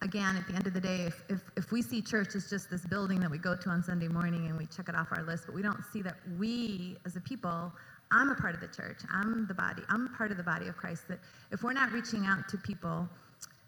again, 0.03 0.37
at 0.37 0.47
the 0.47 0.55
end 0.55 0.67
of 0.67 0.75
the 0.75 0.81
day, 0.81 1.07
if, 1.07 1.25
if, 1.29 1.41
if 1.57 1.73
we 1.73 1.81
see 1.81 2.03
church 2.03 2.35
as 2.35 2.49
just 2.51 2.71
this 2.71 2.85
building 2.87 3.21
that 3.21 3.31
we 3.31 3.39
go 3.39 3.57
to 3.57 3.71
on 3.71 3.83
Sunday 3.83 4.09
morning 4.09 4.47
and 4.47 4.57
we 4.57 4.67
check 4.67 4.89
it 4.89 4.95
off 4.95 5.09
our 5.13 5.23
list, 5.25 5.45
but 5.47 5.55
we 5.55 5.63
don't 5.63 5.83
see 5.93 6.03
that 6.03 6.17
we 6.39 6.97
as 7.07 7.17
a 7.17 7.21
people, 7.21 7.73
I'm 8.11 8.31
a 8.31 8.35
part 8.35 8.55
of 8.55 8.61
the 8.61 8.69
church, 8.69 8.99
I'm 9.11 9.47
the 9.47 9.55
body, 9.55 9.83
I'm 9.89 10.09
part 10.15 10.31
of 10.31 10.37
the 10.37 10.43
body 10.43 10.69
of 10.69 10.77
Christ, 10.77 11.09
that 11.09 11.19
if 11.51 11.63
we're 11.63 11.73
not 11.73 11.91
reaching 11.91 12.27
out 12.27 12.49
to 12.51 12.59
people 12.59 13.09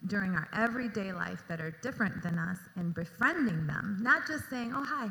during 0.06 0.34
our 0.34 0.48
everyday 0.52 1.12
life 1.12 1.42
that 1.48 1.60
are 1.60 1.76
different 1.82 2.22
than 2.22 2.38
us 2.38 2.58
and 2.76 2.94
befriending 2.94 3.66
them, 3.66 3.98
not 4.00 4.26
just 4.26 4.48
saying, 4.50 4.72
oh, 4.74 4.84
hi, 4.84 5.08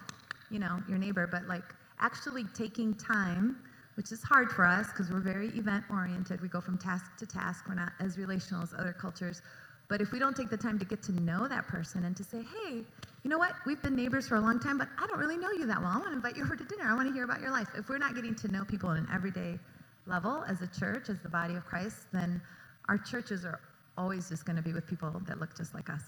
you 0.51 0.59
know, 0.59 0.81
your 0.87 0.97
neighbor, 0.97 1.27
but 1.27 1.45
like 1.47 1.63
actually 1.99 2.43
taking 2.53 2.93
time 2.93 3.57
which 3.95 4.11
is 4.11 4.21
hard 4.21 4.51
for 4.51 4.65
us 4.65 4.87
because 4.87 5.09
we're 5.09 5.19
very 5.19 5.47
event 5.49 5.83
oriented. 5.89 6.41
We 6.41 6.49
go 6.49 6.61
from 6.61 6.77
task 6.77 7.05
to 7.17 7.25
task. 7.25 7.65
We're 7.67 7.75
not 7.75 7.93
as 7.99 8.17
relational 8.17 8.61
as 8.61 8.73
other 8.77 8.93
cultures. 8.93 9.41
But 9.87 10.01
if 10.01 10.11
we 10.11 10.19
don't 10.19 10.35
take 10.35 10.49
the 10.49 10.57
time 10.57 10.77
to 10.79 10.85
get 10.85 11.01
to 11.03 11.11
know 11.21 11.47
that 11.47 11.67
person 11.67 12.05
and 12.05 12.15
to 12.17 12.23
say, 12.23 12.39
hey, 12.39 12.83
you 13.23 13.29
know 13.29 13.37
what? 13.37 13.53
We've 13.65 13.81
been 13.81 13.95
neighbors 13.95 14.27
for 14.27 14.35
a 14.35 14.41
long 14.41 14.59
time, 14.59 14.77
but 14.77 14.89
I 15.01 15.07
don't 15.07 15.19
really 15.19 15.37
know 15.37 15.51
you 15.51 15.65
that 15.67 15.79
well. 15.79 15.91
I 15.91 15.97
want 15.97 16.09
to 16.09 16.13
invite 16.13 16.35
you 16.35 16.43
over 16.43 16.55
to 16.55 16.63
dinner. 16.63 16.85
I 16.85 16.93
want 16.95 17.07
to 17.07 17.13
hear 17.13 17.23
about 17.23 17.39
your 17.39 17.51
life. 17.51 17.69
If 17.77 17.87
we're 17.87 17.97
not 17.97 18.15
getting 18.15 18.35
to 18.35 18.47
know 18.49 18.65
people 18.65 18.89
on 18.89 18.97
an 18.97 19.07
everyday 19.13 19.59
level 20.07 20.43
as 20.47 20.61
a 20.61 20.67
church, 20.67 21.09
as 21.09 21.19
the 21.21 21.29
body 21.29 21.55
of 21.55 21.65
Christ, 21.65 21.97
then 22.11 22.41
our 22.89 22.97
churches 22.97 23.45
are 23.45 23.59
always 23.97 24.29
just 24.29 24.45
going 24.45 24.55
to 24.55 24.61
be 24.61 24.73
with 24.73 24.87
people 24.87 25.21
that 25.27 25.39
look 25.39 25.55
just 25.55 25.73
like 25.73 25.89
us. 25.89 26.01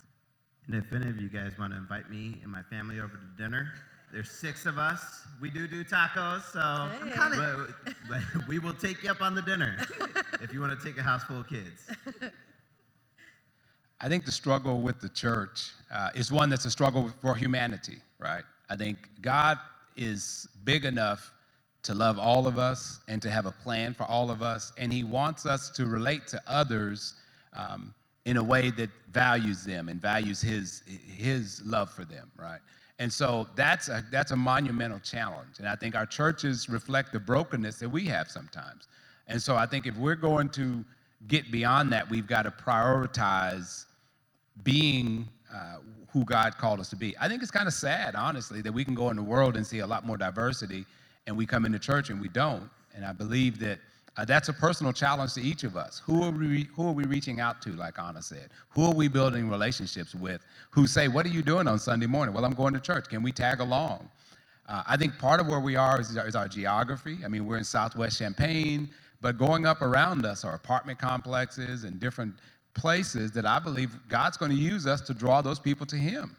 And 0.67 0.76
if 0.76 0.91
any 0.91 1.10
of 1.10 1.21
you 1.21 1.30
guys 1.30 1.54
want 1.58 1.73
to 1.73 1.78
invite 1.78 2.10
me 2.10 2.39
and 2.43 2.52
my 2.52 2.62
family 2.63 3.00
over 3.00 3.13
to 3.13 3.41
dinner, 3.43 3.71
there's 4.12 4.32
six 4.32 4.65
of 4.65 4.78
us. 4.78 5.21
We 5.41 5.50
do 5.50 5.67
do 5.67 5.84
tacos, 5.84 6.43
so 6.52 6.60
I'm 6.60 7.12
coming. 7.12 7.39
But, 7.39 7.93
but 8.10 8.47
we 8.47 8.60
will 8.60 8.73
take 8.73 9.04
you 9.04 9.12
up 9.12 9.21
on 9.21 9.36
the 9.36 9.41
dinner 9.41 9.78
if 10.41 10.54
you 10.54 10.62
want 10.62 10.78
to 10.78 10.86
take 10.86 10.97
a 10.97 11.04
house 11.04 11.23
full 11.23 11.41
of 11.41 11.47
kids. 11.47 11.89
I 14.00 14.08
think 14.08 14.26
the 14.26 14.32
struggle 14.32 14.82
with 14.82 15.02
the 15.02 15.10
church 15.10 15.71
uh, 15.91 16.10
is 16.13 16.32
one 16.32 16.50
that's 16.50 16.65
a 16.65 16.71
struggle 16.71 17.12
for 17.21 17.36
humanity, 17.36 17.97
right? 18.19 18.43
I 18.69 18.76
think 18.76 19.10
God 19.21 19.58
is 19.95 20.47
big 20.63 20.86
enough 20.86 21.34
to 21.84 21.93
love 21.93 22.19
all 22.19 22.47
of 22.47 22.60
us 22.60 23.00
and 23.08 23.21
to 23.21 23.30
have 23.30 23.45
a 23.45 23.52
plan 23.52 23.93
for 23.93 24.04
all 24.04 24.30
of 24.30 24.41
us. 24.41 24.71
And 24.78 24.93
He 24.93 25.04
wants 25.04 25.45
us 25.45 25.69
to 25.71 25.86
relate 25.86 26.28
to 26.28 26.41
others 26.45 27.15
um, 27.58 27.93
in 28.26 28.38
a 28.38 28.43
way 28.43 28.72
that 28.72 28.89
values 29.12 29.63
them 29.63 29.89
and 29.89 30.02
values 30.02 30.41
His, 30.41 30.84
his 30.88 31.62
love 31.65 31.89
for 31.89 32.06
them, 32.06 32.32
right? 32.38 32.60
And 33.00 33.12
so 33.12 33.48
that's 33.56 33.89
a, 33.89 34.04
that's 34.12 34.32
a 34.32 34.36
monumental 34.36 35.00
challenge. 35.00 35.60
And 35.60 35.67
I 35.67 35.76
think 35.76 35.96
our 35.96 36.06
churches 36.06 36.67
reflect 36.67 37.13
the 37.13 37.20
brokenness 37.20 37.80
that 37.80 37.89
we 37.89 38.06
have 38.06 38.28
sometimes. 38.30 38.88
And 39.28 39.41
so 39.41 39.56
I 39.56 39.65
think 39.65 39.86
if 39.86 39.96
we're 39.98 40.15
going 40.15 40.50
to 40.50 40.84
get 41.28 41.52
beyond 41.52 41.91
that, 41.93 42.10
we've 42.10 42.28
got 42.28 42.43
to 42.43 42.52
prioritize 42.52 43.86
being 44.63 45.28
uh, 45.54 45.78
who 46.12 46.26
God 46.26 46.58
called 46.58 46.80
us 46.80 46.89
to 46.89 46.96
be. 46.96 47.15
I 47.20 47.28
think 47.28 47.41
it's 47.41 47.52
kind 47.52 47.67
of 47.67 47.74
sad, 47.74 48.15
honestly, 48.15 48.62
that 48.62 48.72
we 48.72 48.84
can 48.84 48.96
go 48.96 49.10
in 49.10 49.15
the 49.15 49.24
world 49.24 49.58
and 49.58 49.65
see 49.65 49.80
a 49.80 49.88
lot 49.88 50.06
more 50.06 50.17
diversity, 50.17 50.86
and 51.28 51.38
we 51.38 51.46
come 51.46 51.65
into 51.65 51.80
church 51.80 52.10
and 52.10 52.20
we 52.20 52.30
don't. 52.30 52.70
And 52.96 53.06
I 53.06 53.13
believe 53.13 53.60
that 53.60 53.80
uh, 54.17 54.25
that's 54.25 54.49
a 54.49 54.53
personal 54.53 54.91
challenge 54.91 55.34
to 55.36 55.41
each 55.41 55.63
of 55.63 55.77
us. 55.77 56.01
Who 56.06 56.23
are, 56.23 56.32
we, 56.32 56.67
who 56.75 56.88
are 56.88 56.91
we 56.93 57.06
reaching 57.06 57.39
out 57.39 57.62
to, 57.63 57.71
like 57.73 57.99
Anna 57.99 58.21
said? 58.21 58.49
Who 58.69 58.86
are 58.86 58.93
we 58.93 59.08
building 59.08 59.49
relationships 59.49 60.15
with 60.15 60.43
who 60.71 60.88
say, 60.88 61.08
What 61.08 61.25
are 61.25 61.30
you 61.30 61.43
doing 61.43 61.67
on 61.67 61.80
Sunday 61.80 62.08
morning? 62.08 62.34
Well, 62.34 62.45
I'm 62.45 62.53
going 62.53 62.73
to 62.73 62.80
church. 62.80 63.10
Can 63.10 63.21
we 63.23 63.32
tag 63.32 63.60
along? 63.60 64.10
Uh, 64.67 64.84
I 64.88 64.97
think 64.97 65.17
part 65.17 65.39
of 65.39 65.47
where 65.47 65.60
we 65.60 65.75
are 65.75 66.01
is, 66.01 66.15
is 66.15 66.36
our 66.36 66.47
geography. 66.47 67.19
I 67.23 67.27
mean, 67.27 67.45
we're 67.45 67.58
in 67.58 67.63
Southwest 67.63 68.19
Champaign, 68.19 68.89
but 69.21 69.38
going 69.38 69.65
up 69.65 69.82
around 69.82 70.25
us 70.25 70.43
are 70.43 70.56
apartment 70.56 70.99
complexes 70.99 71.84
and 71.84 71.99
different 71.99 72.34
places 72.73 73.32
that 73.32 73.45
I 73.45 73.60
believe 73.60 73.95
God's 74.10 74.38
going 74.38 74.51
to 74.51 74.58
use 74.58 74.88
us 74.88 75.01
to 75.01 75.13
draw 75.13 75.41
those 75.41 75.60
people 75.60 75.86
to 75.88 75.95
Him. 75.95 76.36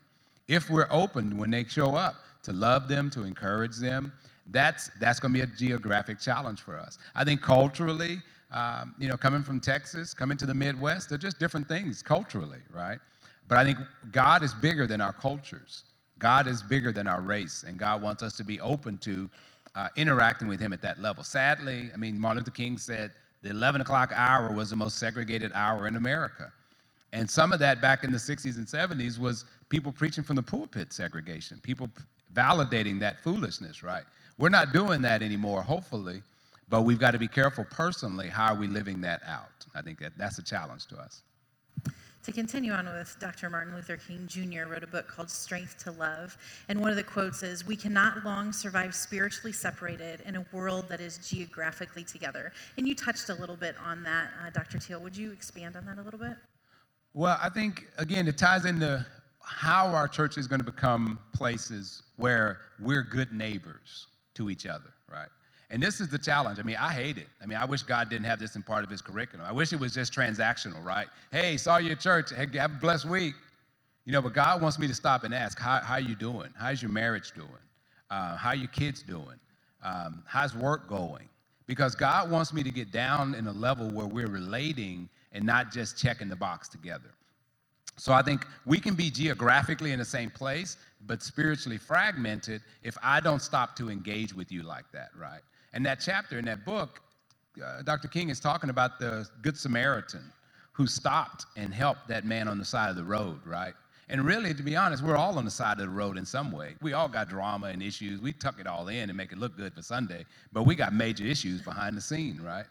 If 0.48 0.68
we're 0.68 0.88
open 0.90 1.38
when 1.38 1.50
they 1.50 1.64
show 1.64 1.94
up 1.94 2.16
to 2.42 2.52
love 2.52 2.88
them, 2.88 3.10
to 3.10 3.24
encourage 3.24 3.76
them, 3.76 4.12
that's, 4.50 4.90
that's 5.00 5.20
going 5.20 5.32
to 5.32 5.38
be 5.38 5.42
a 5.42 5.56
geographic 5.56 6.18
challenge 6.18 6.60
for 6.60 6.78
us. 6.78 6.98
I 7.14 7.24
think 7.24 7.42
culturally, 7.42 8.18
um, 8.50 8.94
you 8.98 9.08
know, 9.08 9.16
coming 9.16 9.42
from 9.42 9.60
Texas, 9.60 10.14
coming 10.14 10.38
to 10.38 10.46
the 10.46 10.54
Midwest, 10.54 11.08
they're 11.08 11.18
just 11.18 11.38
different 11.38 11.68
things 11.68 12.02
culturally, 12.02 12.60
right? 12.72 12.98
But 13.46 13.58
I 13.58 13.64
think 13.64 13.78
God 14.12 14.42
is 14.42 14.54
bigger 14.54 14.86
than 14.86 15.00
our 15.00 15.12
cultures. 15.12 15.84
God 16.18 16.46
is 16.46 16.62
bigger 16.62 16.92
than 16.92 17.06
our 17.06 17.20
race, 17.20 17.64
and 17.66 17.78
God 17.78 18.02
wants 18.02 18.22
us 18.22 18.36
to 18.38 18.44
be 18.44 18.60
open 18.60 18.98
to 18.98 19.30
uh, 19.74 19.88
interacting 19.96 20.48
with 20.48 20.60
Him 20.60 20.72
at 20.72 20.82
that 20.82 21.00
level. 21.00 21.22
Sadly, 21.22 21.90
I 21.92 21.96
mean, 21.96 22.18
Martin 22.18 22.38
Luther 22.38 22.50
King 22.50 22.78
said 22.78 23.12
the 23.42 23.50
11 23.50 23.80
o'clock 23.80 24.12
hour 24.14 24.52
was 24.52 24.70
the 24.70 24.76
most 24.76 24.98
segregated 24.98 25.52
hour 25.54 25.86
in 25.86 25.96
America. 25.96 26.52
And 27.12 27.30
some 27.30 27.52
of 27.52 27.58
that 27.60 27.80
back 27.80 28.04
in 28.04 28.12
the 28.12 28.18
60s 28.18 28.56
and 28.56 28.66
70s 28.66 29.18
was 29.18 29.44
people 29.68 29.92
preaching 29.92 30.24
from 30.24 30.36
the 30.36 30.42
pulpit 30.42 30.92
segregation, 30.92 31.60
people 31.62 31.88
validating 32.34 32.98
that 33.00 33.20
foolishness, 33.20 33.82
right? 33.82 34.04
We're 34.38 34.50
not 34.50 34.72
doing 34.72 35.02
that 35.02 35.20
anymore, 35.20 35.62
hopefully, 35.62 36.22
but 36.68 36.82
we've 36.82 37.00
got 37.00 37.10
to 37.10 37.18
be 37.18 37.26
careful 37.26 37.64
personally. 37.64 38.28
How 38.28 38.54
are 38.54 38.56
we 38.56 38.68
living 38.68 39.00
that 39.00 39.20
out? 39.26 39.66
I 39.74 39.82
think 39.82 39.98
that 39.98 40.12
that's 40.16 40.38
a 40.38 40.42
challenge 40.42 40.86
to 40.86 40.96
us. 40.96 41.22
To 42.22 42.32
continue 42.32 42.72
on 42.72 42.84
with 42.86 43.16
Dr. 43.18 43.50
Martin 43.50 43.74
Luther 43.74 43.96
King 43.96 44.26
Jr. 44.28 44.70
wrote 44.70 44.84
a 44.84 44.86
book 44.86 45.08
called 45.08 45.30
Strength 45.30 45.82
to 45.84 45.92
Love, 45.92 46.36
and 46.68 46.78
one 46.78 46.90
of 46.90 46.96
the 46.96 47.02
quotes 47.02 47.42
is, 47.42 47.64
"We 47.64 47.74
cannot 47.74 48.24
long 48.24 48.52
survive 48.52 48.94
spiritually 48.94 49.52
separated 49.52 50.20
in 50.20 50.36
a 50.36 50.42
world 50.52 50.88
that 50.88 51.00
is 51.00 51.18
geographically 51.26 52.04
together." 52.04 52.52
And 52.76 52.86
you 52.86 52.94
touched 52.94 53.30
a 53.30 53.34
little 53.34 53.56
bit 53.56 53.76
on 53.78 54.02
that, 54.02 54.30
uh, 54.42 54.50
Dr. 54.50 54.78
Teal. 54.78 55.00
Would 55.00 55.16
you 55.16 55.32
expand 55.32 55.74
on 55.74 55.86
that 55.86 55.98
a 55.98 56.02
little 56.02 56.20
bit? 56.20 56.36
Well, 57.14 57.38
I 57.42 57.48
think 57.48 57.88
again 57.96 58.28
it 58.28 58.36
ties 58.36 58.66
into 58.66 59.04
how 59.42 59.86
our 59.86 60.06
church 60.06 60.36
is 60.36 60.46
going 60.46 60.60
to 60.60 60.70
become 60.70 61.18
places 61.32 62.02
where 62.16 62.60
we're 62.78 63.02
good 63.02 63.32
neighbors 63.32 64.08
to 64.38 64.50
each 64.50 64.66
other, 64.66 64.92
right? 65.12 65.28
And 65.70 65.82
this 65.82 66.00
is 66.00 66.08
the 66.08 66.18
challenge. 66.18 66.58
I 66.58 66.62
mean, 66.62 66.76
I 66.80 66.92
hate 66.92 67.18
it. 67.18 67.26
I 67.42 67.46
mean, 67.46 67.58
I 67.58 67.66
wish 67.66 67.82
God 67.82 68.08
didn't 68.08 68.24
have 68.24 68.38
this 68.38 68.56
in 68.56 68.62
part 68.62 68.84
of 68.84 68.90
his 68.90 69.02
curriculum. 69.02 69.44
I 69.46 69.52
wish 69.52 69.72
it 69.74 69.78
was 69.78 69.92
just 69.92 70.14
transactional, 70.14 70.82
right? 70.82 71.08
Hey, 71.30 71.58
saw 71.58 71.76
you 71.76 71.92
at 71.92 72.00
church. 72.00 72.30
Hey, 72.34 72.46
have 72.54 72.72
a 72.72 72.78
blessed 72.80 73.04
week. 73.04 73.34
You 74.06 74.12
know, 74.12 74.22
but 74.22 74.32
God 74.32 74.62
wants 74.62 74.78
me 74.78 74.88
to 74.88 74.94
stop 74.94 75.24
and 75.24 75.34
ask, 75.34 75.58
how, 75.58 75.80
how 75.80 75.98
you 75.98 76.14
doing? 76.14 76.48
How's 76.58 76.80
your 76.80 76.90
marriage 76.90 77.32
doing? 77.32 77.48
Uh, 78.08 78.36
how 78.38 78.52
your 78.52 78.68
kids 78.68 79.02
doing? 79.02 79.38
Um, 79.82 80.22
how's 80.26 80.54
work 80.54 80.88
going? 80.88 81.28
Because 81.66 81.94
God 81.94 82.30
wants 82.30 82.54
me 82.54 82.62
to 82.62 82.70
get 82.70 82.90
down 82.90 83.34
in 83.34 83.46
a 83.46 83.52
level 83.52 83.90
where 83.90 84.06
we're 84.06 84.28
relating 84.28 85.10
and 85.32 85.44
not 85.44 85.70
just 85.70 85.98
checking 85.98 86.30
the 86.30 86.36
box 86.36 86.68
together. 86.68 87.10
So 87.98 88.12
I 88.12 88.22
think 88.22 88.46
we 88.64 88.78
can 88.78 88.94
be 88.94 89.10
geographically 89.10 89.92
in 89.92 89.98
the 89.98 90.04
same 90.04 90.30
place, 90.30 90.76
but 91.06 91.22
spiritually 91.22 91.78
fragmented 91.78 92.62
if 92.82 92.96
I 93.02 93.20
don't 93.20 93.42
stop 93.42 93.76
to 93.76 93.90
engage 93.90 94.32
with 94.32 94.52
you 94.52 94.62
like 94.62 94.90
that, 94.92 95.10
right? 95.18 95.40
And 95.72 95.84
that 95.84 96.00
chapter 96.00 96.38
in 96.38 96.44
that 96.46 96.64
book, 96.64 97.00
uh, 97.62 97.82
Dr. 97.82 98.08
King 98.08 98.30
is 98.30 98.40
talking 98.40 98.70
about 98.70 98.98
the 98.98 99.28
Good 99.42 99.58
Samaritan 99.58 100.32
who 100.72 100.86
stopped 100.86 101.46
and 101.56 101.74
helped 101.74 102.06
that 102.06 102.24
man 102.24 102.46
on 102.46 102.56
the 102.56 102.64
side 102.64 102.88
of 102.88 102.94
the 102.94 103.02
road, 103.02 103.40
right? 103.44 103.74
And 104.08 104.24
really, 104.24 104.54
to 104.54 104.62
be 104.62 104.76
honest, 104.76 105.02
we're 105.02 105.16
all 105.16 105.36
on 105.36 105.44
the 105.44 105.50
side 105.50 105.72
of 105.72 105.78
the 105.80 105.88
road 105.88 106.16
in 106.16 106.24
some 106.24 106.52
way. 106.52 106.76
We 106.80 106.92
all 106.92 107.08
got 107.08 107.28
drama 107.28 107.66
and 107.66 107.82
issues. 107.82 108.20
We 108.20 108.32
tuck 108.32 108.60
it 108.60 108.66
all 108.68 108.86
in 108.88 109.10
and 109.10 109.16
make 109.16 109.32
it 109.32 109.38
look 109.38 109.56
good 109.56 109.74
for 109.74 109.82
Sunday, 109.82 110.24
but 110.52 110.62
we 110.62 110.76
got 110.76 110.94
major 110.94 111.24
issues 111.24 111.60
behind 111.60 111.96
the 111.96 112.00
scene, 112.00 112.40
right? 112.40 112.64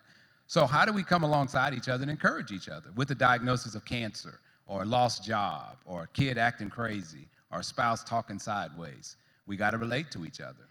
So, 0.48 0.66
how 0.66 0.86
do 0.86 0.94
we 0.94 1.04
come 1.04 1.24
alongside 1.24 1.74
each 1.74 1.90
other 1.90 2.04
and 2.04 2.10
encourage 2.10 2.52
each 2.52 2.70
other 2.70 2.90
with 2.96 3.10
the 3.10 3.16
diagnosis 3.16 3.76
of 3.76 3.84
cancer 3.84 4.40
or 4.68 4.84
a 4.84 4.86
lost 4.86 5.24
job 5.24 5.78
or 5.86 6.04
a 6.04 6.08
kid 6.08 6.38
acting 6.38 6.70
crazy 6.70 7.28
or 7.52 7.60
a 7.60 7.64
spouse 7.64 8.04
talking 8.04 8.40
sideways? 8.40 9.16
We 9.46 9.56
got 9.58 9.72
to 9.72 9.78
relate 9.78 10.12
to 10.12 10.26
each 10.26 10.42
other. 10.42 10.68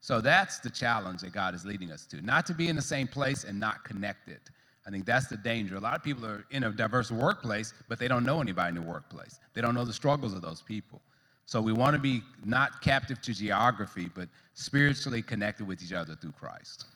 So 0.00 0.20
that's 0.20 0.58
the 0.60 0.70
challenge 0.70 1.22
that 1.22 1.32
God 1.32 1.54
is 1.54 1.64
leading 1.64 1.90
us 1.90 2.06
to. 2.06 2.20
Not 2.20 2.46
to 2.46 2.54
be 2.54 2.68
in 2.68 2.76
the 2.76 2.82
same 2.82 3.08
place 3.08 3.44
and 3.44 3.58
not 3.58 3.84
connected. 3.84 4.40
I 4.86 4.90
think 4.90 5.04
that's 5.04 5.26
the 5.26 5.36
danger. 5.36 5.76
A 5.76 5.80
lot 5.80 5.96
of 5.96 6.02
people 6.04 6.24
are 6.26 6.44
in 6.50 6.64
a 6.64 6.70
diverse 6.70 7.10
workplace, 7.10 7.74
but 7.88 7.98
they 7.98 8.06
don't 8.06 8.24
know 8.24 8.40
anybody 8.40 8.68
in 8.68 8.74
the 8.76 8.88
workplace. 8.88 9.40
They 9.54 9.60
don't 9.60 9.74
know 9.74 9.84
the 9.84 9.92
struggles 9.92 10.32
of 10.32 10.42
those 10.42 10.62
people. 10.62 11.00
So 11.46 11.60
we 11.60 11.72
want 11.72 11.94
to 11.94 12.00
be 12.00 12.22
not 12.44 12.82
captive 12.82 13.20
to 13.22 13.34
geography, 13.34 14.08
but 14.14 14.28
spiritually 14.54 15.22
connected 15.22 15.66
with 15.66 15.82
each 15.82 15.92
other 15.92 16.14
through 16.14 16.32
Christ. 16.32 16.86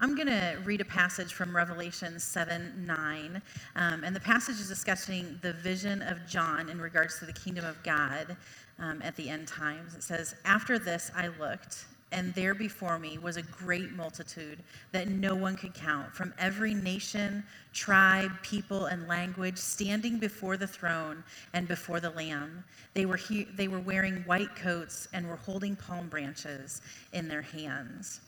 I'm 0.00 0.16
going 0.16 0.28
to 0.28 0.58
read 0.64 0.80
a 0.80 0.84
passage 0.84 1.32
from 1.32 1.54
Revelation 1.54 2.18
7 2.18 2.84
9. 2.86 3.42
Um, 3.76 4.04
and 4.04 4.14
the 4.14 4.20
passage 4.20 4.60
is 4.60 4.68
discussing 4.68 5.38
the 5.42 5.52
vision 5.54 6.02
of 6.02 6.26
John 6.28 6.68
in 6.68 6.80
regards 6.80 7.18
to 7.20 7.26
the 7.26 7.32
kingdom 7.32 7.64
of 7.64 7.82
God 7.84 8.36
um, 8.78 9.00
at 9.02 9.16
the 9.16 9.30
end 9.30 9.46
times. 9.48 9.94
It 9.94 10.02
says, 10.02 10.34
After 10.44 10.78
this 10.78 11.12
I 11.16 11.28
looked, 11.28 11.86
and 12.12 12.34
there 12.34 12.54
before 12.54 12.98
me 12.98 13.18
was 13.18 13.36
a 13.36 13.42
great 13.42 13.92
multitude 13.92 14.58
that 14.92 15.08
no 15.08 15.34
one 15.34 15.56
could 15.56 15.74
count, 15.74 16.12
from 16.14 16.34
every 16.38 16.74
nation, 16.74 17.44
tribe, 17.72 18.32
people, 18.42 18.86
and 18.86 19.08
language, 19.08 19.58
standing 19.58 20.18
before 20.18 20.56
the 20.56 20.66
throne 20.66 21.22
and 21.54 21.68
before 21.68 22.00
the 22.00 22.10
Lamb. 22.10 22.64
They 22.94 23.06
were, 23.06 23.16
he- 23.16 23.48
they 23.56 23.68
were 23.68 23.80
wearing 23.80 24.24
white 24.26 24.56
coats 24.56 25.08
and 25.12 25.28
were 25.28 25.36
holding 25.36 25.76
palm 25.76 26.08
branches 26.08 26.82
in 27.12 27.28
their 27.28 27.42
hands. 27.42 28.20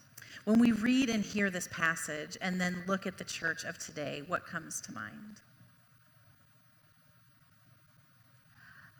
When 0.45 0.59
we 0.59 0.71
read 0.71 1.09
and 1.09 1.23
hear 1.23 1.49
this 1.49 1.67
passage 1.71 2.37
and 2.41 2.59
then 2.59 2.83
look 2.87 3.05
at 3.05 3.17
the 3.17 3.23
church 3.23 3.63
of 3.63 3.77
today, 3.77 4.23
what 4.27 4.45
comes 4.45 4.81
to 4.81 4.93
mind? 4.93 5.41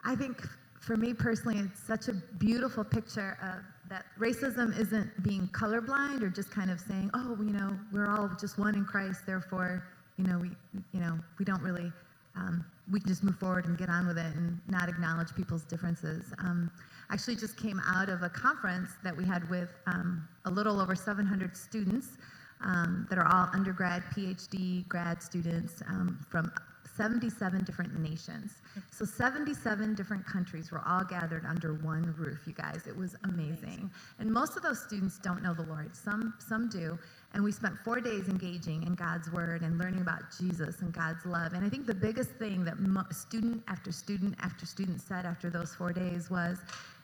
I 0.04 0.16
think 0.16 0.42
for 0.80 0.96
me 0.96 1.14
personally, 1.14 1.60
it's 1.60 1.84
such 1.86 2.08
a 2.08 2.14
beautiful 2.14 2.84
picture 2.84 3.38
of 3.42 3.64
that 3.90 4.06
racism 4.20 4.78
isn't 4.78 5.24
being 5.24 5.48
colorblind 5.50 6.22
or 6.22 6.30
just 6.30 6.52
kind 6.52 6.72
of 6.72 6.80
saying, 6.80 7.10
oh, 7.14 7.38
you 7.40 7.52
know, 7.52 7.78
we're 7.92 8.08
all 8.08 8.30
just 8.40 8.58
one 8.58 8.76
in 8.76 8.86
Christ, 8.86 9.26
therefore, 9.26 9.84
you 10.18 10.26
know, 10.26 10.40
we, 10.40 10.52
you 10.94 11.00
know, 11.00 11.18
we 11.40 11.46
don't 11.46 11.62
really, 11.62 11.92
um, 12.36 12.66
we 12.92 13.00
can 13.00 13.10
just 13.10 13.24
move 13.24 13.38
forward 13.38 13.66
and 13.66 13.78
get 13.78 13.90
on 13.90 14.08
with 14.08 14.18
it 14.18 14.34
and 14.36 14.60
not 14.68 14.90
acknowledge 14.90 15.34
people's 15.36 15.64
differences. 15.64 16.34
Um, 16.40 16.72
actually, 17.12 17.36
just 17.36 17.58
came 17.58 17.82
out 17.86 18.10
of 18.10 18.24
a 18.24 18.30
conference 18.30 18.92
that 19.04 19.16
we 19.16 19.26
had 19.26 19.50
with 19.50 19.70
um, 19.86 20.28
a 20.46 20.50
little 20.50 20.80
over 20.80 20.96
700 20.96 21.56
students 21.56 22.18
um, 22.62 23.06
that 23.10 23.18
are 23.18 23.28
all 23.28 23.50
undergrad, 23.54 24.04
PhD, 24.16 24.88
grad 24.88 25.22
students 25.22 25.82
um, 25.88 26.20
from 26.30 26.52
77 26.98 27.64
different 27.64 28.00
nations. 28.00 28.54
So 28.92 29.06
77 29.06 29.94
different 29.94 30.26
countries 30.26 30.72
were 30.72 30.82
all 30.86 31.04
gathered 31.04 31.46
under 31.46 31.76
one 31.76 32.14
roof, 32.18 32.40
you 32.48 32.54
guys. 32.54 32.88
It 32.88 32.98
was 32.98 33.16
amazing. 33.24 33.92
And 34.18 34.32
most 34.32 34.58
of 34.58 34.64
those 34.64 34.82
students 34.82 35.20
don't 35.20 35.44
know 35.44 35.54
the 35.54 35.62
Lord. 35.64 35.96
Some 35.96 36.34
some 36.40 36.68
do. 36.70 36.98
And 37.34 37.44
we 37.44 37.52
spent 37.52 37.78
4 37.78 38.02
days 38.02 38.30
engaging 38.30 38.82
in 38.84 38.96
God's 38.96 39.32
word 39.32 39.62
and 39.62 39.78
learning 39.78 40.02
about 40.02 40.24
Jesus 40.40 40.82
and 40.82 40.92
God's 40.92 41.24
love. 41.26 41.54
And 41.54 41.64
I 41.64 41.70
think 41.70 41.86
the 41.86 41.94
biggest 41.94 42.32
thing 42.32 42.66
that 42.66 42.78
student 43.12 43.64
after 43.68 43.92
student 43.92 44.36
after 44.40 44.66
student 44.66 45.00
said 45.00 45.26
after 45.26 45.52
those 45.52 45.76
4 45.76 45.94
days 45.94 46.32
was 46.32 46.58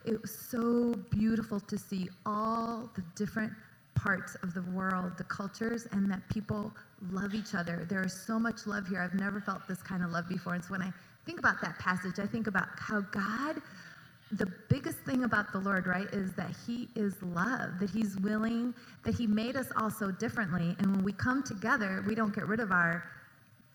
it 0.06 0.22
was 0.22 0.36
so 0.36 0.94
beautiful 1.10 1.60
to 1.60 1.78
see 1.78 2.10
all 2.26 2.90
the 2.96 3.04
different 3.16 3.54
parts 3.96 4.36
of 4.44 4.54
the 4.54 4.64
world, 4.74 5.14
the 5.18 5.24
cultures, 5.26 5.88
and 5.92 6.10
that 6.12 6.28
people 6.30 6.72
love 7.12 7.34
each 7.34 7.54
other. 7.54 7.86
There 7.90 8.04
is 8.04 8.14
so 8.14 8.40
much 8.40 8.66
love 8.66 8.88
here. 8.88 9.02
I've 9.02 9.14
never 9.14 9.40
felt 9.40 9.68
this 9.68 9.82
kind 9.82 10.04
of 10.04 10.12
love 10.12 10.28
before. 10.28 10.56
And 10.56 10.64
so 10.64 10.72
when 10.72 10.82
I 10.82 10.92
think 11.26 11.40
about 11.40 11.62
that 11.62 11.78
passage, 11.80 12.20
I 12.20 12.26
think 12.26 12.48
about 12.48 12.68
how 12.78 13.02
God 13.02 13.62
the 14.32 14.52
biggest 14.70 14.98
thing 15.00 15.24
about 15.24 15.52
the 15.52 15.60
Lord, 15.60 15.86
right, 15.86 16.08
is 16.12 16.34
that 16.34 16.56
He 16.66 16.90
is 16.96 17.22
love, 17.22 17.80
that 17.80 17.90
He's 17.90 18.18
willing, 18.18 18.74
that 19.04 19.16
He 19.16 19.28
made 19.28 19.56
us 19.56 19.68
all 19.78 19.92
so 19.92 20.12
differently. 20.12 20.76
And 20.80 20.96
when 20.96 21.04
we 21.04 21.14
come 21.14 21.44
together, 21.44 22.04
we 22.08 22.16
don't 22.16 22.34
get 22.34 22.48
rid 22.48 22.60
of 22.60 22.72
our 22.72 23.04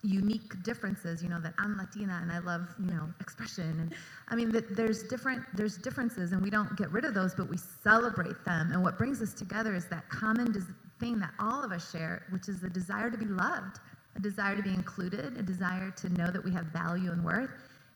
unique 0.03 0.63
differences 0.63 1.23
you 1.23 1.29
know 1.29 1.41
that 1.41 1.55
i'm 1.59 1.77
latina 1.77 2.21
and 2.23 2.31
i 2.31 2.39
love 2.39 2.69
you 2.79 2.87
know 2.87 3.09
expression. 3.21 3.65
And 3.81 3.95
i 4.29 4.37
mean 4.37 4.51
that 4.53 4.77
there's 4.77 5.03
different 5.03 5.45
there's 5.55 5.77
differences 5.77 6.33
and 6.33 6.41
we 6.43 6.51
don't 6.51 6.77
get 6.77 6.91
rid 6.93 7.05
of 7.05 7.15
those 7.15 7.35
but 7.35 7.49
we 7.49 7.57
celebrate 7.57 8.45
them. 8.45 8.73
And 8.73 8.83
what 8.83 8.97
brings 8.97 9.21
us 9.23 9.35
together 9.35 9.75
is 9.75 9.87
that 9.87 10.09
common 10.09 10.53
des- 10.53 10.61
thing 11.01 11.19
that 11.19 11.33
all 11.39 11.65
of 11.65 11.73
us 11.73 11.91
share 11.91 12.25
which 12.31 12.49
is 12.49 12.61
the 12.61 12.71
desire 12.71 13.11
to 13.11 13.19
be 13.19 13.27
loved 13.27 13.81
a 14.17 14.21
desire 14.21 14.57
to 14.57 14.63
be 14.63 14.71
included 14.75 15.37
a 15.37 15.43
desire 15.43 15.91
to 15.93 16.09
know 16.11 16.31
that 16.31 16.45
we 16.45 16.53
have 16.53 16.67
value 16.67 17.11
and 17.11 17.25
worth. 17.25 17.51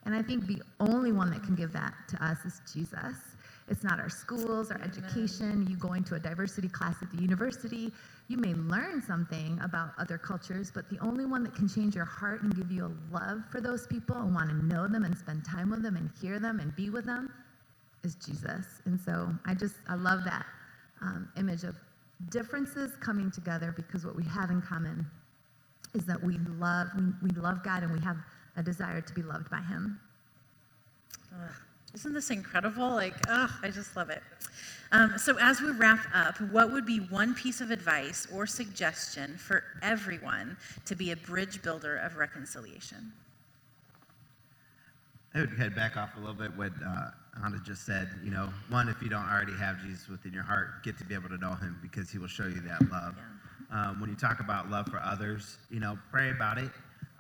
And 0.05 0.15
i 0.15 0.23
think 0.23 0.47
the 0.47 0.61
only 0.81 1.12
one 1.12 1.31
that 1.31 1.45
can 1.45 1.55
give 1.55 1.73
that 1.73 1.95
to 2.09 2.25
us 2.25 2.45
is 2.45 2.61
jesus 2.73 3.32
it's 3.73 3.83
not 3.83 3.99
our 3.99 4.11
schools, 4.11 4.71
our 4.71 4.81
education, 4.83 5.67
you 5.67 5.77
going 5.79 6.05
to 6.05 6.15
a 6.15 6.19
diversity 6.19 6.69
class 6.69 6.97
at 7.01 7.11
the 7.11 7.17
university. 7.17 7.91
You 8.29 8.37
may 8.37 8.53
learn 8.53 9.01
something 9.01 9.59
about 9.65 9.93
other 9.99 10.19
cultures, 10.19 10.71
but 10.73 10.91
the 10.91 10.99
only 10.99 11.25
one 11.25 11.43
that 11.45 11.55
can 11.55 11.67
change 11.67 11.95
your 11.95 12.05
heart 12.05 12.43
and 12.43 12.55
give 12.55 12.71
you 12.71 12.85
a 12.85 12.93
love 13.15 13.41
for 13.51 13.63
those 13.63 13.87
people 13.87 14.15
and 14.17 14.35
want 14.35 14.51
to 14.51 14.67
know 14.67 14.87
them 14.87 15.05
and 15.05 15.17
spend 15.17 15.47
time 15.47 15.71
with 15.71 15.83
them 15.83 15.97
and 15.97 16.11
hear 16.21 16.39
them 16.39 16.61
and 16.61 16.77
be 16.77 16.91
with 16.91 17.07
them 17.07 17.33
is 18.05 18.15
Jesus. 18.17 18.83
And 18.85 19.01
so 19.01 19.33
I 19.47 19.55
just, 19.55 19.77
I 19.89 19.95
love 19.95 20.23
that 20.25 20.45
um, 21.01 21.31
image 21.39 21.65
of 21.65 21.75
differences 22.29 22.93
coming 23.01 23.31
together 23.31 23.73
because 23.75 24.05
what 24.05 24.15
we 24.15 24.25
have 24.25 24.51
in 24.51 24.61
common 24.61 25.07
is 25.95 26.05
that 26.05 26.23
we 26.23 26.37
love, 26.59 26.89
we, 26.95 27.31
we 27.31 27.41
love 27.41 27.65
God 27.65 27.85
and 27.85 27.93
we 27.93 28.01
have 28.01 28.19
a 28.59 28.63
desire 28.63 29.01
to 29.01 29.15
be 29.15 29.23
loved 29.23 29.49
by 29.51 29.63
Him. 29.63 29.99
Ugh. 31.35 31.55
Isn't 31.95 32.15
this 32.15 32.31
incredible? 32.31 32.89
Like, 32.89 33.15
oh, 33.29 33.49
I 33.63 33.69
just 33.71 33.97
love 33.97 34.11
it. 34.11 34.23
Um, 34.93 35.15
so, 35.17 35.37
as 35.39 35.61
we 35.61 35.71
wrap 35.71 36.07
up, 36.15 36.41
what 36.53 36.71
would 36.73 36.85
be 36.85 36.99
one 36.99 37.35
piece 37.35 37.61
of 37.61 37.71
advice 37.71 38.27
or 38.33 38.47
suggestion 38.47 39.37
for 39.37 39.65
everyone 39.83 40.57
to 40.85 40.95
be 40.95 41.13
a 41.13 41.17
bridge 41.17 41.63
builder 41.63 41.97
of 41.97 42.17
reconciliation? 42.17 43.13
I 45.35 45.41
would 45.41 45.55
head 45.55 45.75
back 45.75 45.97
off 45.97 46.11
a 46.17 46.21
little 46.21 46.35
bit 46.35 46.55
what 46.57 46.73
uh, 46.87 47.11
Anna 47.45 47.61
just 47.65 47.87
said. 47.87 48.11
You 48.23 48.31
know, 48.31 48.51
one, 48.69 48.89
if 48.89 49.01
you 49.03 49.09
don't 49.09 49.25
already 49.25 49.57
have 49.57 49.81
Jesus 49.81 50.09
within 50.09 50.33
your 50.33 50.43
heart, 50.43 50.85
get 50.85 50.99
to 50.99 51.05
be 51.05 51.15
able 51.15 51.31
to 51.31 51.39
know 51.39 51.55
him 51.55 51.79
because 51.81 52.11
he 52.11 52.19
will 52.19 52.29
show 52.29 52.47
you 52.47 52.61
that 52.61 52.83
love. 52.91 53.17
Yeah. 53.17 53.91
Um, 53.91 54.01
when 54.01 54.11
you 54.11 54.17
talk 54.17 54.41
about 54.41 54.71
love 54.71 54.89
for 54.89 55.01
others, 55.03 55.57
you 55.71 55.81
know, 55.81 55.99
pray 56.11 56.31
about 56.31 56.59
it, 56.59 56.71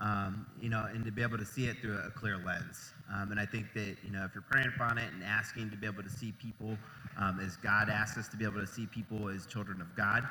um, 0.00 0.46
you 0.60 0.68
know, 0.68 0.86
and 0.92 1.04
to 1.06 1.10
be 1.10 1.22
able 1.22 1.38
to 1.38 1.46
see 1.46 1.66
it 1.66 1.78
through 1.78 1.98
a 1.98 2.10
clear 2.10 2.36
lens. 2.44 2.92
Um, 3.12 3.30
and 3.30 3.38
I 3.38 3.46
think 3.46 3.72
that, 3.74 3.96
you 4.04 4.10
know, 4.10 4.24
if 4.24 4.34
you're 4.34 4.44
praying 4.50 4.68
upon 4.74 4.96
it 4.98 5.12
and 5.12 5.22
asking 5.22 5.70
to 5.70 5.76
be 5.76 5.86
able 5.86 6.02
to 6.02 6.10
see 6.10 6.32
people 6.32 6.78
um, 7.18 7.40
as 7.40 7.56
God 7.56 7.90
asks 7.90 8.16
us 8.16 8.28
to 8.28 8.36
be 8.36 8.44
able 8.44 8.60
to 8.60 8.66
see 8.66 8.86
people 8.86 9.28
as 9.28 9.46
children 9.46 9.80
of 9.80 9.94
God, 9.96 10.26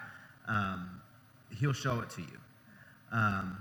um, 0.48 1.02
He'll 1.60 1.74
show 1.74 2.00
it 2.00 2.10
to 2.12 2.22
you. 2.22 2.40
Um, 3.12 3.58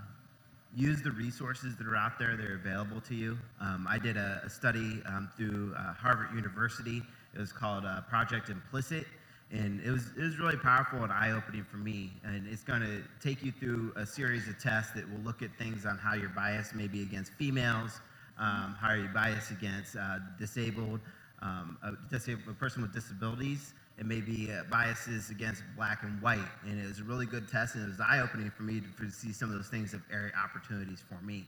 use 0.76 1.02
the 1.02 1.10
resources 1.10 1.76
that 1.76 1.86
are 1.86 1.96
out 1.96 2.18
there 2.18 2.36
that 2.36 2.46
are 2.46 2.54
available 2.54 3.00
to 3.02 3.14
you. 3.14 3.36
Um, 3.60 3.86
I 3.88 3.98
did 3.98 4.16
a, 4.16 4.40
a 4.44 4.50
study 4.50 5.02
um, 5.06 5.28
through 5.36 5.74
uh, 5.76 5.92
Harvard 5.94 6.28
University. 6.34 7.02
It 7.34 7.40
was 7.40 7.52
called 7.52 7.84
uh, 7.84 8.02
Project 8.02 8.48
Implicit. 8.48 9.06
And 9.52 9.80
it 9.84 9.90
was, 9.90 10.12
it 10.16 10.22
was 10.22 10.38
really 10.38 10.56
powerful 10.56 11.02
and 11.02 11.12
eye 11.12 11.32
opening 11.32 11.64
for 11.64 11.78
me. 11.78 12.12
And 12.22 12.46
it's 12.46 12.62
going 12.62 12.82
to 12.82 13.02
take 13.20 13.42
you 13.42 13.50
through 13.50 13.92
a 13.96 14.06
series 14.06 14.46
of 14.46 14.60
tests 14.60 14.92
that 14.92 15.10
will 15.10 15.20
look 15.24 15.42
at 15.42 15.50
things 15.58 15.84
on 15.84 15.98
how 15.98 16.14
you're 16.14 16.28
biased, 16.28 16.74
maybe 16.74 17.02
against 17.02 17.32
females, 17.32 18.00
um, 18.40 18.74
how 18.80 18.88
are 18.88 18.96
you 18.96 19.08
biased 19.12 19.50
against 19.50 19.96
uh, 19.96 20.18
disabled, 20.38 21.00
um, 21.42 21.78
a, 21.82 21.92
disabled, 22.10 22.48
a 22.48 22.52
person 22.54 22.82
with 22.82 22.92
disabilities, 22.92 23.74
and 23.98 24.08
maybe 24.08 24.50
uh, 24.50 24.62
biases 24.70 25.28
against 25.28 25.62
black 25.76 26.02
and 26.02 26.20
white. 26.22 26.38
And 26.66 26.80
it 26.80 26.88
was 26.88 27.00
a 27.00 27.04
really 27.04 27.26
good 27.26 27.48
test, 27.48 27.74
and 27.74 27.84
it 27.84 27.88
was 27.88 28.00
eye 28.00 28.20
opening 28.20 28.50
for 28.50 28.62
me 28.62 28.80
to, 28.80 29.04
to, 29.04 29.10
see 29.10 29.32
some 29.32 29.50
of 29.50 29.54
those 29.54 29.68
things 29.68 29.92
of 29.92 30.00
area 30.10 30.32
opportunities 30.42 31.04
for 31.06 31.22
me. 31.22 31.46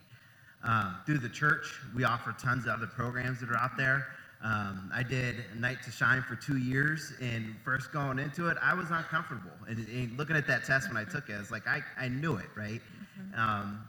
Um, 0.63 0.97
through 1.07 1.19
the 1.19 1.31
church, 1.31 1.81
we 1.97 2.05
offer 2.05 2.37
tons 2.39 2.67
of 2.67 2.73
other 2.73 2.87
programs 2.87 3.41
that 3.41 3.51
are 3.51 3.57
out 3.57 3.77
there. 3.77 4.07
Um, 4.45 4.91
I 4.93 5.03
did 5.03 5.37
Night 5.59 5.83
to 5.85 5.91
Shine 5.91 6.23
for 6.23 6.37
two 6.37 6.59
years, 6.59 7.15
and 7.21 7.55
first 7.65 7.91
going 7.93 8.19
into 8.19 8.49
it, 8.49 8.59
I 8.61 8.75
was 8.75 8.91
uncomfortable. 8.91 9.53
And, 9.67 9.79
and 9.89 10.19
looking 10.19 10.37
at 10.37 10.47
that 10.49 10.65
test 10.65 10.89
when 10.89 10.97
I 10.97 11.05
took 11.05 11.31
it, 11.31 11.35
I 11.35 11.39
was 11.39 11.51
like, 11.51 11.67
I, 11.67 11.81
I 11.99 12.09
knew 12.09 12.37
it, 12.37 12.49
right? 12.55 12.83
Mm-hmm. 13.19 13.41
Um, 13.41 13.85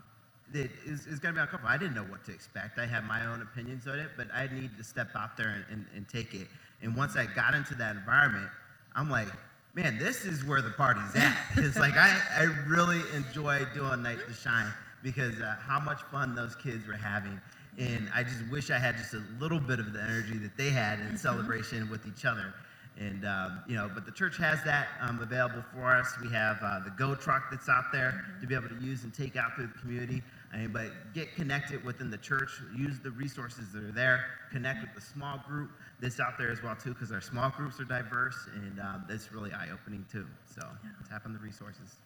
that 0.54 0.70
is, 0.86 1.06
is 1.06 1.18
going 1.18 1.34
to 1.34 1.38
be 1.38 1.42
uncomfortable. 1.42 1.68
I 1.68 1.76
didn't 1.76 1.94
know 1.94 2.04
what 2.04 2.24
to 2.24 2.32
expect. 2.32 2.78
I 2.78 2.86
had 2.86 3.04
my 3.06 3.26
own 3.26 3.42
opinions 3.42 3.86
on 3.86 3.98
it, 3.98 4.10
but 4.16 4.28
I 4.32 4.46
needed 4.46 4.76
to 4.78 4.84
step 4.84 5.08
out 5.16 5.36
there 5.36 5.48
and, 5.48 5.64
and, 5.70 5.86
and 5.94 6.08
take 6.08 6.32
it. 6.32 6.46
And 6.80 6.96
once 6.96 7.16
I 7.16 7.26
got 7.26 7.54
into 7.54 7.74
that 7.74 7.96
environment, 7.96 8.48
I'm 8.94 9.10
like, 9.10 9.28
man, 9.74 9.98
this 9.98 10.24
is 10.24 10.44
where 10.44 10.62
the 10.62 10.70
party's 10.70 11.14
at. 11.16 11.36
it's 11.56 11.76
like 11.76 11.96
I, 11.96 12.16
I 12.36 12.42
really 12.68 13.00
enjoy 13.14 13.66
doing 13.74 14.02
Night 14.02 14.18
to 14.26 14.32
Shine 14.32 14.72
because 15.02 15.40
uh, 15.40 15.56
how 15.60 15.80
much 15.80 16.02
fun 16.04 16.34
those 16.34 16.54
kids 16.54 16.86
were 16.86 16.94
having. 16.94 17.40
And 17.76 18.08
I 18.14 18.22
just 18.22 18.48
wish 18.52 18.70
I 18.70 18.78
had 18.78 18.96
just 18.96 19.14
a 19.14 19.22
little 19.40 19.58
bit 19.58 19.80
of 19.80 19.92
the 19.92 20.00
energy 20.00 20.38
that 20.38 20.56
they 20.56 20.70
had 20.70 21.00
in 21.00 21.06
mm-hmm. 21.06 21.16
celebration 21.16 21.90
with 21.90 22.06
each 22.06 22.24
other. 22.24 22.54
And, 22.98 23.24
um, 23.24 23.60
you 23.66 23.74
know, 23.74 23.90
but 23.92 24.06
the 24.06 24.12
church 24.12 24.36
has 24.36 24.62
that 24.64 24.86
um, 25.00 25.18
available 25.20 25.64
for 25.74 25.90
us. 25.90 26.14
We 26.22 26.30
have 26.30 26.58
uh, 26.62 26.80
the 26.84 26.90
Go 26.90 27.16
truck 27.16 27.50
that's 27.50 27.68
out 27.68 27.90
there 27.92 28.24
to 28.40 28.46
be 28.46 28.54
able 28.54 28.68
to 28.68 28.80
use 28.80 29.02
and 29.02 29.12
take 29.12 29.34
out 29.34 29.56
through 29.56 29.66
the 29.66 29.78
community. 29.80 30.22
I 30.52 30.58
mean, 30.58 30.72
but 30.72 31.12
get 31.12 31.34
connected 31.34 31.84
within 31.84 32.08
the 32.08 32.18
church, 32.18 32.50
use 32.76 33.00
the 33.00 33.10
resources 33.10 33.72
that 33.72 33.82
are 33.82 33.90
there, 33.90 34.26
connect 34.52 34.82
with 34.82 34.94
the 34.94 35.00
small 35.00 35.42
group 35.48 35.70
that's 36.00 36.20
out 36.20 36.38
there 36.38 36.52
as 36.52 36.62
well 36.62 36.76
too, 36.76 36.94
because 36.94 37.10
our 37.10 37.20
small 37.20 37.50
groups 37.50 37.80
are 37.80 37.84
diverse, 37.84 38.36
and 38.54 38.78
um, 38.78 39.04
that's 39.08 39.32
really 39.32 39.52
eye-opening 39.52 40.06
too. 40.10 40.26
So 40.46 40.62
yeah. 40.84 40.90
tap 41.10 41.26
on 41.26 41.32
the 41.32 41.40
resources. 41.40 41.96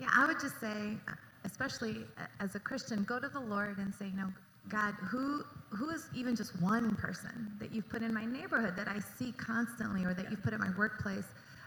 Yeah, 0.00 0.08
I 0.12 0.26
would 0.26 0.40
just 0.40 0.58
say, 0.60 0.96
especially 1.44 2.04
as 2.40 2.56
a 2.56 2.60
Christian, 2.60 3.04
go 3.04 3.20
to 3.20 3.28
the 3.28 3.38
Lord 3.40 3.78
and 3.78 3.94
say, 3.94 4.06
you 4.06 4.16
know, 4.16 4.32
God, 4.68 4.94
who 5.10 5.44
who 5.70 5.90
is 5.90 6.08
even 6.14 6.34
just 6.34 6.60
one 6.60 6.96
person 6.96 7.52
that 7.60 7.72
you've 7.72 7.88
put 7.88 8.02
in 8.02 8.12
my 8.12 8.24
neighborhood 8.24 8.74
that 8.76 8.88
I 8.88 8.98
see 8.98 9.32
constantly, 9.32 10.04
or 10.04 10.14
that 10.14 10.30
you've 10.30 10.42
put 10.42 10.52
at 10.52 10.58
my 10.58 10.70
workplace, 10.76 11.26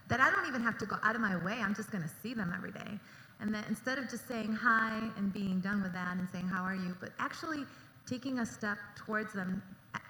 that 0.09 0.19
I 0.19 0.29
don't 0.29 0.45
even 0.47 0.61
have 0.61 0.77
to 0.79 0.85
go 0.85 0.97
out 1.03 1.15
of 1.15 1.21
my 1.21 1.37
way. 1.43 1.53
I'm 1.53 1.73
just 1.73 1.89
going 1.89 2.03
to 2.03 2.09
see 2.21 2.33
them 2.33 2.53
every 2.55 2.71
day. 2.71 2.99
And 3.39 3.53
that 3.55 3.67
instead 3.67 3.97
of 3.97 4.09
just 4.09 4.27
saying 4.27 4.53
hi 4.53 5.01
and 5.17 5.33
being 5.33 5.59
done 5.59 5.81
with 5.81 5.93
that 5.93 6.17
and 6.17 6.27
saying, 6.31 6.47
How 6.47 6.63
are 6.63 6.75
you? 6.75 6.95
but 6.99 7.11
actually 7.19 7.65
taking 8.05 8.39
a 8.39 8.45
step 8.45 8.77
towards 8.95 9.33
them 9.33 9.61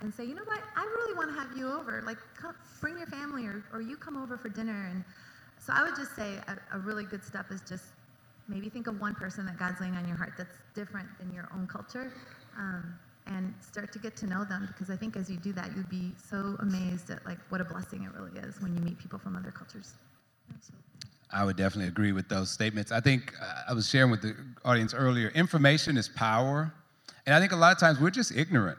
and 0.02 0.14
say, 0.14 0.26
You 0.26 0.36
know 0.36 0.44
what? 0.46 0.62
I 0.76 0.84
really 0.84 1.16
want 1.16 1.30
to 1.30 1.40
have 1.40 1.56
you 1.58 1.72
over. 1.72 2.02
Like, 2.06 2.18
come, 2.36 2.56
bring 2.82 2.98
your 2.98 3.08
family 3.08 3.46
or, 3.46 3.64
or 3.72 3.82
you 3.82 3.96
come 3.96 4.18
over 4.22 4.38
for 4.38 4.50
dinner. 4.50 4.88
And 4.90 5.04
so 5.60 5.74
I 5.76 5.84
would 5.84 5.96
just 5.96 6.16
say 6.16 6.38
a, 6.48 6.58
a 6.76 6.80
really 6.80 7.06
good 7.06 7.24
step 7.24 7.52
is 7.52 7.62
just 7.68 7.86
maybe 8.48 8.70
think 8.70 8.88
of 8.88 9.00
one 9.00 9.16
person 9.16 9.46
that 9.46 9.58
God's 9.58 9.80
laying 9.80 9.96
on 9.96 10.08
your 10.08 10.18
heart 10.18 10.34
that's 10.38 10.58
different 10.76 11.08
than 11.20 11.32
your 11.32 11.48
own 11.54 11.68
culture. 11.68 12.12
Um, 12.58 13.00
and 13.26 13.54
start 13.62 13.92
to 13.94 14.00
get 14.00 14.16
to 14.18 14.28
know 14.28 14.44
them 14.44 14.68
because 14.68 14.90
I 14.90 14.98
think 14.98 15.16
as 15.16 15.30
you 15.30 15.38
do 15.38 15.54
that, 15.54 15.76
you'd 15.76 15.90
be 15.90 16.12
so 16.30 16.58
amazed 16.60 17.10
at 17.10 17.26
like 17.26 17.38
what 17.50 17.62
a 17.62 17.64
blessing 17.64 18.04
it 18.04 18.12
really 18.20 18.38
is 18.40 18.62
when 18.62 18.76
you 18.76 18.82
meet 18.82 19.00
people 19.00 19.18
from 19.18 19.36
other 19.36 19.52
cultures. 19.52 19.94
I 21.32 21.44
would 21.44 21.58
definitely 21.58 21.88
agree 21.88 22.12
with 22.12 22.30
those 22.30 22.52
statements. 22.52 22.92
I 22.92 23.00
think 23.00 23.34
uh, 23.42 23.64
I 23.70 23.74
was 23.74 23.90
sharing 23.90 24.12
with 24.12 24.22
the 24.22 24.36
audience 24.64 24.94
earlier 24.94 25.30
information 25.30 25.98
is 25.98 26.08
power. 26.10 26.72
And 27.26 27.34
I 27.34 27.40
think 27.40 27.54
a 27.54 27.56
lot 27.56 27.72
of 27.72 27.80
times 27.80 28.00
we're 28.00 28.12
just 28.12 28.36
ignorant. 28.36 28.78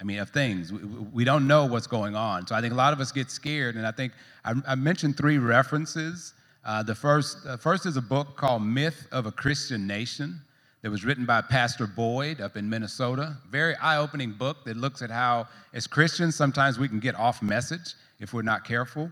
I 0.00 0.04
mean, 0.04 0.18
of 0.18 0.30
things. 0.30 0.72
We, 0.72 0.78
we 1.12 1.24
don't 1.24 1.46
know 1.46 1.66
what's 1.66 1.86
going 1.86 2.16
on. 2.16 2.46
So 2.46 2.54
I 2.54 2.60
think 2.60 2.72
a 2.72 2.76
lot 2.76 2.92
of 2.92 3.00
us 3.00 3.12
get 3.12 3.30
scared. 3.30 3.76
And 3.76 3.86
I 3.86 3.92
think 3.92 4.12
I, 4.44 4.54
I 4.66 4.74
mentioned 4.74 5.16
three 5.16 5.38
references. 5.38 6.34
Uh, 6.64 6.82
the 6.82 6.94
first, 6.94 7.38
uh, 7.46 7.56
first 7.56 7.84
is 7.86 7.96
a 7.96 8.02
book 8.02 8.36
called 8.36 8.62
Myth 8.62 9.06
of 9.12 9.26
a 9.26 9.32
Christian 9.32 9.86
Nation 9.86 10.40
that 10.82 10.90
was 10.90 11.04
written 11.04 11.24
by 11.24 11.40
Pastor 11.40 11.86
Boyd 11.86 12.40
up 12.40 12.56
in 12.56 12.68
Minnesota. 12.68 13.36
Very 13.48 13.76
eye 13.76 13.98
opening 13.98 14.32
book 14.32 14.64
that 14.64 14.76
looks 14.76 15.00
at 15.00 15.10
how, 15.10 15.46
as 15.72 15.86
Christians, 15.86 16.34
sometimes 16.34 16.78
we 16.78 16.88
can 16.88 16.98
get 16.98 17.14
off 17.14 17.40
message 17.40 17.94
if 18.18 18.34
we're 18.34 18.42
not 18.42 18.64
careful. 18.64 19.10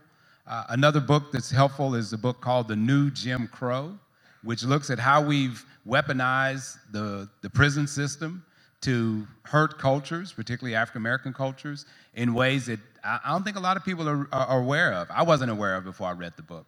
Uh, 0.49 0.65
another 0.71 1.01
book 1.01 1.31
that's 1.31 1.51
helpful 1.51 1.95
is 1.95 2.13
a 2.13 2.19
book 2.19 2.41
called 2.41 2.67
The 2.67 2.75
New 2.75 3.09
Jim 3.11 3.47
Crow, 3.47 3.97
which 4.43 4.65
looks 4.65 4.91
at 4.91 4.99
how 4.99 5.23
we've 5.23 5.65
weaponized 5.87 6.79
the, 6.91 7.29
the 7.41 7.49
prison 7.49 7.87
system 7.87 8.45
to 8.81 9.27
hurt 9.45 9.79
cultures, 9.79 10.33
particularly 10.33 10.75
African 10.75 11.03
American 11.03 11.33
cultures, 11.33 11.87
in 12.15 12.35
ways 12.35 12.67
that 12.67 12.81
I, 13.05 13.21
don't 13.29 13.45
think 13.45 13.57
a 13.57 13.61
lot 13.61 13.77
of 13.77 13.85
people 13.85 14.09
are, 14.09 14.27
are, 14.33 14.61
aware 14.61 14.93
of. 14.93 15.09
I 15.11 15.23
wasn't 15.23 15.51
aware 15.51 15.77
of 15.77 15.85
before 15.85 16.09
I 16.09 16.13
read 16.13 16.33
the 16.37 16.43
book. 16.43 16.67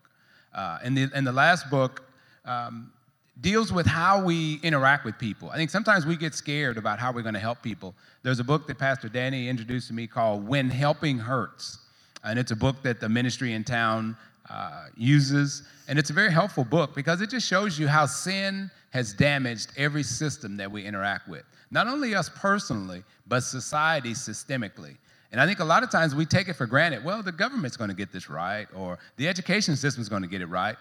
Uh, 0.55 0.79
and, 0.85 0.97
the, 0.97 1.11
and 1.15 1.27
the 1.27 1.33
last 1.33 1.71
book 1.71 2.05
um, 2.45 2.93
deals 3.41 3.73
with 3.73 3.87
how 3.87 4.23
we 4.23 4.61
interact 4.63 5.05
with 5.05 5.19
people. 5.19 5.51
I 5.51 5.57
think 5.57 5.71
sometimes 5.71 6.05
we 6.05 6.17
get 6.17 6.35
scared 6.35 6.77
about 6.77 6.99
how 6.99 7.13
we're 7.13 7.23
going 7.23 7.35
to 7.35 7.41
help 7.41 7.63
people. 7.63 7.95
There's 8.23 8.41
a 8.41 8.45
book 8.45 8.67
that 8.67 8.79
Pastor 8.79 9.09
Danny 9.09 9.49
introduced 9.49 9.89
to 9.89 9.95
me 9.95 10.07
called 10.07 10.47
When 10.47 10.69
Helping 10.69 11.19
Hurts. 11.19 11.79
And 12.25 12.39
it's 12.39 12.53
a 12.53 12.57
book 12.57 12.83
that 12.83 13.01
the 13.01 13.09
ministry 13.09 13.55
in 13.55 13.65
town 13.65 14.17
uh, 14.49 14.87
uses. 14.97 15.63
And 15.89 15.99
it's 15.99 16.11
a 16.11 16.13
very 16.13 16.31
helpful 16.31 16.65
book 16.65 16.95
because 16.95 17.21
it 17.21 17.31
just 17.31 17.49
shows 17.49 17.79
you 17.79 17.89
how 17.89 18.07
sin 18.07 18.71
has 18.91 19.15
damaged 19.15 19.73
every 19.77 20.03
system 20.03 20.57
that 20.59 20.71
we 20.71 20.85
interact 20.85 21.27
with. 21.27 21.45
Not 21.71 21.87
only 21.87 22.15
us 22.15 22.29
personally, 22.29 23.03
but 23.27 23.41
society 23.41 24.13
systemically. 24.13 24.97
And 25.33 25.41
I 25.41 25.47
think 25.47 25.61
a 25.61 25.65
lot 25.65 25.83
of 25.83 25.91
times 25.91 26.15
we 26.15 26.27
take 26.27 26.49
it 26.49 26.55
for 26.55 26.67
granted. 26.67 27.03
Well, 27.03 27.23
the 27.23 27.33
government's 27.33 27.79
going 27.79 27.89
to 27.89 27.97
get 27.97 28.13
this 28.13 28.29
right, 28.29 28.69
or 28.77 28.99
the 29.17 29.27
education 29.27 29.77
system's 29.77 30.11
going 30.11 30.23
to 30.23 30.29
get 30.29 30.43
it 30.43 30.47
right. 30.47 30.77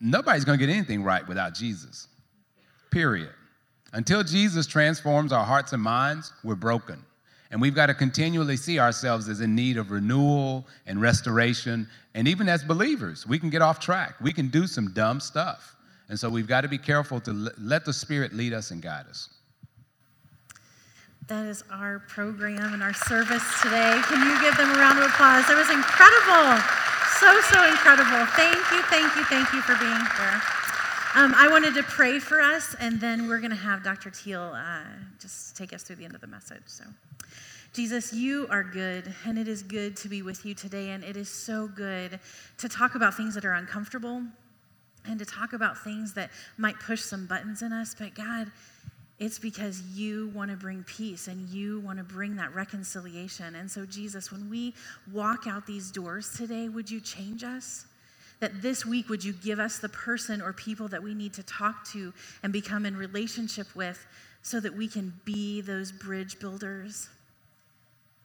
Nobody's 0.00 0.44
going 0.44 0.58
to 0.58 0.66
get 0.66 0.72
anything 0.72 1.02
right 1.02 1.26
without 1.26 1.54
Jesus. 1.54 2.08
Period. 2.90 3.30
Until 3.92 4.22
Jesus 4.22 4.66
transforms 4.66 5.32
our 5.32 5.44
hearts 5.44 5.72
and 5.72 5.82
minds, 5.82 6.32
we're 6.44 6.54
broken. 6.54 7.02
And 7.50 7.60
we've 7.60 7.74
got 7.74 7.86
to 7.86 7.94
continually 7.94 8.56
see 8.56 8.78
ourselves 8.78 9.28
as 9.28 9.40
in 9.40 9.54
need 9.54 9.76
of 9.76 9.90
renewal 9.90 10.66
and 10.86 11.00
restoration. 11.00 11.88
And 12.14 12.26
even 12.26 12.48
as 12.48 12.64
believers, 12.64 13.26
we 13.26 13.38
can 13.38 13.50
get 13.50 13.62
off 13.62 13.78
track. 13.78 14.16
We 14.20 14.32
can 14.32 14.48
do 14.48 14.66
some 14.66 14.92
dumb 14.92 15.20
stuff. 15.20 15.76
And 16.08 16.18
so 16.18 16.28
we've 16.28 16.46
got 16.46 16.62
to 16.62 16.68
be 16.68 16.78
careful 16.78 17.20
to 17.20 17.50
let 17.58 17.84
the 17.84 17.92
Spirit 17.92 18.32
lead 18.32 18.52
us 18.52 18.70
and 18.70 18.82
guide 18.82 19.06
us. 19.08 19.30
That 21.28 21.46
is 21.46 21.64
our 21.72 22.00
program 22.00 22.72
and 22.72 22.82
our 22.82 22.94
service 22.94 23.42
today. 23.60 24.00
Can 24.04 24.24
you 24.28 24.40
give 24.40 24.56
them 24.56 24.70
a 24.70 24.78
round 24.78 24.98
of 24.98 25.06
applause? 25.06 25.46
That 25.48 25.56
was 25.56 25.70
incredible. 25.70 26.62
So, 27.20 27.40
so 27.40 27.66
incredible. 27.66 28.26
Thank 28.36 28.56
you, 28.70 28.82
thank 28.82 29.16
you, 29.16 29.24
thank 29.24 29.50
you 29.54 29.62
for 29.62 29.74
being 29.76 29.90
here. 29.90 30.42
Um, 31.14 31.32
I 31.34 31.48
wanted 31.50 31.72
to 31.76 31.82
pray 31.82 32.18
for 32.18 32.42
us, 32.42 32.76
and 32.78 33.00
then 33.00 33.26
we're 33.26 33.38
going 33.38 33.52
to 33.52 33.56
have 33.56 33.82
Dr. 33.82 34.10
Teal 34.10 34.52
uh, 34.54 34.82
just 35.18 35.56
take 35.56 35.72
us 35.72 35.82
through 35.82 35.96
the 35.96 36.04
end 36.04 36.14
of 36.14 36.20
the 36.20 36.26
message. 36.26 36.64
So, 36.66 36.84
Jesus, 37.72 38.12
you 38.12 38.46
are 38.50 38.62
good, 38.62 39.14
and 39.24 39.38
it 39.38 39.48
is 39.48 39.62
good 39.62 39.96
to 39.96 40.10
be 40.10 40.20
with 40.20 40.44
you 40.44 40.52
today, 40.52 40.90
and 40.90 41.02
it 41.02 41.16
is 41.16 41.30
so 41.30 41.68
good 41.68 42.20
to 42.58 42.68
talk 42.68 42.96
about 42.96 43.14
things 43.14 43.34
that 43.34 43.46
are 43.46 43.54
uncomfortable 43.54 44.22
and 45.06 45.18
to 45.18 45.24
talk 45.24 45.54
about 45.54 45.82
things 45.82 46.12
that 46.14 46.30
might 46.58 46.78
push 46.80 47.00
some 47.00 47.26
buttons 47.26 47.62
in 47.62 47.72
us. 47.72 47.94
But 47.98 48.14
God, 48.14 48.52
it's 49.18 49.38
because 49.38 49.80
you 49.94 50.28
want 50.34 50.50
to 50.50 50.56
bring 50.56 50.82
peace 50.84 51.26
and 51.26 51.48
you 51.48 51.80
want 51.80 51.98
to 51.98 52.04
bring 52.04 52.36
that 52.36 52.54
reconciliation. 52.54 53.54
And 53.54 53.70
so, 53.70 53.86
Jesus, 53.86 54.30
when 54.30 54.50
we 54.50 54.74
walk 55.10 55.46
out 55.46 55.66
these 55.66 55.90
doors 55.90 56.34
today, 56.36 56.68
would 56.68 56.90
you 56.90 57.00
change 57.00 57.42
us? 57.42 57.86
That 58.40 58.60
this 58.60 58.84
week, 58.84 59.08
would 59.08 59.24
you 59.24 59.32
give 59.32 59.58
us 59.58 59.78
the 59.78 59.88
person 59.88 60.42
or 60.42 60.52
people 60.52 60.88
that 60.88 61.02
we 61.02 61.14
need 61.14 61.32
to 61.34 61.42
talk 61.42 61.88
to 61.92 62.12
and 62.42 62.52
become 62.52 62.84
in 62.84 62.94
relationship 62.94 63.74
with 63.74 64.06
so 64.42 64.60
that 64.60 64.76
we 64.76 64.86
can 64.86 65.14
be 65.24 65.62
those 65.62 65.90
bridge 65.90 66.38
builders? 66.38 67.08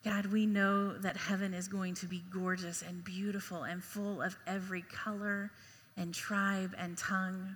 God, 0.04 0.26
we 0.26 0.46
know 0.46 0.98
that 0.98 1.16
heaven 1.16 1.54
is 1.54 1.70
going 1.70 1.94
to 1.96 2.08
be 2.08 2.24
gorgeous 2.30 2.82
and 2.82 3.04
beautiful 3.04 3.64
and 3.64 3.82
full 3.82 4.22
of 4.22 4.36
every 4.46 4.82
color 4.82 5.52
and 5.96 6.14
tribe 6.14 6.76
and 6.78 6.98
tongue. 6.98 7.56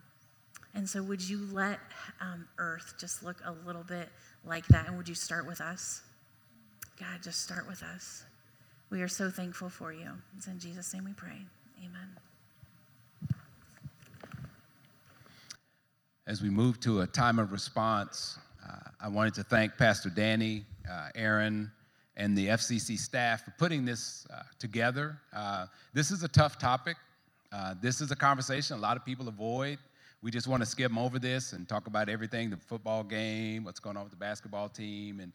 And 0.75 0.88
so, 0.88 1.01
would 1.01 1.21
you 1.21 1.47
let 1.53 1.79
um, 2.19 2.47
earth 2.57 2.95
just 2.99 3.23
look 3.23 3.38
a 3.45 3.53
little 3.65 3.83
bit 3.83 4.09
like 4.43 4.67
that? 4.67 4.88
And 4.88 4.97
would 4.97 5.07
you 5.07 5.15
start 5.15 5.47
with 5.47 5.61
us? 5.61 6.01
God, 6.99 7.23
just 7.23 7.41
start 7.41 7.65
with 7.67 7.81
us. 7.81 8.25
We 8.89 9.01
are 9.01 9.07
so 9.07 9.29
thankful 9.29 9.69
for 9.69 9.93
you. 9.93 10.11
It's 10.38 10.47
in 10.47 10.59
Jesus' 10.59 10.93
name 10.93 11.05
we 11.05 11.13
pray. 11.13 11.45
Amen. 11.79 12.09
As 16.27 16.41
we 16.41 16.49
move 16.49 16.79
to 16.81 17.01
a 17.01 17.07
time 17.07 17.39
of 17.39 17.51
response, 17.51 18.38
uh, 18.67 18.75
I 18.99 19.07
wanted 19.07 19.33
to 19.35 19.43
thank 19.43 19.77
Pastor 19.77 20.09
Danny, 20.09 20.65
uh, 20.91 21.09
Aaron, 21.15 21.71
and 22.17 22.38
the 22.38 22.47
FCC 22.47 22.97
staff 22.97 23.45
for 23.45 23.51
putting 23.57 23.85
this 23.85 24.27
uh, 24.33 24.41
together. 24.59 25.19
Uh, 25.33 25.67
this 25.93 26.11
is 26.11 26.23
a 26.23 26.27
tough 26.27 26.57
topic. 26.57 26.97
Uh, 27.51 27.75
this 27.81 28.01
is 28.01 28.11
a 28.11 28.15
conversation 28.15 28.75
a 28.75 28.79
lot 28.79 28.97
of 28.97 29.05
people 29.05 29.27
avoid. 29.27 29.77
We 30.21 30.32
just 30.32 30.47
want 30.47 30.62
to 30.63 30.65
skim 30.65 30.97
over 30.97 31.19
this 31.19 31.54
and 31.54 31.67
talk 31.67 31.88
about 31.88 32.10
everything 32.10 32.49
the 32.49 32.58
football 32.58 33.04
game, 33.04 33.63
what's 33.63 33.80
going 33.80 33.97
on 33.97 34.04
with 34.04 34.12
the 34.12 34.17
basketball 34.17 34.69
team. 34.69 35.19
And, 35.19 35.32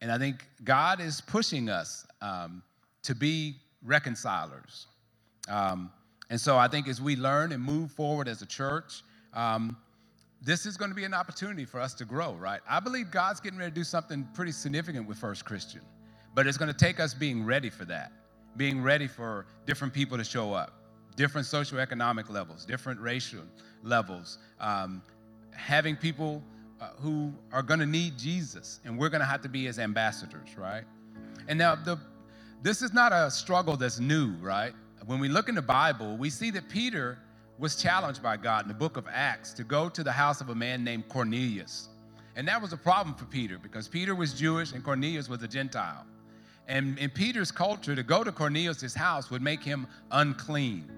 and 0.00 0.12
I 0.12 0.18
think 0.18 0.46
God 0.64 1.00
is 1.00 1.20
pushing 1.20 1.68
us 1.68 2.06
um, 2.20 2.62
to 3.02 3.14
be 3.14 3.56
reconcilers. 3.84 4.86
Um, 5.48 5.90
and 6.28 6.40
so 6.40 6.58
I 6.58 6.68
think 6.68 6.88
as 6.88 7.00
we 7.00 7.16
learn 7.16 7.52
and 7.52 7.62
move 7.62 7.92
forward 7.92 8.28
as 8.28 8.42
a 8.42 8.46
church, 8.46 9.02
um, 9.32 9.76
this 10.42 10.66
is 10.66 10.76
going 10.76 10.90
to 10.90 10.94
be 10.94 11.04
an 11.04 11.14
opportunity 11.14 11.64
for 11.64 11.80
us 11.80 11.94
to 11.94 12.04
grow, 12.04 12.34
right? 12.34 12.60
I 12.68 12.80
believe 12.80 13.10
God's 13.10 13.40
getting 13.40 13.58
ready 13.58 13.70
to 13.70 13.74
do 13.74 13.84
something 13.84 14.28
pretty 14.34 14.52
significant 14.52 15.08
with 15.08 15.18
First 15.18 15.44
Christian, 15.44 15.82
but 16.34 16.46
it's 16.46 16.58
going 16.58 16.70
to 16.70 16.76
take 16.76 17.00
us 17.00 17.14
being 17.14 17.44
ready 17.44 17.70
for 17.70 17.84
that, 17.86 18.12
being 18.56 18.82
ready 18.82 19.06
for 19.06 19.46
different 19.66 19.94
people 19.94 20.18
to 20.18 20.24
show 20.24 20.52
up, 20.52 20.85
different 21.16 21.46
socioeconomic 21.46 22.30
levels, 22.30 22.64
different 22.64 23.00
racial 23.00 23.42
levels, 23.82 24.38
um, 24.60 25.02
having 25.52 25.96
people 25.96 26.42
uh, 26.80 26.90
who 26.98 27.32
are 27.52 27.62
going 27.62 27.80
to 27.80 27.86
need 27.86 28.18
Jesus, 28.18 28.80
and 28.84 28.98
we're 28.98 29.08
going 29.08 29.20
to 29.20 29.26
have 29.26 29.40
to 29.42 29.48
be 29.48 29.64
his 29.64 29.78
ambassadors, 29.78 30.56
right? 30.56 30.84
And 31.48 31.58
now, 31.58 31.74
the, 31.74 31.98
this 32.62 32.82
is 32.82 32.92
not 32.92 33.12
a 33.12 33.30
struggle 33.30 33.76
that's 33.76 33.98
new, 33.98 34.34
right? 34.40 34.72
When 35.06 35.20
we 35.20 35.28
look 35.28 35.48
in 35.48 35.54
the 35.54 35.62
Bible, 35.62 36.16
we 36.16 36.30
see 36.30 36.50
that 36.50 36.68
Peter 36.68 37.18
was 37.58 37.76
challenged 37.76 38.22
by 38.22 38.36
God 38.36 38.62
in 38.62 38.68
the 38.68 38.74
book 38.74 38.96
of 38.96 39.06
Acts 39.10 39.52
to 39.54 39.64
go 39.64 39.88
to 39.88 40.04
the 40.04 40.12
house 40.12 40.40
of 40.40 40.50
a 40.50 40.54
man 40.54 40.84
named 40.84 41.08
Cornelius. 41.08 41.88
And 42.34 42.46
that 42.48 42.60
was 42.60 42.74
a 42.74 42.76
problem 42.76 43.14
for 43.14 43.24
Peter 43.24 43.58
because 43.58 43.88
Peter 43.88 44.14
was 44.14 44.34
Jewish 44.34 44.72
and 44.72 44.84
Cornelius 44.84 45.28
was 45.28 45.42
a 45.42 45.48
Gentile. 45.48 46.04
And 46.68 46.98
in 46.98 47.08
Peter's 47.08 47.50
culture, 47.50 47.94
to 47.94 48.02
go 48.02 48.24
to 48.24 48.32
Cornelius' 48.32 48.94
house 48.94 49.30
would 49.30 49.40
make 49.40 49.62
him 49.62 49.86
unclean. 50.10 50.90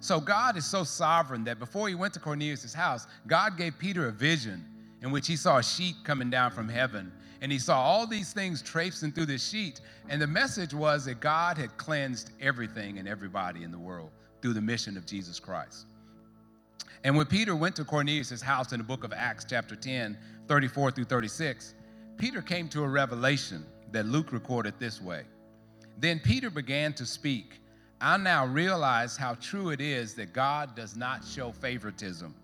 So 0.00 0.18
God 0.18 0.56
is 0.56 0.64
so 0.64 0.82
sovereign 0.82 1.44
that 1.44 1.58
before 1.58 1.88
he 1.88 1.94
went 1.94 2.14
to 2.14 2.20
Cornelius' 2.20 2.72
house, 2.72 3.06
God 3.26 3.58
gave 3.58 3.78
Peter 3.78 4.08
a 4.08 4.12
vision 4.12 4.64
in 5.02 5.10
which 5.10 5.26
he 5.26 5.36
saw 5.36 5.58
a 5.58 5.62
sheet 5.62 5.94
coming 6.04 6.30
down 6.30 6.50
from 6.50 6.68
heaven. 6.68 7.12
And 7.42 7.52
he 7.52 7.58
saw 7.58 7.80
all 7.80 8.06
these 8.06 8.32
things 8.32 8.60
traipsing 8.62 9.12
through 9.12 9.26
the 9.26 9.38
sheet. 9.38 9.80
And 10.08 10.20
the 10.20 10.26
message 10.26 10.74
was 10.74 11.04
that 11.04 11.20
God 11.20 11.56
had 11.56 11.76
cleansed 11.76 12.30
everything 12.40 12.98
and 12.98 13.06
everybody 13.06 13.62
in 13.62 13.70
the 13.70 13.78
world 13.78 14.10
through 14.42 14.54
the 14.54 14.60
mission 14.60 14.96
of 14.96 15.06
Jesus 15.06 15.38
Christ. 15.38 15.86
And 17.04 17.16
when 17.16 17.26
Peter 17.26 17.56
went 17.56 17.76
to 17.76 17.84
Cornelius' 17.84 18.42
house 18.42 18.72
in 18.72 18.78
the 18.78 18.84
book 18.84 19.04
of 19.04 19.12
Acts, 19.12 19.46
chapter 19.48 19.74
10, 19.74 20.18
34 20.48 20.90
through 20.90 21.04
36, 21.04 21.74
Peter 22.18 22.42
came 22.42 22.68
to 22.68 22.82
a 22.82 22.88
revelation 22.88 23.64
that 23.92 24.06
Luke 24.06 24.32
recorded 24.32 24.74
this 24.78 25.00
way. 25.00 25.24
Then 25.98 26.18
Peter 26.18 26.50
began 26.50 26.92
to 26.94 27.06
speak 27.06 27.59
I 28.00 28.16
now 28.16 28.46
realize 28.46 29.16
how 29.16 29.34
true 29.34 29.70
it 29.70 29.80
is 29.80 30.14
that 30.14 30.32
God 30.32 30.74
does 30.74 30.96
not 30.96 31.22
show 31.24 31.52
favoritism, 31.52 32.34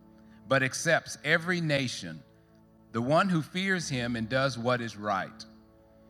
but 0.49 0.63
accepts 0.63 1.17
every 1.25 1.63
nation, 1.63 2.23
the 2.93 3.01
one 3.01 3.29
who 3.29 3.41
fears 3.41 3.89
him 3.89 4.17
and 4.17 4.29
does 4.29 4.59
what 4.59 4.83
is 4.83 4.99
right. 4.99 5.45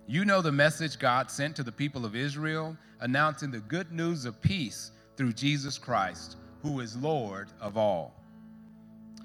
You 0.09 0.25
know 0.25 0.43
the 0.43 0.51
message 0.51 0.99
God 0.99 1.31
sent 1.31 1.55
to 1.57 1.63
the 1.63 1.71
people 1.71 2.05
of 2.05 2.17
Israel, 2.17 2.77
announcing 3.01 3.53
the 3.53 3.61
good 3.61 3.93
news 3.93 4.25
of 4.25 4.41
peace 4.41 4.91
through 5.17 5.33
Jesus 5.33 5.79
Christ, 5.79 6.37
who 6.63 6.81
is 6.81 6.97
Lord 6.97 7.49
of 7.61 7.77
all. 7.77 8.15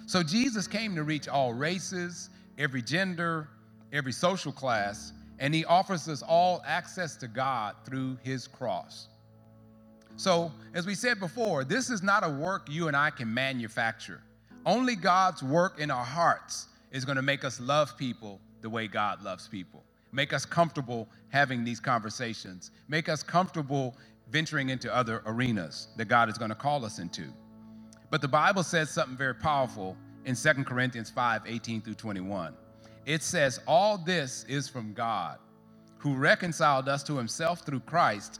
So 0.05 0.21
Jesus 0.21 0.67
came 0.67 0.95
to 0.95 1.03
reach 1.03 1.27
all 1.27 1.53
races, 1.53 2.29
every 2.59 2.83
gender, 2.83 3.47
every 3.91 4.11
social 4.11 4.51
class, 4.51 5.13
and 5.39 5.53
he 5.53 5.65
offers 5.65 6.07
us 6.07 6.21
all 6.21 6.61
access 6.65 7.15
to 7.17 7.27
God 7.27 7.75
through 7.85 8.17
his 8.21 8.47
cross. 8.47 9.07
So, 10.15 10.51
as 10.73 10.85
we 10.85 10.95
said 10.95 11.19
before, 11.19 11.63
this 11.63 11.89
is 11.89 12.03
not 12.03 12.23
a 12.23 12.29
work 12.29 12.67
you 12.69 12.87
and 12.87 12.95
I 12.95 13.09
can 13.09 13.33
manufacture. 13.33 14.21
Only 14.65 14.95
God's 14.95 15.41
work 15.41 15.79
in 15.79 15.89
our 15.89 16.05
hearts 16.05 16.67
is 16.91 17.05
going 17.05 17.15
to 17.15 17.21
make 17.21 17.43
us 17.43 17.59
love 17.59 17.97
people 17.97 18.39
the 18.61 18.69
way 18.69 18.87
God 18.87 19.23
loves 19.23 19.47
people, 19.47 19.83
make 20.11 20.33
us 20.33 20.45
comfortable 20.45 21.07
having 21.29 21.63
these 21.63 21.79
conversations, 21.79 22.71
make 22.87 23.09
us 23.09 23.23
comfortable 23.23 23.95
venturing 24.29 24.69
into 24.69 24.93
other 24.93 25.23
arenas 25.25 25.87
that 25.97 26.05
God 26.05 26.29
is 26.29 26.37
going 26.37 26.49
to 26.49 26.55
call 26.55 26.85
us 26.85 26.99
into. 26.99 27.23
But 28.09 28.21
the 28.21 28.27
Bible 28.27 28.63
says 28.63 28.89
something 28.89 29.17
very 29.17 29.35
powerful 29.35 29.97
in 30.25 30.35
2 30.35 30.63
Corinthians 30.65 31.09
5 31.09 31.43
18 31.45 31.81
through 31.81 31.95
21. 31.95 32.53
It 33.05 33.23
says, 33.23 33.59
All 33.65 33.97
this 33.97 34.45
is 34.47 34.69
from 34.69 34.93
God, 34.93 35.39
who 35.97 36.15
reconciled 36.15 36.87
us 36.87 37.03
to 37.03 37.17
himself 37.17 37.61
through 37.61 37.79
Christ 37.81 38.39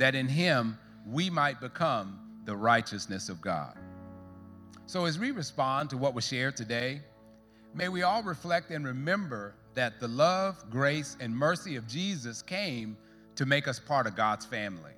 that 0.00 0.14
in 0.14 0.26
him 0.26 0.78
we 1.06 1.28
might 1.28 1.60
become 1.60 2.18
the 2.46 2.56
righteousness 2.56 3.28
of 3.28 3.40
God. 3.42 3.76
So, 4.86 5.04
as 5.04 5.18
we 5.18 5.30
respond 5.30 5.90
to 5.90 5.98
what 5.98 6.14
was 6.14 6.26
shared 6.26 6.56
today, 6.56 7.02
may 7.74 7.90
we 7.90 8.02
all 8.02 8.22
reflect 8.22 8.70
and 8.70 8.84
remember 8.84 9.54
that 9.74 10.00
the 10.00 10.08
love, 10.08 10.64
grace, 10.70 11.18
and 11.20 11.36
mercy 11.36 11.76
of 11.76 11.86
Jesus 11.86 12.40
came 12.40 12.96
to 13.36 13.44
make 13.44 13.68
us 13.68 13.78
part 13.78 14.06
of 14.06 14.16
God's 14.16 14.46
family. 14.46 14.92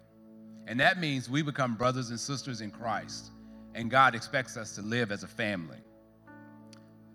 And 0.68 0.78
that 0.78 1.00
means 1.00 1.28
we 1.28 1.42
become 1.42 1.74
brothers 1.74 2.11
and 2.11 2.18
sisters 2.18 2.61
in 2.61 2.70
Christ. 2.70 3.32
And 3.74 3.90
God 3.90 4.14
expects 4.14 4.57
us 4.57 4.74
to 4.76 4.82
live 4.82 5.11
as 5.11 5.24
a 5.24 5.28
family. 5.28 5.78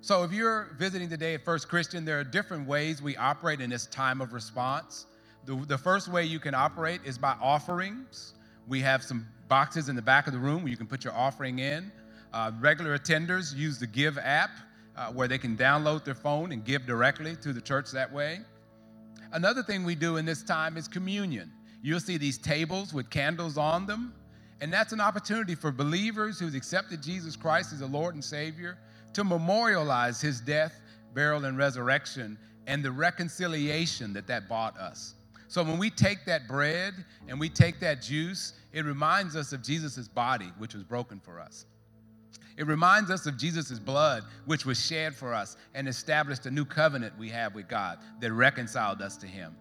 So 0.01 0.23
if 0.23 0.33
you're 0.33 0.75
visiting 0.77 1.09
today 1.09 1.35
at 1.35 1.45
First 1.45 1.69
Christian, 1.69 2.03
there 2.03 2.19
are 2.19 2.23
different 2.25 2.67
ways 2.67 3.01
we 3.01 3.15
operate 3.15 3.61
in 3.61 3.69
this 3.69 3.85
time 3.85 4.19
of 4.19 4.33
response. 4.33 5.05
The, 5.47 5.55
the 5.65 5.77
first 5.77 6.09
way 6.09 6.25
you 6.25 6.39
can 6.39 6.53
operate 6.53 6.99
is 7.05 7.17
by 7.17 7.33
offerings. 7.41 8.33
We 8.67 8.81
have 8.81 9.01
some 9.01 9.25
boxes 9.47 9.87
in 9.87 9.95
the 9.95 10.01
back 10.01 10.27
of 10.27 10.33
the 10.33 10.39
room 10.39 10.63
where 10.63 10.69
you 10.69 10.75
can 10.75 10.87
put 10.87 11.05
your 11.05 11.13
offering 11.13 11.59
in. 11.59 11.89
Uh, 12.33 12.51
regular 12.59 12.99
attenders 12.99 13.55
use 13.55 13.79
the 13.79 13.87
Give 13.87 14.17
app 14.17 14.49
uh, 14.97 15.07
where 15.13 15.29
they 15.29 15.37
can 15.37 15.55
download 15.55 16.03
their 16.03 16.15
phone 16.15 16.51
and 16.51 16.65
give 16.65 16.85
directly 16.85 17.37
to 17.37 17.53
the 17.53 17.61
church 17.61 17.91
that 17.91 18.11
way. 18.11 18.41
Another 19.31 19.63
thing 19.63 19.85
we 19.85 19.95
do 19.95 20.17
in 20.17 20.25
this 20.25 20.43
time 20.43 20.75
is 20.75 20.85
communion. 20.85 21.49
You'll 21.81 22.01
see 22.01 22.17
these 22.17 22.37
tables 22.37 22.93
with 22.93 23.09
candles 23.09 23.57
on 23.57 23.85
them, 23.85 24.13
and 24.59 24.71
that's 24.71 24.91
an 24.91 24.99
opportunity 24.99 25.55
for 25.55 25.71
believers 25.71 26.41
who've 26.41 26.55
accepted 26.55 27.01
Jesus 27.01 27.37
Christ 27.37 27.71
as 27.71 27.79
a 27.79 27.87
Lord 27.87 28.15
and 28.15 28.23
Savior 28.23 28.77
to 29.13 29.23
memorialize 29.23 30.19
his 30.19 30.41
death, 30.41 30.81
burial, 31.13 31.45
and 31.45 31.57
resurrection 31.57 32.37
and 32.65 32.83
the 32.83 32.91
reconciliation 32.91 34.11
that 34.11 34.27
that 34.27 34.49
bought 34.49 34.75
us. 34.77 35.13
So 35.47 35.63
when 35.63 35.77
we 35.77 35.89
take 35.89 36.25
that 36.25 36.47
bread 36.47 36.93
and 37.27 37.39
we 37.39 37.49
take 37.49 37.79
that 37.79 38.01
juice, 38.01 38.53
it 38.73 38.83
reminds 38.83 39.35
us 39.35 39.53
of 39.53 39.63
Jesus' 39.63 40.07
body, 40.07 40.51
which 40.57 40.73
was 40.73 40.83
broken 40.83 41.19
for 41.19 41.39
us. 41.39 41.65
It 42.57 42.65
reminds 42.65 43.11
us 43.11 43.27
of 43.27 43.37
Jesus' 43.37 43.79
blood, 43.79 44.23
which 44.45 44.65
was 44.65 44.83
shed 44.83 45.15
for 45.15 45.33
us 45.33 45.57
and 45.75 45.87
established 45.87 46.45
a 46.47 46.51
new 46.51 46.65
covenant 46.65 47.17
we 47.17 47.29
have 47.29 47.55
with 47.55 47.67
God 47.67 47.99
that 48.19 48.33
reconciled 48.33 49.01
us 49.01 49.15
to 49.17 49.27
Him. 49.27 49.55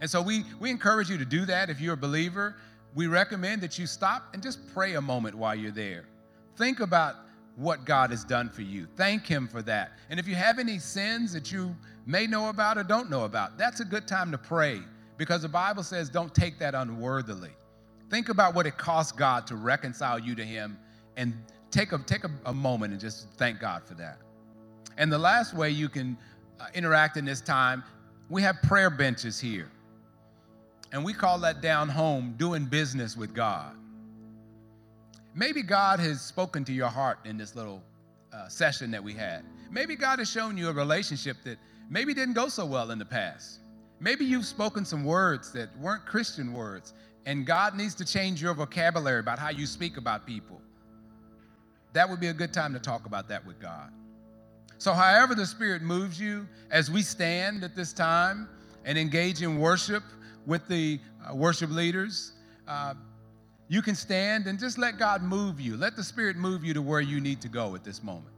And 0.00 0.10
so 0.10 0.20
we, 0.20 0.44
we 0.60 0.70
encourage 0.70 1.08
you 1.08 1.16
to 1.16 1.24
do 1.24 1.46
that 1.46 1.70
if 1.70 1.80
you're 1.80 1.94
a 1.94 1.96
believer. 1.96 2.56
We 2.94 3.06
recommend 3.06 3.62
that 3.62 3.78
you 3.78 3.86
stop 3.86 4.34
and 4.34 4.42
just 4.42 4.58
pray 4.74 4.94
a 4.94 5.00
moment 5.00 5.36
while 5.36 5.54
you're 5.54 5.70
there. 5.70 6.06
Think 6.56 6.80
about 6.80 7.14
what 7.56 7.84
God 7.84 8.10
has 8.10 8.24
done 8.24 8.50
for 8.50 8.62
you. 8.62 8.88
Thank 8.96 9.26
Him 9.26 9.46
for 9.46 9.62
that. 9.62 9.92
And 10.10 10.18
if 10.18 10.26
you 10.26 10.34
have 10.34 10.58
any 10.58 10.80
sins 10.80 11.32
that 11.32 11.52
you 11.52 11.74
may 12.04 12.26
know 12.26 12.48
about 12.48 12.76
or 12.76 12.82
don't 12.82 13.08
know 13.08 13.24
about, 13.24 13.56
that's 13.56 13.78
a 13.78 13.84
good 13.84 14.08
time 14.08 14.32
to 14.32 14.38
pray 14.38 14.80
because 15.16 15.42
the 15.42 15.48
Bible 15.48 15.82
says 15.82 16.08
don't 16.08 16.34
take 16.34 16.58
that 16.58 16.74
unworthily. 16.74 17.50
Think 18.10 18.28
about 18.28 18.54
what 18.54 18.66
it 18.66 18.76
cost 18.76 19.16
God 19.16 19.46
to 19.46 19.56
reconcile 19.56 20.18
you 20.18 20.34
to 20.34 20.44
Him 20.44 20.78
and 21.16 21.34
take 21.70 21.92
a, 21.92 21.98
take 21.98 22.24
a, 22.24 22.30
a 22.46 22.54
moment 22.54 22.92
and 22.92 23.00
just 23.00 23.28
thank 23.36 23.60
God 23.60 23.82
for 23.84 23.94
that. 23.94 24.18
And 24.96 25.12
the 25.12 25.18
last 25.18 25.54
way 25.54 25.70
you 25.70 25.88
can 25.88 26.16
uh, 26.60 26.66
interact 26.74 27.16
in 27.16 27.24
this 27.24 27.40
time, 27.40 27.82
we 28.28 28.42
have 28.42 28.62
prayer 28.62 28.90
benches 28.90 29.40
here. 29.40 29.70
And 30.92 31.04
we 31.04 31.12
call 31.12 31.40
that 31.40 31.60
down 31.60 31.88
home 31.88 32.34
doing 32.36 32.66
business 32.66 33.16
with 33.16 33.34
God. 33.34 33.76
Maybe 35.34 35.62
God 35.62 35.98
has 35.98 36.20
spoken 36.20 36.64
to 36.66 36.72
your 36.72 36.88
heart 36.88 37.18
in 37.24 37.36
this 37.36 37.56
little 37.56 37.82
uh, 38.32 38.46
session 38.48 38.92
that 38.92 39.02
we 39.02 39.12
had. 39.12 39.44
Maybe 39.70 39.96
God 39.96 40.20
has 40.20 40.30
shown 40.30 40.56
you 40.56 40.68
a 40.68 40.72
relationship 40.72 41.38
that 41.44 41.58
maybe 41.90 42.14
didn't 42.14 42.34
go 42.34 42.46
so 42.46 42.64
well 42.64 42.92
in 42.92 43.00
the 43.00 43.04
past. 43.04 43.58
Maybe 44.04 44.24
you've 44.24 44.46
spoken 44.46 44.84
some 44.84 45.04
words 45.04 45.50
that 45.52 45.76
weren't 45.78 46.06
Christian 46.06 46.52
words, 46.52 46.94
and 47.26 47.44
God 47.44 47.74
needs 47.74 47.94
to 47.96 48.04
change 48.04 48.40
your 48.40 48.54
vocabulary 48.54 49.18
about 49.18 49.40
how 49.40 49.48
you 49.48 49.66
speak 49.66 49.96
about 49.96 50.26
people 50.26 50.60
that 51.94 52.10
would 52.10 52.20
be 52.20 52.26
a 52.26 52.34
good 52.34 52.52
time 52.52 52.74
to 52.74 52.78
talk 52.78 53.06
about 53.06 53.28
that 53.28 53.46
with 53.46 53.58
God. 53.60 53.90
So, 54.78 54.92
however, 54.92 55.34
the 55.34 55.46
Spirit 55.46 55.80
moves 55.80 56.20
you 56.20 56.46
as 56.70 56.90
we 56.90 57.02
stand 57.02 57.64
at 57.64 57.74
this 57.74 57.92
time 57.92 58.48
and 58.84 58.98
engage 58.98 59.40
in 59.40 59.58
worship 59.58 60.02
with 60.44 60.66
the 60.68 61.00
uh, 61.26 61.34
worship 61.34 61.70
leaders, 61.70 62.32
uh, 62.68 62.94
you 63.68 63.80
can 63.80 63.94
stand 63.94 64.46
and 64.46 64.58
just 64.58 64.76
let 64.76 64.98
God 64.98 65.22
move 65.22 65.60
you. 65.60 65.76
Let 65.76 65.96
the 65.96 66.02
Spirit 66.02 66.36
move 66.36 66.64
you 66.64 66.74
to 66.74 66.82
where 66.82 67.00
you 67.00 67.20
need 67.20 67.40
to 67.42 67.48
go 67.48 67.74
at 67.76 67.84
this 67.84 68.02
moment. 68.02 68.33